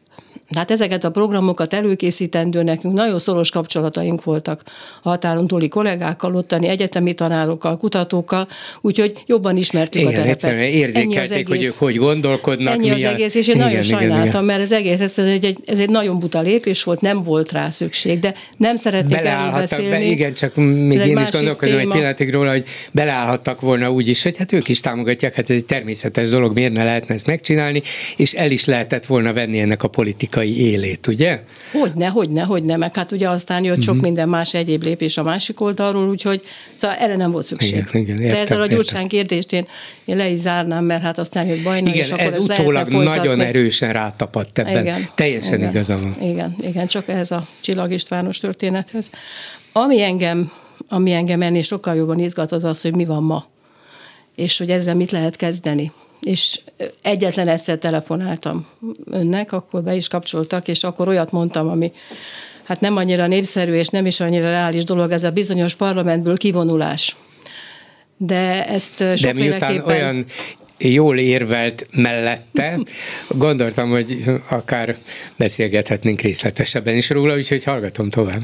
[0.49, 4.61] Tehát ezeket a programokat előkészítendő nekünk nagyon szoros kapcsolataink voltak
[5.01, 8.47] a határon túli kollégákkal, ottani egyetemi tanárokkal, kutatókkal,
[8.81, 10.33] úgyhogy jobban ismertük igen, a terepet.
[10.33, 12.73] Egyszerűen érzékelték, hogy ők hogy gondolkodnak.
[12.73, 14.43] Ennyi az egész, és én igen, nagyon igen, sajnáltam, igen.
[14.43, 18.19] mert ez egész, ez egy, ez egy nagyon buta lépés volt, nem volt rá szükség,
[18.19, 19.89] de nem szeretnék erről beszélni.
[19.89, 21.89] Be, igen, csak még én is gondolkozom téma.
[21.89, 25.55] egy pillanatig róla, hogy beleállhattak volna úgy is, hogy hát ők is támogatják, hát ez
[25.55, 27.81] egy természetes dolog, miért ne lehetne ezt megcsinálni,
[28.17, 31.43] és el is lehetett volna venni ennek a politikai politikai élét, ugye?
[31.71, 34.01] Hogyne, hogyne, hogyne, meg hát ugye aztán jött sok uh-huh.
[34.01, 36.41] minden más egyéb lépés a másik oldalról, úgyhogy
[36.73, 37.71] szóval erre nem volt szükség.
[37.75, 39.67] Igen, igen, értem, De ezzel a gyurcsán kérdést én,
[40.05, 42.87] én le is zárnám, mert hát aztán jött bajna, igen, és akkor ez, ez utólag
[42.87, 44.81] nagyon erősen rátapadt ebben.
[44.81, 46.29] Igen, Teljesen igen, igazam van.
[46.29, 49.09] Igen, igen, csak ehhez a Csillag Istvános történethez.
[49.71, 50.51] Ami engem,
[50.87, 53.45] ami engem ennél sokkal jobban izgat az az, hogy mi van ma,
[54.35, 55.91] és hogy ezzel mit lehet kezdeni
[56.23, 56.59] és
[57.01, 58.67] egyetlen egyszer telefonáltam
[59.05, 61.91] önnek, akkor be is kapcsoltak, és akkor olyat mondtam, ami
[62.63, 67.15] hát nem annyira népszerű, és nem is annyira reális dolog, ez a bizonyos parlamentből kivonulás.
[68.17, 69.83] De ezt sokféleképpen...
[69.85, 70.25] De olyan
[70.77, 72.79] jól érvelt mellette,
[73.27, 74.95] gondoltam, hogy akár
[75.37, 78.41] beszélgethetnénk részletesebben is róla, úgyhogy hallgatom tovább.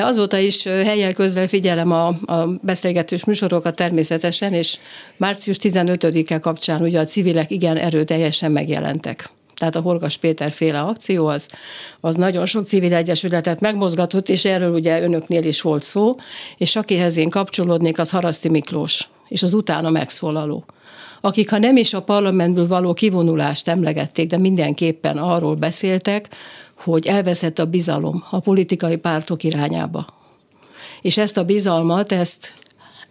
[0.00, 4.78] Azóta is helyen közvel figyelem a, a beszélgetős műsorokat természetesen, és
[5.16, 9.30] március 15-e kapcsán ugye a civilek igen erőteljesen megjelentek.
[9.56, 11.48] Tehát a Horgas Péter féle akció, az,
[12.00, 16.14] az nagyon sok civil egyesületet megmozgatott, és erről ugye önöknél is volt szó,
[16.56, 20.64] és akihez én kapcsolódnék, az Haraszti Miklós, és az utána megszólaló
[21.24, 26.28] akik ha nem is a parlamentből való kivonulást emlegették, de mindenképpen arról beszéltek,
[26.84, 30.06] hogy elveszett a bizalom a politikai pártok irányába.
[31.00, 32.52] És ezt a bizalmat, ezt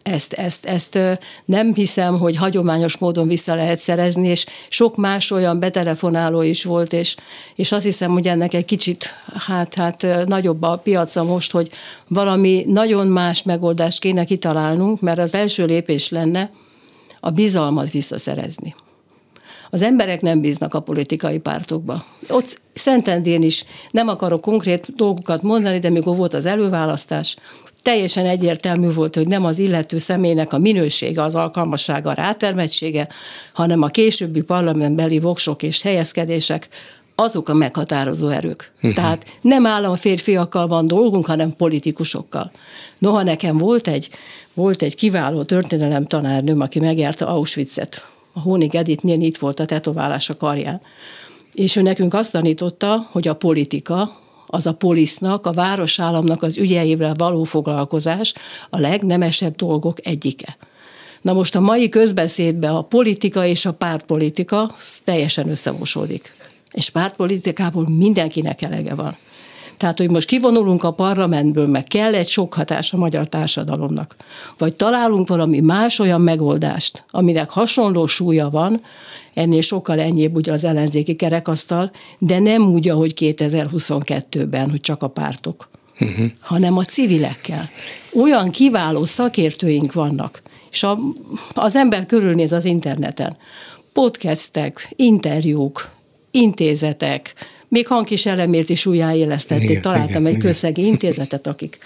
[0.03, 0.99] ezt, ezt, ezt
[1.45, 6.93] nem hiszem, hogy hagyományos módon vissza lehet szerezni, és sok más olyan betelefonáló is volt,
[6.93, 7.15] és,
[7.56, 9.06] és azt hiszem, hogy ennek egy kicsit
[9.38, 11.72] hát, hát nagyobb a piaca most, hogy
[12.07, 16.52] valami nagyon más megoldást kéne kitalálnunk, mert az első lépés lenne
[17.19, 18.76] a bizalmat visszaszerezni
[19.73, 22.03] Az emberek nem bíznak a politikai pártokba.
[22.30, 27.35] Ott Szentendén is nem akarok konkrét dolgokat mondani, de mikor volt az előválasztás,
[27.81, 33.07] teljesen egyértelmű volt, hogy nem az illető személynek a minősége, az alkalmassága, a rátermettsége,
[33.53, 36.68] hanem a későbbi parlamentbeli voksok és helyezkedések,
[37.15, 38.72] azok a meghatározó erők.
[38.76, 38.93] Uh-huh.
[38.93, 42.52] Tehát nem állam férfiakkal van dolgunk, hanem politikusokkal.
[42.98, 44.10] Noha nekem volt egy,
[44.53, 48.06] volt egy kiváló történelem tanárnőm, aki megjárta Auschwitzet.
[48.33, 50.81] A Hónig Editnél itt volt a tetoválás a karján.
[51.53, 54.09] És ő nekünk azt tanította, hogy a politika,
[54.47, 58.33] az a polisznak, a városállamnak az ügyeivel való foglalkozás
[58.69, 60.57] a legnemesebb dolgok egyike.
[61.21, 64.71] Na most a mai közbeszédben a politika és a pártpolitika
[65.03, 66.35] teljesen összemosódik.
[66.71, 69.17] És pártpolitikából mindenkinek elege van.
[69.81, 74.15] Tehát, hogy most kivonulunk a parlamentből, meg kell egy sok hatás a magyar társadalomnak,
[74.57, 78.81] vagy találunk valami más olyan megoldást, aminek hasonló súlya van,
[79.33, 85.07] ennél sokkal ennyibb ugye az ellenzéki kerekasztal, de nem úgy, ahogy 2022-ben, hogy csak a
[85.07, 86.25] pártok, uh-huh.
[86.39, 87.69] hanem a civilekkel.
[88.21, 90.41] Olyan kiváló szakértőink vannak,
[90.71, 90.99] és a,
[91.53, 93.37] az ember körülnéz az interneten.
[93.93, 95.89] Podcastek, interjúk,
[96.31, 97.33] intézetek,
[97.72, 99.69] még hangkis elemért is újjáélesztették.
[99.69, 101.77] Igen, Találtam igen, egy közszegi intézetet, akik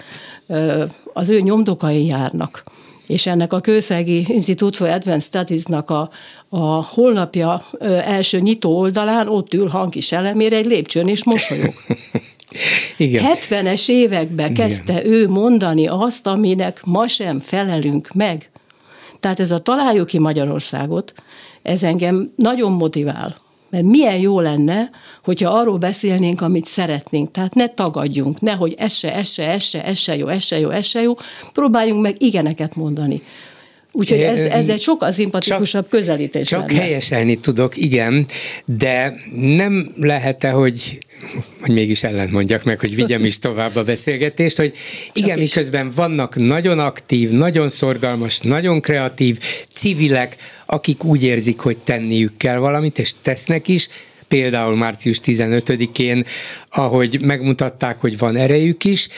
[1.12, 2.62] az ő nyomdokai járnak
[3.06, 6.10] és ennek a Kőszegi Institute for Advanced Studies-nak a,
[6.48, 7.64] a holnapja
[8.04, 11.74] első nyitó oldalán ott ül hangkis elemére egy lépcsőn és mosolyog.
[12.96, 13.24] Igen.
[13.34, 15.12] 70-es években kezdte Igen.
[15.12, 18.50] ő mondani azt, aminek ma sem felelünk meg.
[19.20, 21.12] Tehát ez a találjuk ki Magyarországot,
[21.62, 23.36] ez engem nagyon motivál,
[23.70, 24.90] mert milyen jó lenne,
[25.24, 27.30] hogyha arról beszélnénk, amit szeretnénk.
[27.30, 29.48] Tehát ne tagadjunk, nehogy ez se, ez se,
[29.84, 31.12] ez jó, ez se jó, ez se jó.
[31.52, 33.22] Próbáljunk meg igeneket mondani.
[33.98, 36.48] Úgyhogy ez, ez egy sokkal szimpatikusabb csak, közelítés.
[36.48, 36.80] Csak lenne.
[36.80, 38.26] helyeselni tudok, igen,
[38.64, 40.98] de nem lehet-e, hogy,
[41.60, 44.72] hogy mégis ellent mondjak meg, hogy vigyem is tovább a beszélgetést, hogy
[45.06, 45.54] csak igen, is.
[45.54, 49.38] miközben vannak nagyon aktív, nagyon szorgalmas, nagyon kreatív
[49.72, 50.36] civilek,
[50.66, 53.88] akik úgy érzik, hogy tenniük kell valamit, és tesznek is,
[54.28, 56.24] például március 15-én,
[56.68, 59.08] ahogy megmutatták, hogy van erejük is,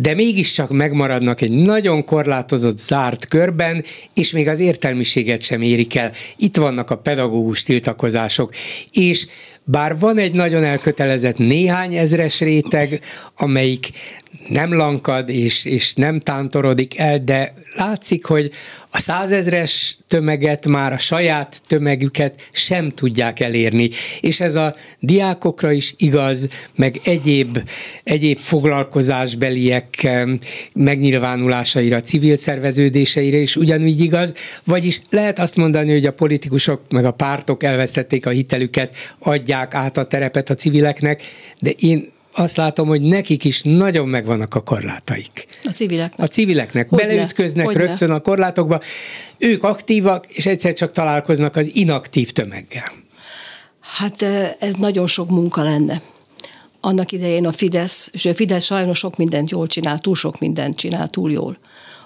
[0.00, 3.84] de mégiscsak megmaradnak egy nagyon korlátozott, zárt körben,
[4.14, 6.12] és még az értelmiséget sem érik el.
[6.36, 8.54] Itt vannak a pedagógus tiltakozások,
[8.92, 9.26] és
[9.64, 13.00] bár van egy nagyon elkötelezett néhány ezres réteg,
[13.36, 13.90] amelyik
[14.48, 18.50] nem lankad és, és nem tántorodik el, de látszik, hogy
[18.90, 23.90] a százezres tömeget, már a saját tömegüket sem tudják elérni.
[24.20, 27.58] És ez a diákokra is igaz, meg egyéb,
[28.04, 30.08] egyéb foglalkozásbeliek
[30.72, 34.34] megnyilvánulásaira, civil szerveződéseire is ugyanúgy igaz,
[34.64, 39.96] vagyis lehet azt mondani, hogy a politikusok meg a pártok elvesztették a hitelüket, adják át
[39.96, 41.22] a terepet a civileknek,
[41.60, 45.46] de én azt látom, hogy nekik is nagyon megvannak a korlátaik.
[45.64, 46.26] A civileknek.
[46.26, 46.88] A civileknek.
[46.88, 47.06] Hogyne?
[47.06, 47.86] Beleütköznek Hogyne?
[47.86, 48.80] rögtön a korlátokba.
[49.38, 52.92] Ők aktívak, és egyszer csak találkoznak az inaktív tömeggel.
[53.80, 54.22] Hát
[54.58, 56.00] ez nagyon sok munka lenne.
[56.80, 60.76] Annak idején a Fidesz, és a Fidesz sajnos sok mindent jól csinál, túl sok mindent
[60.76, 61.56] csinál, túl jól.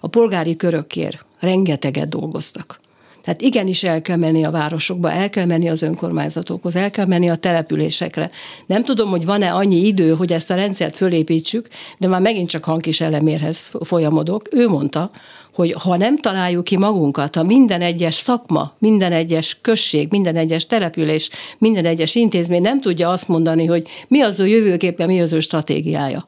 [0.00, 2.80] A polgári körökért rengeteget dolgoztak.
[3.22, 7.30] Tehát igenis el kell menni a városokba, el kell menni az önkormányzatokhoz, el kell menni
[7.30, 8.30] a településekre.
[8.66, 11.68] Nem tudom, hogy van-e annyi idő, hogy ezt a rendszert fölépítsük,
[11.98, 14.42] de már megint csak hangkis elemérhez folyamodok.
[14.50, 15.10] Ő mondta,
[15.54, 20.66] hogy ha nem találjuk ki magunkat, ha minden egyes szakma, minden egyes község, minden egyes
[20.66, 25.32] település, minden egyes intézmény nem tudja azt mondani, hogy mi az ő jövőképe, mi az
[25.32, 26.26] ő stratégiája,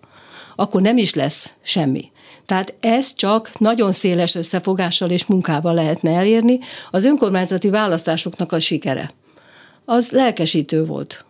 [0.56, 2.12] akkor nem is lesz semmi.
[2.46, 6.58] Tehát ez csak nagyon széles összefogással és munkával lehetne elérni.
[6.90, 9.10] Az önkormányzati választásoknak a sikere.
[9.84, 11.24] Az lelkesítő volt.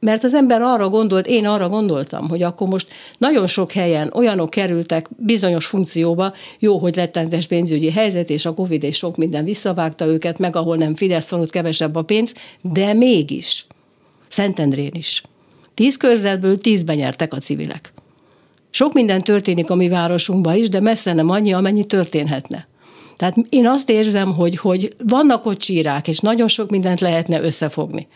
[0.00, 2.88] Mert az ember arra gondolt, én arra gondoltam, hogy akkor most
[3.18, 8.82] nagyon sok helyen olyanok kerültek bizonyos funkcióba, jó, hogy lettenetes pénzügyi helyzet, és a Covid
[8.82, 12.92] és sok minden visszavágta őket, meg ahol nem Fidesz van, ott kevesebb a pénz, de
[12.92, 13.66] mégis,
[14.28, 15.22] Szentendrén is.
[15.74, 17.92] Tíz körzetből tízben nyertek a civilek.
[18.76, 22.66] Sok minden történik a mi városunkban is, de messze nem annyi, amennyi történhetne.
[23.16, 28.06] Tehát én azt érzem, hogy, hogy vannak ott csírák, és nagyon sok mindent lehetne összefogni.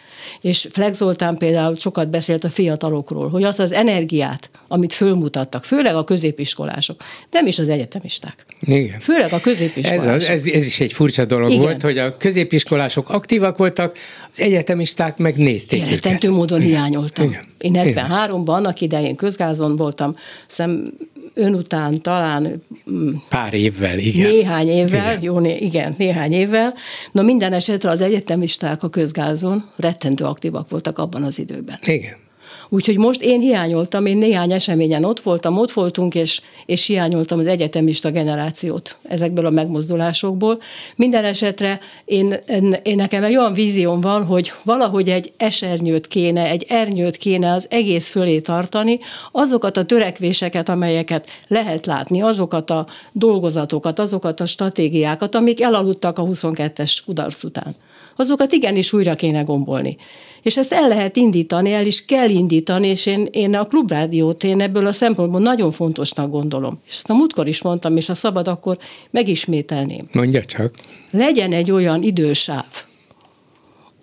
[0.41, 5.95] És Flex Zoltán például sokat beszélt a fiatalokról, hogy az az energiát, amit fölmutattak, főleg
[5.95, 8.47] a középiskolások, nem is az egyetemisták.
[8.61, 9.01] Igen.
[9.01, 10.13] Főleg a középiskolások.
[10.13, 11.63] Ez, ez, ez is egy furcsa dolog Igen.
[11.63, 13.97] volt, hogy a középiskolások aktívak voltak,
[14.33, 17.25] az egyetemisták meg nézték Életentő módon hiányoltam.
[17.25, 17.45] Igen.
[17.59, 20.17] Én 73-ban, annak idején közgázon voltam,
[20.47, 20.93] szem
[21.35, 24.31] ön után talán mm, pár évvel, igen.
[24.31, 25.23] Néhány évvel, igen.
[25.23, 26.75] jó, né, igen, néhány évvel.
[27.13, 31.79] No minden esetre az egyetemisták a közgázon rettentő aktívak voltak abban az időben.
[31.85, 32.29] Igen.
[32.73, 37.47] Úgyhogy most én hiányoltam, én néhány eseményen ott voltam, ott voltunk, és, és hiányoltam az
[37.47, 40.61] egyetemista generációt ezekből a megmozdulásokból.
[40.97, 42.35] Minden esetre én,
[42.83, 47.67] én nekem egy olyan vízióm van, hogy valahogy egy esernyőt kéne, egy ernyőt kéne az
[47.71, 48.99] egész fölé tartani,
[49.33, 56.23] azokat a törekvéseket, amelyeket lehet látni, azokat a dolgozatokat, azokat a stratégiákat, amik elaludtak a
[56.23, 57.75] 22-es kudarc után.
[58.17, 59.97] Azokat igenis újra kéne gombolni.
[60.43, 64.61] És ezt el lehet indítani, el is kell indítani, és én, én a klubrádiót én
[64.61, 66.81] ebből a szempontból nagyon fontosnak gondolom.
[66.87, 68.79] És ezt a múltkor is mondtam, és a szabad akkor
[69.11, 70.09] megismételném.
[70.13, 70.75] Mondja csak.
[71.11, 72.67] Legyen egy olyan idősáv,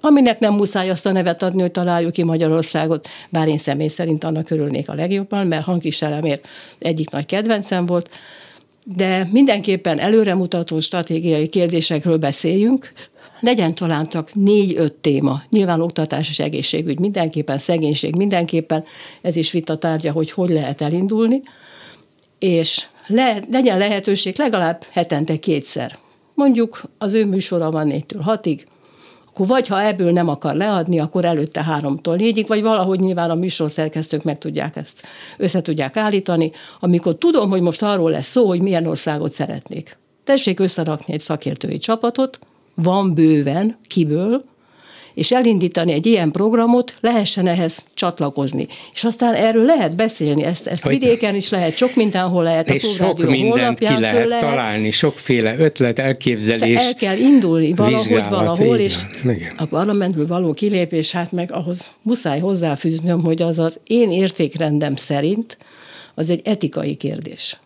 [0.01, 4.23] aminek nem muszáj azt a nevet adni, hogy találjuk ki Magyarországot, bár én személy szerint
[4.23, 6.47] annak örülnék a legjobban, mert hangkísérlemért
[6.79, 8.09] egyik nagy kedvencem volt,
[8.95, 12.91] de mindenképpen előremutató stratégiai kérdésekről beszéljünk,
[13.39, 13.73] legyen
[14.09, 15.41] csak négy-öt téma.
[15.49, 18.83] Nyilván oktatás és egészségügy mindenképpen, szegénység mindenképpen,
[19.21, 21.41] ez is vita tárgya, hogy hogy lehet elindulni,
[22.39, 25.97] és le, legyen lehetőség legalább hetente kétszer.
[26.33, 28.65] Mondjuk az ő műsora van négytől hatig,
[29.27, 33.35] akkor vagy ha ebből nem akar leadni, akkor előtte háromtól négyig, vagy valahogy nyilván a
[33.35, 35.03] műsorszerkesztők meg tudják ezt,
[35.37, 39.97] össze tudják állítani, amikor tudom, hogy most arról lesz szó, hogy milyen országot szeretnék.
[40.23, 42.39] Tessék összerakni egy szakértői csapatot,
[42.83, 44.43] van bőven, kiből,
[45.13, 48.67] és elindítani egy ilyen programot, lehessen ehhez csatlakozni.
[48.93, 52.69] És aztán erről lehet beszélni, ezt, ezt vidéken is lehet, sok mindenhol lehet.
[52.69, 56.85] És sok mindent ki lehet, lehet találni, sokféle ötlet, elképzelés.
[56.85, 59.53] El kell indulni valahogy valahol, és Igen.
[59.57, 65.57] a parlamentből való kilépés, hát meg ahhoz muszáj hozzáfűznöm, hogy az az én értékrendem szerint
[66.15, 67.57] az egy etikai kérdés.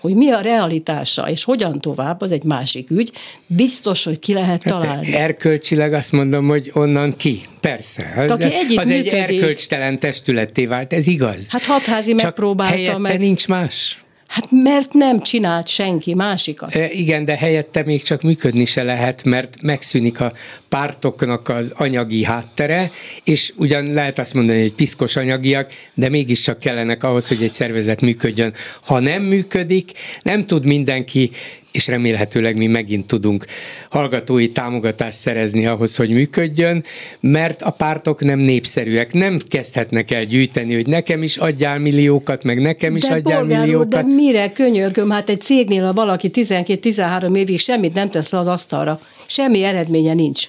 [0.00, 3.12] Hogy mi a realitása, és hogyan tovább, az egy másik ügy.
[3.46, 5.10] Biztos, hogy ki lehet hát találni.
[5.12, 7.40] Hát erkölcsileg azt mondom, hogy onnan ki.
[7.60, 8.02] Persze.
[8.02, 9.12] Hát Aki egyik az működik.
[9.12, 11.46] egy erkölcstelen testületté vált, ez igaz.
[11.48, 13.18] Hát hatházi Csak megpróbálta meg.
[13.18, 14.04] nincs más.
[14.30, 16.74] Hát mert nem csinált senki másikat.
[16.74, 20.32] E, igen, de helyette még csak működni se lehet, mert megszűnik a
[20.68, 22.90] pártoknak az anyagi háttere,
[23.24, 28.00] és ugyan lehet azt mondani, hogy piszkos anyagiak, de mégiscsak kellenek ahhoz, hogy egy szervezet
[28.00, 28.52] működjön.
[28.84, 29.92] Ha nem működik,
[30.22, 31.30] nem tud mindenki
[31.72, 33.44] és remélhetőleg mi megint tudunk
[33.88, 36.84] hallgatói támogatást szerezni ahhoz, hogy működjön,
[37.20, 42.60] mert a pártok nem népszerűek, nem kezdhetnek el gyűjteni, hogy nekem is adjál milliókat, meg
[42.60, 43.88] nekem is de adjál milliókat.
[43.88, 48.46] de mire könyörgöm, hát egy cégnél, ha valaki 12-13 évig semmit nem tesz le az
[48.46, 50.48] asztalra, semmi eredménye nincs.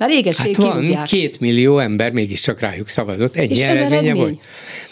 [0.00, 4.14] Már régeség hát van, két millió ember mégiscsak rájuk szavazott, ennyi És eredménye eredmény?
[4.14, 4.38] volt.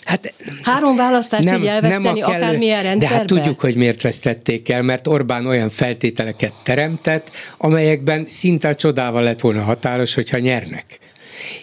[0.04, 3.14] Hát, Három választást nem, így elveszteni, nem akármilyen rendszerbe?
[3.14, 8.74] De hát tudjuk, hogy miért vesztették el, mert Orbán olyan feltételeket teremtett, amelyekben szinte a
[8.74, 10.98] csodával lett volna határos, hogyha nyernek.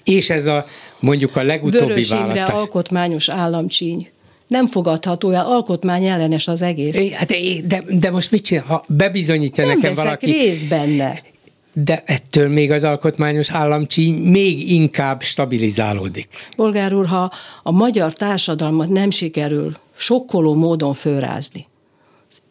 [0.03, 0.65] És ez a
[0.99, 2.59] mondjuk a legutóbbi Vörös választás.
[2.59, 4.09] Alkotmányos államcsíny
[4.47, 6.97] nem fogadható el, alkotmány ellenes az egész.
[6.97, 7.34] É, hát,
[7.65, 8.63] de, de most mit csinál?
[8.63, 10.26] Ha bebizonyítja nem nekem valaki...
[10.26, 11.22] részt benne
[11.77, 16.27] de ettől még az alkotmányos államcsíny még inkább stabilizálódik.
[16.56, 17.31] Bolgár úr, ha
[17.64, 21.68] a magyar társadalmat nem sikerül sokkoló módon fölrázni,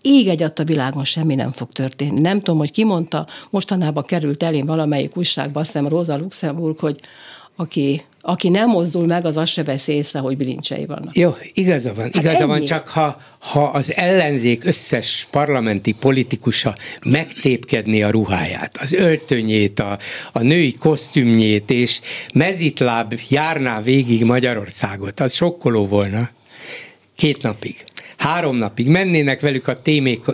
[0.00, 2.20] ég egy a világon semmi nem fog történni.
[2.20, 7.00] Nem tudom, hogy ki mondta, mostanában került elém valamelyik újságba, azt hiszem Rosa Luxemburg, hogy
[7.56, 11.16] aki aki nem mozdul meg, az azt se veszi észre, hogy bilincsei vannak.
[11.16, 12.46] Jó, igaza van, hát igaza ennyi.
[12.46, 16.74] van, csak ha, ha az ellenzék összes parlamenti politikusa
[17.04, 19.98] megtépkedni a ruháját, az öltönyét, a,
[20.32, 22.00] a női kosztümjét, és
[22.34, 26.30] mezitláb járná végig Magyarországot, az sokkoló volna.
[27.16, 27.84] Két napig
[28.24, 29.76] három napig mennének velük a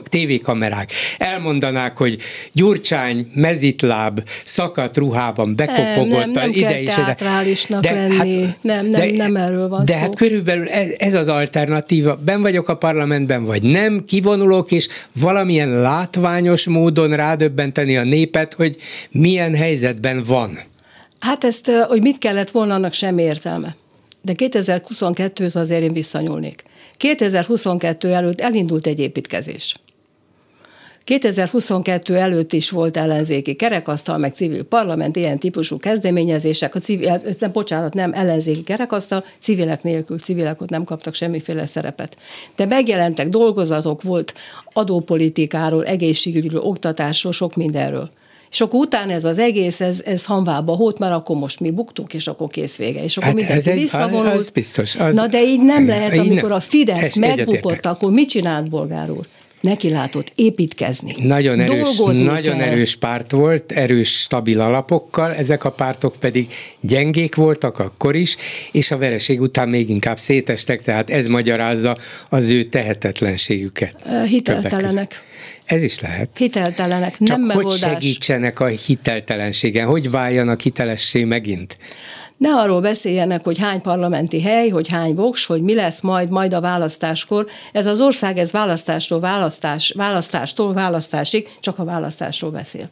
[0.08, 2.18] tévékamerák, elmondanák, hogy
[2.52, 7.16] Gyurcsány mezitláb, szakadt ruhában bekopogott nem, nem ide és ide.
[7.80, 8.42] De, lenni.
[8.42, 9.98] Hát, nem, nem, de, nem erről van De szó.
[9.98, 12.16] hát körülbelül ez, ez az alternatíva.
[12.24, 14.88] Ben vagyok a parlamentben, vagy nem, kivonulok, és
[15.20, 18.76] valamilyen látványos módon rádöbbenteni a népet, hogy
[19.10, 20.58] milyen helyzetben van.
[21.20, 23.76] Hát ezt, hogy mit kellett volna, annak sem értelme.
[24.22, 26.62] De 2022-höz azért én visszanyúlnék.
[27.00, 29.74] 2022 előtt elindult egy építkezés.
[31.04, 37.52] 2022 előtt is volt ellenzéki kerekasztal, meg civil parlament, ilyen típusú kezdeményezések, a civil, nem,
[37.52, 42.16] bocsánat, nem ellenzéki kerekasztal, civilek nélkül, civilek ott nem kaptak semmiféle szerepet.
[42.56, 44.34] De megjelentek dolgozatok, volt
[44.72, 48.10] adópolitikáról, egészségügyről, oktatásról, sok mindenről.
[48.50, 52.14] És akkor utána ez az egész, ez, ez hanvába hót, mert akkor most mi buktunk,
[52.14, 53.02] és akkor kész vége.
[53.02, 54.34] És akkor hát mindenki visszavonult.
[54.34, 54.96] Az biztos.
[54.96, 59.26] Az, Na de így nem lehet, amikor a Fidesz megbukott, akkor mit csinált bolgár úr?
[59.60, 61.14] Neki látott építkezni.
[61.18, 62.68] Nagyon erős, nagyon kell.
[62.68, 66.46] erős párt volt, erős, stabil alapokkal, ezek a pártok pedig
[66.80, 68.36] gyengék voltak akkor is,
[68.72, 71.96] és a vereség után még inkább szétestek, tehát ez magyarázza
[72.28, 73.94] az ő tehetetlenségüket.
[74.26, 75.22] Hiteltelenek.
[75.64, 76.38] Ez is lehet.
[76.38, 79.86] Hiteltelenek, Csak nem hogy segítsenek a hiteltelenségen?
[79.86, 81.76] Hogy váljanak hitelessé megint?
[82.40, 86.52] Ne arról beszéljenek, hogy hány parlamenti hely, hogy hány voks, hogy mi lesz majd, majd
[86.52, 87.46] a választáskor.
[87.72, 92.88] Ez az ország, ez választástól választás, választástól választásig csak a választásról beszél.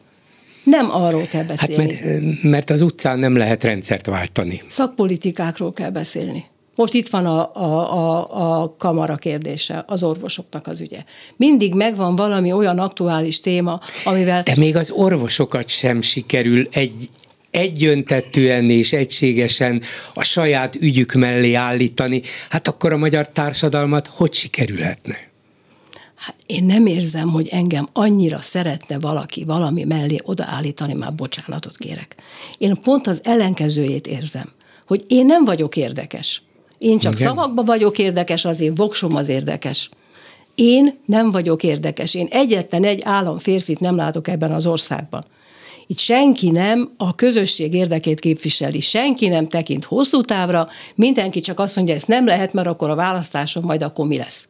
[0.63, 1.93] Nem arról kell hát beszélni.
[1.93, 4.61] Hát mert, mert az utcán nem lehet rendszert váltani.
[4.67, 6.45] Szakpolitikákról kell beszélni.
[6.75, 11.03] Most itt van a, a, a, a kamara kérdése, az orvosoknak az ügye.
[11.35, 14.43] Mindig megvan valami olyan aktuális téma, amivel...
[14.43, 17.09] De még az orvosokat sem sikerül egy
[17.51, 19.81] egyöntetően és egységesen
[20.13, 25.27] a saját ügyük mellé állítani, hát akkor a magyar társadalmat hogy sikerülhetne?
[26.15, 32.15] Hát én nem érzem, hogy engem annyira szeretne valaki valami mellé odaállítani, már bocsánatot kérek.
[32.57, 34.49] Én pont az ellenkezőjét érzem,
[34.87, 36.41] hogy én nem vagyok érdekes.
[36.77, 37.27] Én csak Igen.
[37.27, 39.89] szavakba vagyok érdekes, az én voksom az érdekes.
[40.55, 42.15] Én nem vagyok érdekes.
[42.15, 45.25] Én egyetlen egy államférfit nem látok ebben az országban.
[45.91, 51.75] Itt senki nem a közösség érdekét képviseli, senki nem tekint hosszú távra, mindenki csak azt
[51.75, 54.47] mondja, ez nem lehet, mert akkor a választáson majd akkor mi lesz.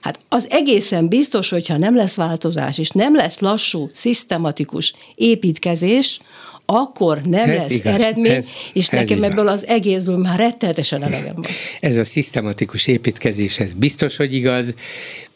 [0.00, 6.20] Hát az egészen biztos, hogyha nem lesz változás, és nem lesz lassú, szisztematikus építkezés,
[6.66, 11.02] akkor nem ez lesz igaz, eredmény, ez, és ez nekem ebből az egészből már rettenetesen
[11.02, 11.44] elegem van.
[11.80, 14.74] Ez a szisztematikus építkezés, ez biztos, hogy igaz,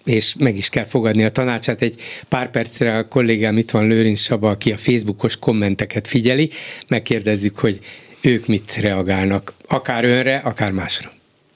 [0.08, 1.82] és meg is kell fogadni a tanácsát.
[1.82, 6.50] Egy pár percre a kollégám itt van Lőrinc Saba, aki a Facebookos kommenteket figyeli,
[6.88, 7.78] megkérdezzük, hogy
[8.22, 11.10] ők mit reagálnak, akár önre, akár másra.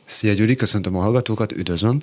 [0.05, 2.03] Szia Gyuri, köszöntöm a hallgatókat, üdvözlöm.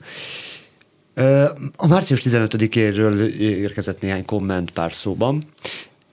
[1.76, 5.46] A március 15-éről érkezett néhány komment pár szóban.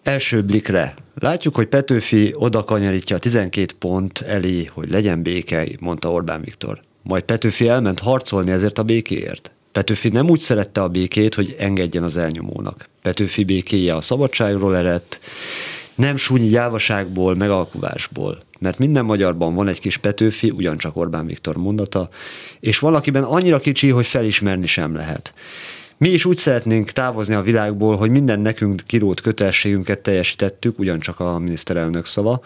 [0.02, 6.10] Első blikre látjuk, hogy Petőfi oda kanyarítja a 12 pont elé, hogy legyen béke, mondta
[6.10, 6.82] Orbán Viktor.
[7.02, 9.50] Majd Petőfi elment harcolni ezért a békéért.
[9.76, 12.88] Petőfi nem úgy szerette a békét, hogy engedjen az elnyomónak.
[13.02, 15.20] Petőfi békéje a szabadságról eredt,
[15.94, 18.42] nem súnyi gyávaságból, megalkuvásból.
[18.58, 22.08] Mert minden magyarban van egy kis Petőfi, ugyancsak Orbán Viktor mondata,
[22.60, 25.34] és valakiben annyira kicsi, hogy felismerni sem lehet.
[25.96, 31.38] Mi is úgy szeretnénk távozni a világból, hogy minden nekünk kirót kötelességünket teljesítettük, ugyancsak a
[31.38, 32.40] miniszterelnök szava.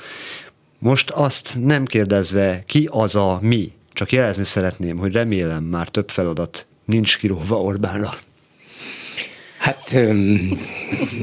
[0.78, 6.08] Most azt nem kérdezve, ki az a mi, csak jelezni szeretném, hogy remélem már több
[6.08, 8.10] feladat nincs kiróva Orbánra.
[9.58, 9.96] Hát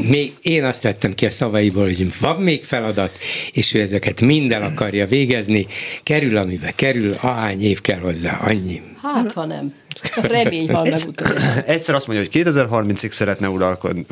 [0.10, 3.18] még én azt vettem ki a szavaiból, hogy van még feladat,
[3.52, 5.66] és ő ezeket minden akarja végezni,
[6.04, 8.82] kerül, amibe kerül, ahány év kell hozzá, annyi.
[9.02, 9.74] Hát, ha nem.
[10.16, 11.02] Remény van meg
[11.66, 14.06] Egyszer azt mondja, hogy 2030-ig szeretne uralkodni,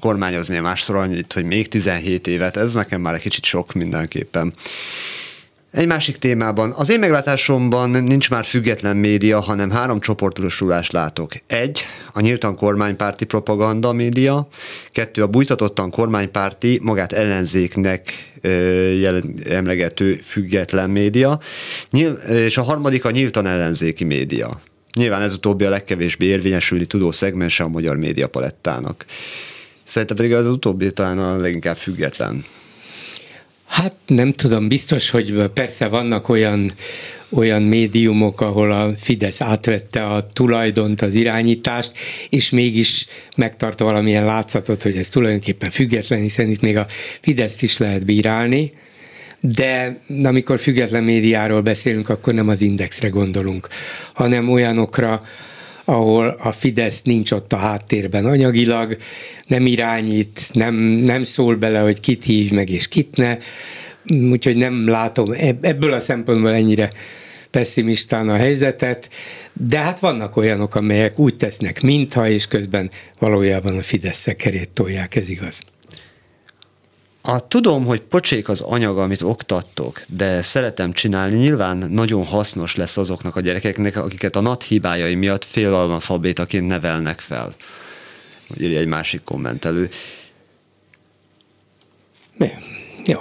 [0.00, 4.54] kormányozni, másszor annyit, hogy még 17 évet, ez nekem már egy kicsit sok mindenképpen.
[5.70, 6.72] Egy másik témában.
[6.72, 11.32] Az én meglátásomban nincs már független média, hanem három csoportosulást látok.
[11.46, 11.80] Egy,
[12.12, 14.48] a nyíltan kormánypárti propaganda média.
[14.88, 18.30] Kettő, a bújtatottan kormánypárti, magát ellenzéknek
[19.48, 21.40] emlegető független média.
[22.28, 24.60] És a harmadik a nyíltan ellenzéki média.
[24.92, 29.04] Nyilván ez utóbbi a legkevésbé érvényesülni tudó szegmense a magyar médiapalettának.
[29.82, 32.44] Szerintem pedig az utóbbi talán a leginkább független.
[33.70, 36.72] Hát nem tudom, biztos, hogy persze vannak olyan,
[37.32, 41.92] olyan médiumok, ahol a Fidesz átvette a tulajdont, az irányítást,
[42.28, 43.06] és mégis
[43.36, 46.86] megtart valamilyen látszatot, hogy ez tulajdonképpen független, hiszen itt még a
[47.20, 48.72] Fideszt is lehet bírálni,
[49.40, 53.68] de amikor független médiáról beszélünk, akkor nem az indexre gondolunk,
[54.14, 55.22] hanem olyanokra,
[55.90, 58.96] ahol a Fidesz nincs ott a háttérben anyagilag,
[59.46, 63.36] nem irányít, nem, nem szól bele, hogy kit hív meg és kit ne,
[64.30, 66.92] úgyhogy nem látom ebből a szempontból ennyire
[67.50, 69.08] pessimistán a helyzetet,
[69.52, 75.16] de hát vannak olyanok, amelyek úgy tesznek, mintha, és közben valójában a Fidesz szekerét tolják,
[75.16, 75.60] ez igaz.
[77.22, 82.96] A tudom, hogy pocsék az anyag, amit oktattok, de szeretem csinálni, nyilván nagyon hasznos lesz
[82.96, 87.54] azoknak a gyerekeknek, akiket a NAT hibájai miatt félalmafabétaként nevelnek fel.
[88.60, 89.88] Írja egy másik kommentelő.
[92.36, 92.48] Mi?
[93.04, 93.20] Jó.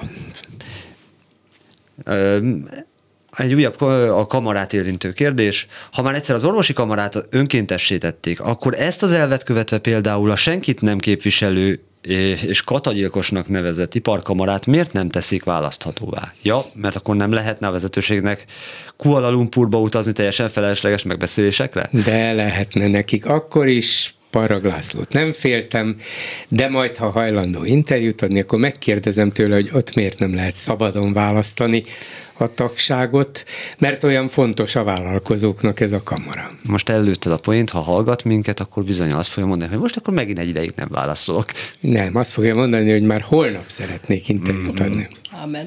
[3.38, 5.68] Egy újabb a kamarát érintő kérdés.
[5.92, 10.36] Ha már egyszer az orvosi kamarát önkéntessé tették, akkor ezt az elvet követve például a
[10.36, 16.34] senkit nem képviselő és katagyilkosnak nevezett iparkamarát miért nem teszik választhatóvá?
[16.42, 18.46] Ja, mert akkor nem lehetne a vezetőségnek
[18.98, 21.90] Kuala Lumpurba utazni teljesen felesleges megbeszélésekre?
[22.04, 25.96] De lehetne nekik akkor is Paraglászlót nem féltem,
[26.50, 31.14] de majd, ha hajlandó interjút adni, akkor megkérdezem tőle, hogy ott miért nem lehet szabadon
[31.14, 31.84] választani
[32.42, 33.44] a tagságot,
[33.78, 36.52] mert olyan fontos a vállalkozóknak ez a kamara.
[36.68, 40.14] Most előtted a poént, ha hallgat minket, akkor bizony azt fogja mondani, hogy most akkor
[40.14, 41.52] megint egy ideig nem válaszolok.
[41.80, 45.08] Nem, azt fogja mondani, hogy már holnap szeretnék interjút adni.
[45.44, 45.66] Amen.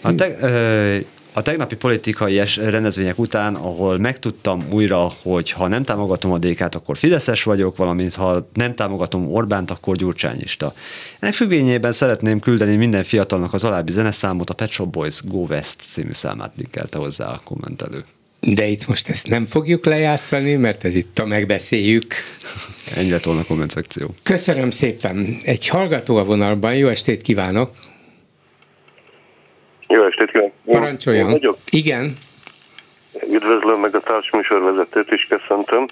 [0.00, 0.96] A te, ö,
[1.36, 6.98] a tegnapi politikai rendezvények után, ahol megtudtam újra, hogy ha nem támogatom a DK-t, akkor
[6.98, 10.74] Fideszes vagyok, valamint ha nem támogatom Orbánt, akkor gyurcsányista.
[11.18, 15.80] Ennek függvényében szeretném küldeni minden fiatalnak az alábbi zeneszámot, a Pet Shop Boys Go West
[15.80, 18.04] című számát linkelte hozzá a kommentelő.
[18.40, 22.14] De itt most ezt nem fogjuk lejátszani, mert ez itt a megbeszéljük.
[22.96, 24.14] Ennyi lett volna a komment szekció.
[24.22, 25.36] Köszönöm szépen.
[25.42, 27.70] Egy hallgató a vonalban, jó estét kívánok!
[29.88, 30.52] Jó estét kívánok!
[30.64, 31.30] Parancsoljon!
[31.30, 31.56] Vagyok.
[31.70, 32.12] Igen.
[33.30, 35.86] Üdvözlöm meg a társműsorvezetőt is, köszöntöm.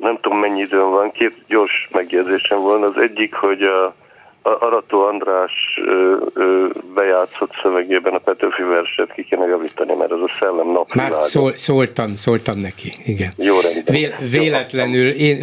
[0.00, 2.86] Nem tudom mennyi időm van, két gyors megjegyzésem volna.
[2.86, 3.94] Az egyik, hogy a
[4.42, 5.52] Arató András
[5.86, 10.94] ö, ö, bejátszott szövegében a Petőfi verset ki kéne javítani, mert az a szellem nap.
[10.94, 13.32] Már szól, szóltam, szóltam neki, igen.
[13.36, 13.75] Jó rendben.
[13.90, 15.36] Vé, véletlenül, én,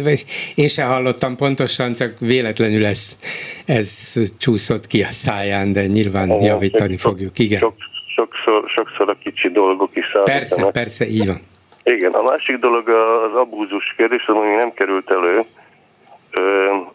[0.54, 3.18] én sem hallottam pontosan, csak véletlenül ez,
[3.66, 7.58] ez csúszott ki a száján, de nyilván igen, javítani fogjuk, igen.
[7.58, 7.74] Sok,
[8.16, 10.38] sokszor, sokszor a kicsi dolgok is számítanak.
[10.38, 11.40] Persze, persze, így van.
[11.82, 15.44] Igen, a másik dolog az abúzus kérdés, ami nem került elő,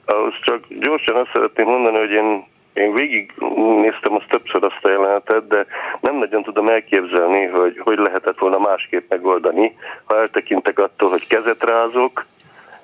[0.06, 2.44] ahhoz csak gyorsan azt szeretném mondani, hogy én,
[2.74, 3.34] én végig
[3.82, 5.66] néztem azt többször azt a jelenetet, de
[6.02, 11.64] nem nagyon tudom elképzelni, hogy hogy lehetett volna másképp megoldani, ha eltekintek attól, hogy kezet
[11.64, 12.26] rázok,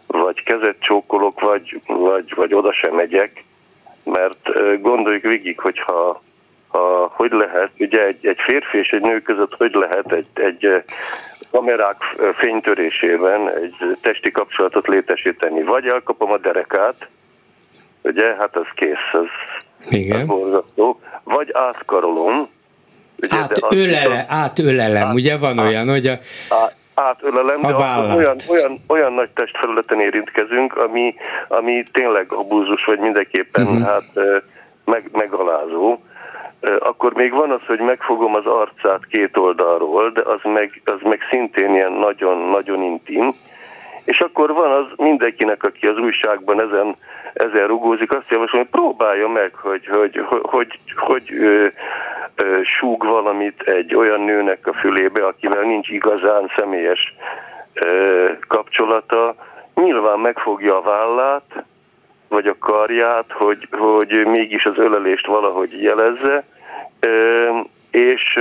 [0.08, 3.44] vagy kezet csókolok, vagy, vagy, vagy oda sem megyek,
[4.04, 4.50] mert
[4.82, 6.24] gondoljuk végig, hogyha
[6.68, 10.84] ha, hogy lehet, ugye egy, egy férfi és egy nő között hogy lehet egy, egy
[11.52, 12.02] kamerák
[12.38, 15.64] fénytörésében egy testi kapcsolatot létesíteni.
[15.64, 17.08] Vagy elkapom a derekát,
[18.02, 19.28] ugye, hát az kész, az,
[19.90, 20.26] Igen.
[20.26, 22.48] borzasztó, vagy átkarolom,
[23.24, 26.12] Ugye, átölele, átölelem, át, ugye van át, olyan, hogy a,
[26.50, 27.76] át, átölelem, de
[28.16, 31.16] olyan, olyan, olyan nagy testfelületen érintkezünk, ami,
[31.48, 33.84] ami tényleg abúzus, vagy mindenképpen uh-huh.
[33.84, 34.12] hát
[34.86, 36.00] meg, megalázó
[36.80, 41.20] akkor még van az, hogy megfogom az arcát két oldalról, de az meg, az meg
[41.32, 43.34] szintén ilyen nagyon-nagyon intim.
[44.06, 46.96] És akkor van az mindenkinek, aki az újságban ezen,
[47.34, 51.68] ezen rugózik, azt javaslom, hogy próbálja meg, hogy, hogy, hogy, hogy, hogy ö,
[52.36, 57.16] ö, súg valamit egy olyan nőnek a fülébe, akivel nincs igazán személyes
[57.74, 59.36] ö, kapcsolata.
[59.76, 61.64] Nyilván megfogja a vállát,
[62.28, 66.44] vagy a karját, hogy, hogy mégis az ölelést valahogy jelezze,
[67.92, 68.36] és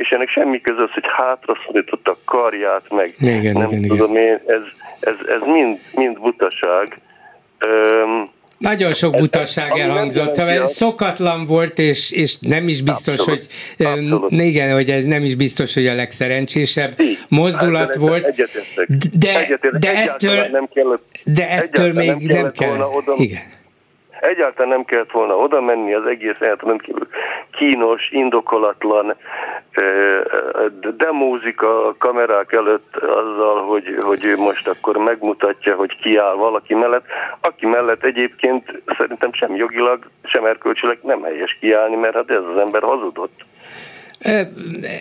[0.00, 1.54] és ennek semmi köze az, hogy hátra
[2.02, 4.22] a karját, meg igen, nem igen, tudom igen.
[4.22, 4.62] én, ez,
[5.00, 6.96] ez, ez mind, mind butaság.
[8.58, 10.38] Nagyon sok butaság elhangzott.
[10.38, 13.46] Ez szokatlan volt, és, és nem is biztos, Abszolút.
[13.76, 14.30] hogy Abszolút.
[14.30, 17.18] igen, hogy ez nem is biztos, hogy a legszerencsésebb Így.
[17.28, 18.30] mozdulat hát, volt.
[19.18, 22.80] De, de ettől, nem kellett, de ettől még nem, nem kell.
[22.80, 23.58] Oda, igen
[24.20, 27.08] Egyáltalán nem kellett volna oda menni, az egész rendkívül
[27.50, 29.16] kínos, indokolatlan
[30.96, 37.04] demózik a kamerák előtt azzal, hogy, hogy ő most akkor megmutatja, hogy kiáll valaki mellett,
[37.40, 42.60] aki mellett egyébként szerintem sem jogilag, sem erkölcsileg nem helyes kiállni, mert hát ez az
[42.60, 43.44] ember hazudott.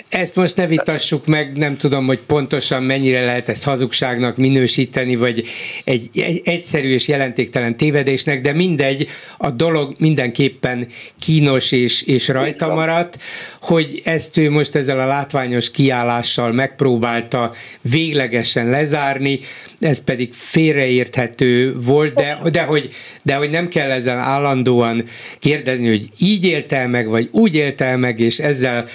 [0.09, 5.43] Ezt most ne vitassuk meg, nem tudom, hogy pontosan mennyire lehet ezt hazugságnak minősíteni, vagy
[5.83, 10.87] egy, egy egyszerű és jelentéktelen tévedésnek, de mindegy, a dolog mindenképpen
[11.19, 13.17] kínos és, és rajta maradt,
[13.59, 19.39] hogy ezt ő most ezzel a látványos kiállással megpróbálta véglegesen lezárni,
[19.79, 22.89] ez pedig félreérthető volt, de, de, hogy,
[23.23, 25.03] de hogy nem kell ezen állandóan
[25.39, 28.87] kérdezni, hogy így élte meg, vagy úgy élte meg, és ezzel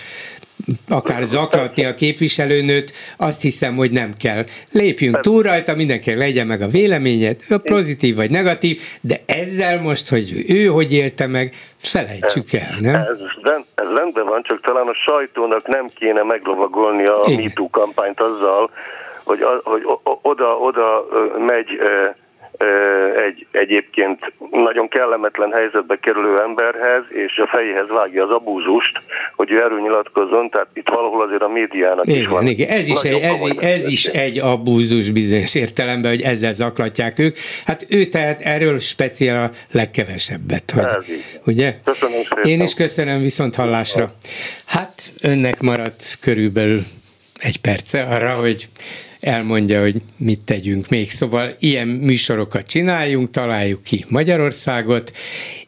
[0.89, 4.45] akár zaklatni a képviselőnőt, azt hiszem, hogy nem kell.
[4.73, 10.45] Lépjünk túl rajta, mindenki legyen meg a véleményet, pozitív vagy negatív, de ezzel most, hogy
[10.49, 12.95] ő hogy élte meg, felejtsük el, nem?
[12.95, 13.19] Ez,
[13.75, 18.71] ez rendben van, csak talán a sajtónak nem kéne meglovagolni a MeToo kampányt azzal,
[19.25, 19.83] hogy, hogy
[20.23, 21.07] oda, oda
[21.47, 21.69] megy
[23.27, 28.93] egy egyébként nagyon kellemetlen helyzetbe kerülő emberhez, és a fejéhez vágja az abúzust,
[29.37, 32.47] hogy ő erről nyilatkozzon, tehát itt valahol azért a médiának igen, is van.
[32.47, 37.37] Igen, ez is, egy, ez, ez is egy abúzus bizonyos értelemben, hogy ezzel zaklatják ők.
[37.65, 40.71] Hát ő tehet erről speciál a legkevesebbet.
[40.71, 41.41] Hogy, ez így.
[41.47, 41.75] Ugye?
[41.85, 42.51] Köszönöm szépen.
[42.51, 44.11] Én is köszönöm, viszont hallásra.
[44.67, 46.83] Hát önnek maradt körülbelül
[47.41, 48.69] egy perce arra, hogy
[49.25, 51.11] elmondja, hogy mit tegyünk még.
[51.11, 55.13] Szóval ilyen műsorokat csináljunk, találjuk ki Magyarországot,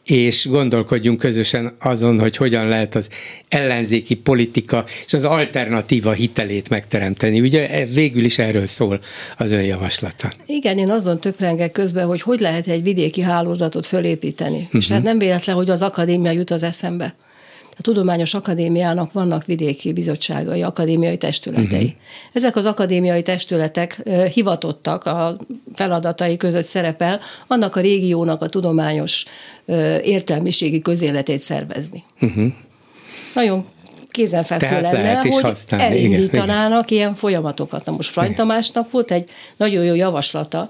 [0.05, 3.09] és gondolkodjunk közösen azon, hogy hogyan lehet az
[3.49, 7.41] ellenzéki politika és az alternatíva hitelét megteremteni.
[7.41, 8.99] Ugye végül is erről szól
[9.37, 10.31] az ön javaslata.
[10.45, 14.57] Igen, én azon töprengek közben, hogy hogy lehet egy vidéki hálózatot fölépíteni.
[14.57, 14.81] Uh-huh.
[14.81, 17.15] És hát nem véletlen, hogy az akadémia jut az eszembe.
[17.77, 21.83] A Tudományos Akadémiának vannak vidéki bizottságai, akadémiai testületei.
[21.83, 22.01] Uh-huh.
[22.33, 25.37] Ezek az akadémiai testületek hivatottak, a
[25.73, 29.25] feladatai között szerepel, annak a régiónak a tudományos
[30.03, 32.03] értelmiségi közéletét szervezni.
[32.21, 32.45] Uh-huh.
[33.33, 33.65] Nagyon
[34.09, 35.85] kézenfekvő lenne, hogy használni.
[35.85, 37.85] elindítanának igen, ilyen folyamatokat.
[37.85, 40.69] Na most Frany Tamásnak volt egy nagyon jó javaslata,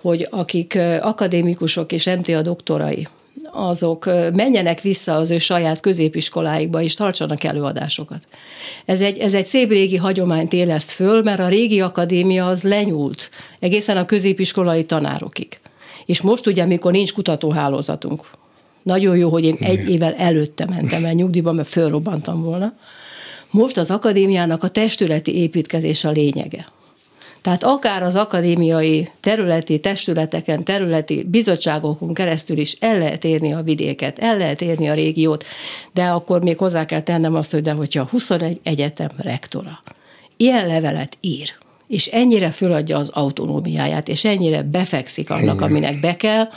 [0.00, 3.08] hogy akik akadémikusok és MTA doktorai,
[3.52, 8.26] azok menjenek vissza az ő saját középiskoláikba, és tartsanak előadásokat.
[8.84, 13.30] Ez egy, ez egy szép régi hagyományt éleszt föl, mert a régi akadémia az lenyúlt
[13.58, 15.60] egészen a középiskolai tanárokig.
[16.06, 18.30] És most ugye, amikor nincs kutatóhálózatunk,
[18.82, 22.72] nagyon jó, hogy én egy évvel előtte mentem el nyugdíjba, mert fölrobbantam volna.
[23.50, 26.66] Most az akadémiának a testületi építkezés a lényege.
[27.42, 34.18] Tehát akár az akadémiai területi testületeken, területi bizottságokon keresztül is el lehet érni a vidéket,
[34.18, 35.44] el lehet érni a régiót,
[35.92, 39.82] de akkor még hozzá kell tennem azt, hogy de hogyha 21 egyetem rektora
[40.38, 41.52] ilyen levelet ír,
[41.88, 46.48] és ennyire föladja az autonómiáját, és ennyire befekszik annak, aminek be kell,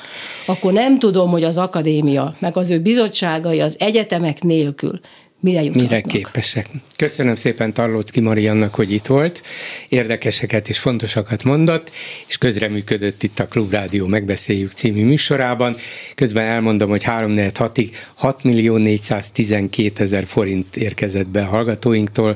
[0.45, 4.99] akkor nem tudom, hogy az akadémia, meg az ő bizottságai az egyetemek nélkül
[5.41, 5.89] mire juthatnak.
[5.89, 6.67] Mire képesek.
[6.95, 9.41] Köszönöm szépen Tarlócki Mariannak, hogy itt volt,
[9.89, 11.91] érdekeseket és fontosakat mondott,
[12.27, 15.75] és közreműködött itt a Klubrádió Megbeszéljük című műsorában.
[16.15, 22.35] Közben elmondom, hogy 3 6 ig 6 millió 412 ezer forint érkezett be a hallgatóinktól,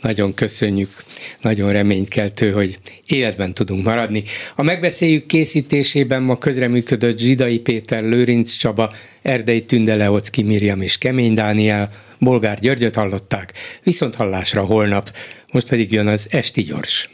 [0.00, 1.04] nagyon köszönjük,
[1.40, 4.24] nagyon reménykeltő, hogy életben tudunk maradni.
[4.54, 11.34] A megbeszéljük készítésében ma közreműködött Zsidai Péter, Lőrinc Csaba, Erdei Tünde Leocki Miriam és Kemény
[11.34, 11.90] Dániel,
[12.20, 13.52] Bolgár Györgyöt hallották,
[13.82, 15.12] viszont hallásra holnap,
[15.52, 17.10] most pedig jön az Esti Gyors.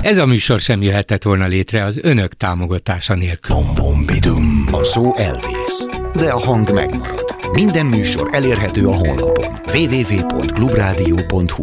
[0.00, 3.56] Ez a műsor sem jöhetett volna létre az önök támogatása nélkül.
[4.70, 7.34] A szó elvész, de a hang megmarad.
[7.52, 11.60] Minden műsor elérhető a honlapon www.clubradio.hu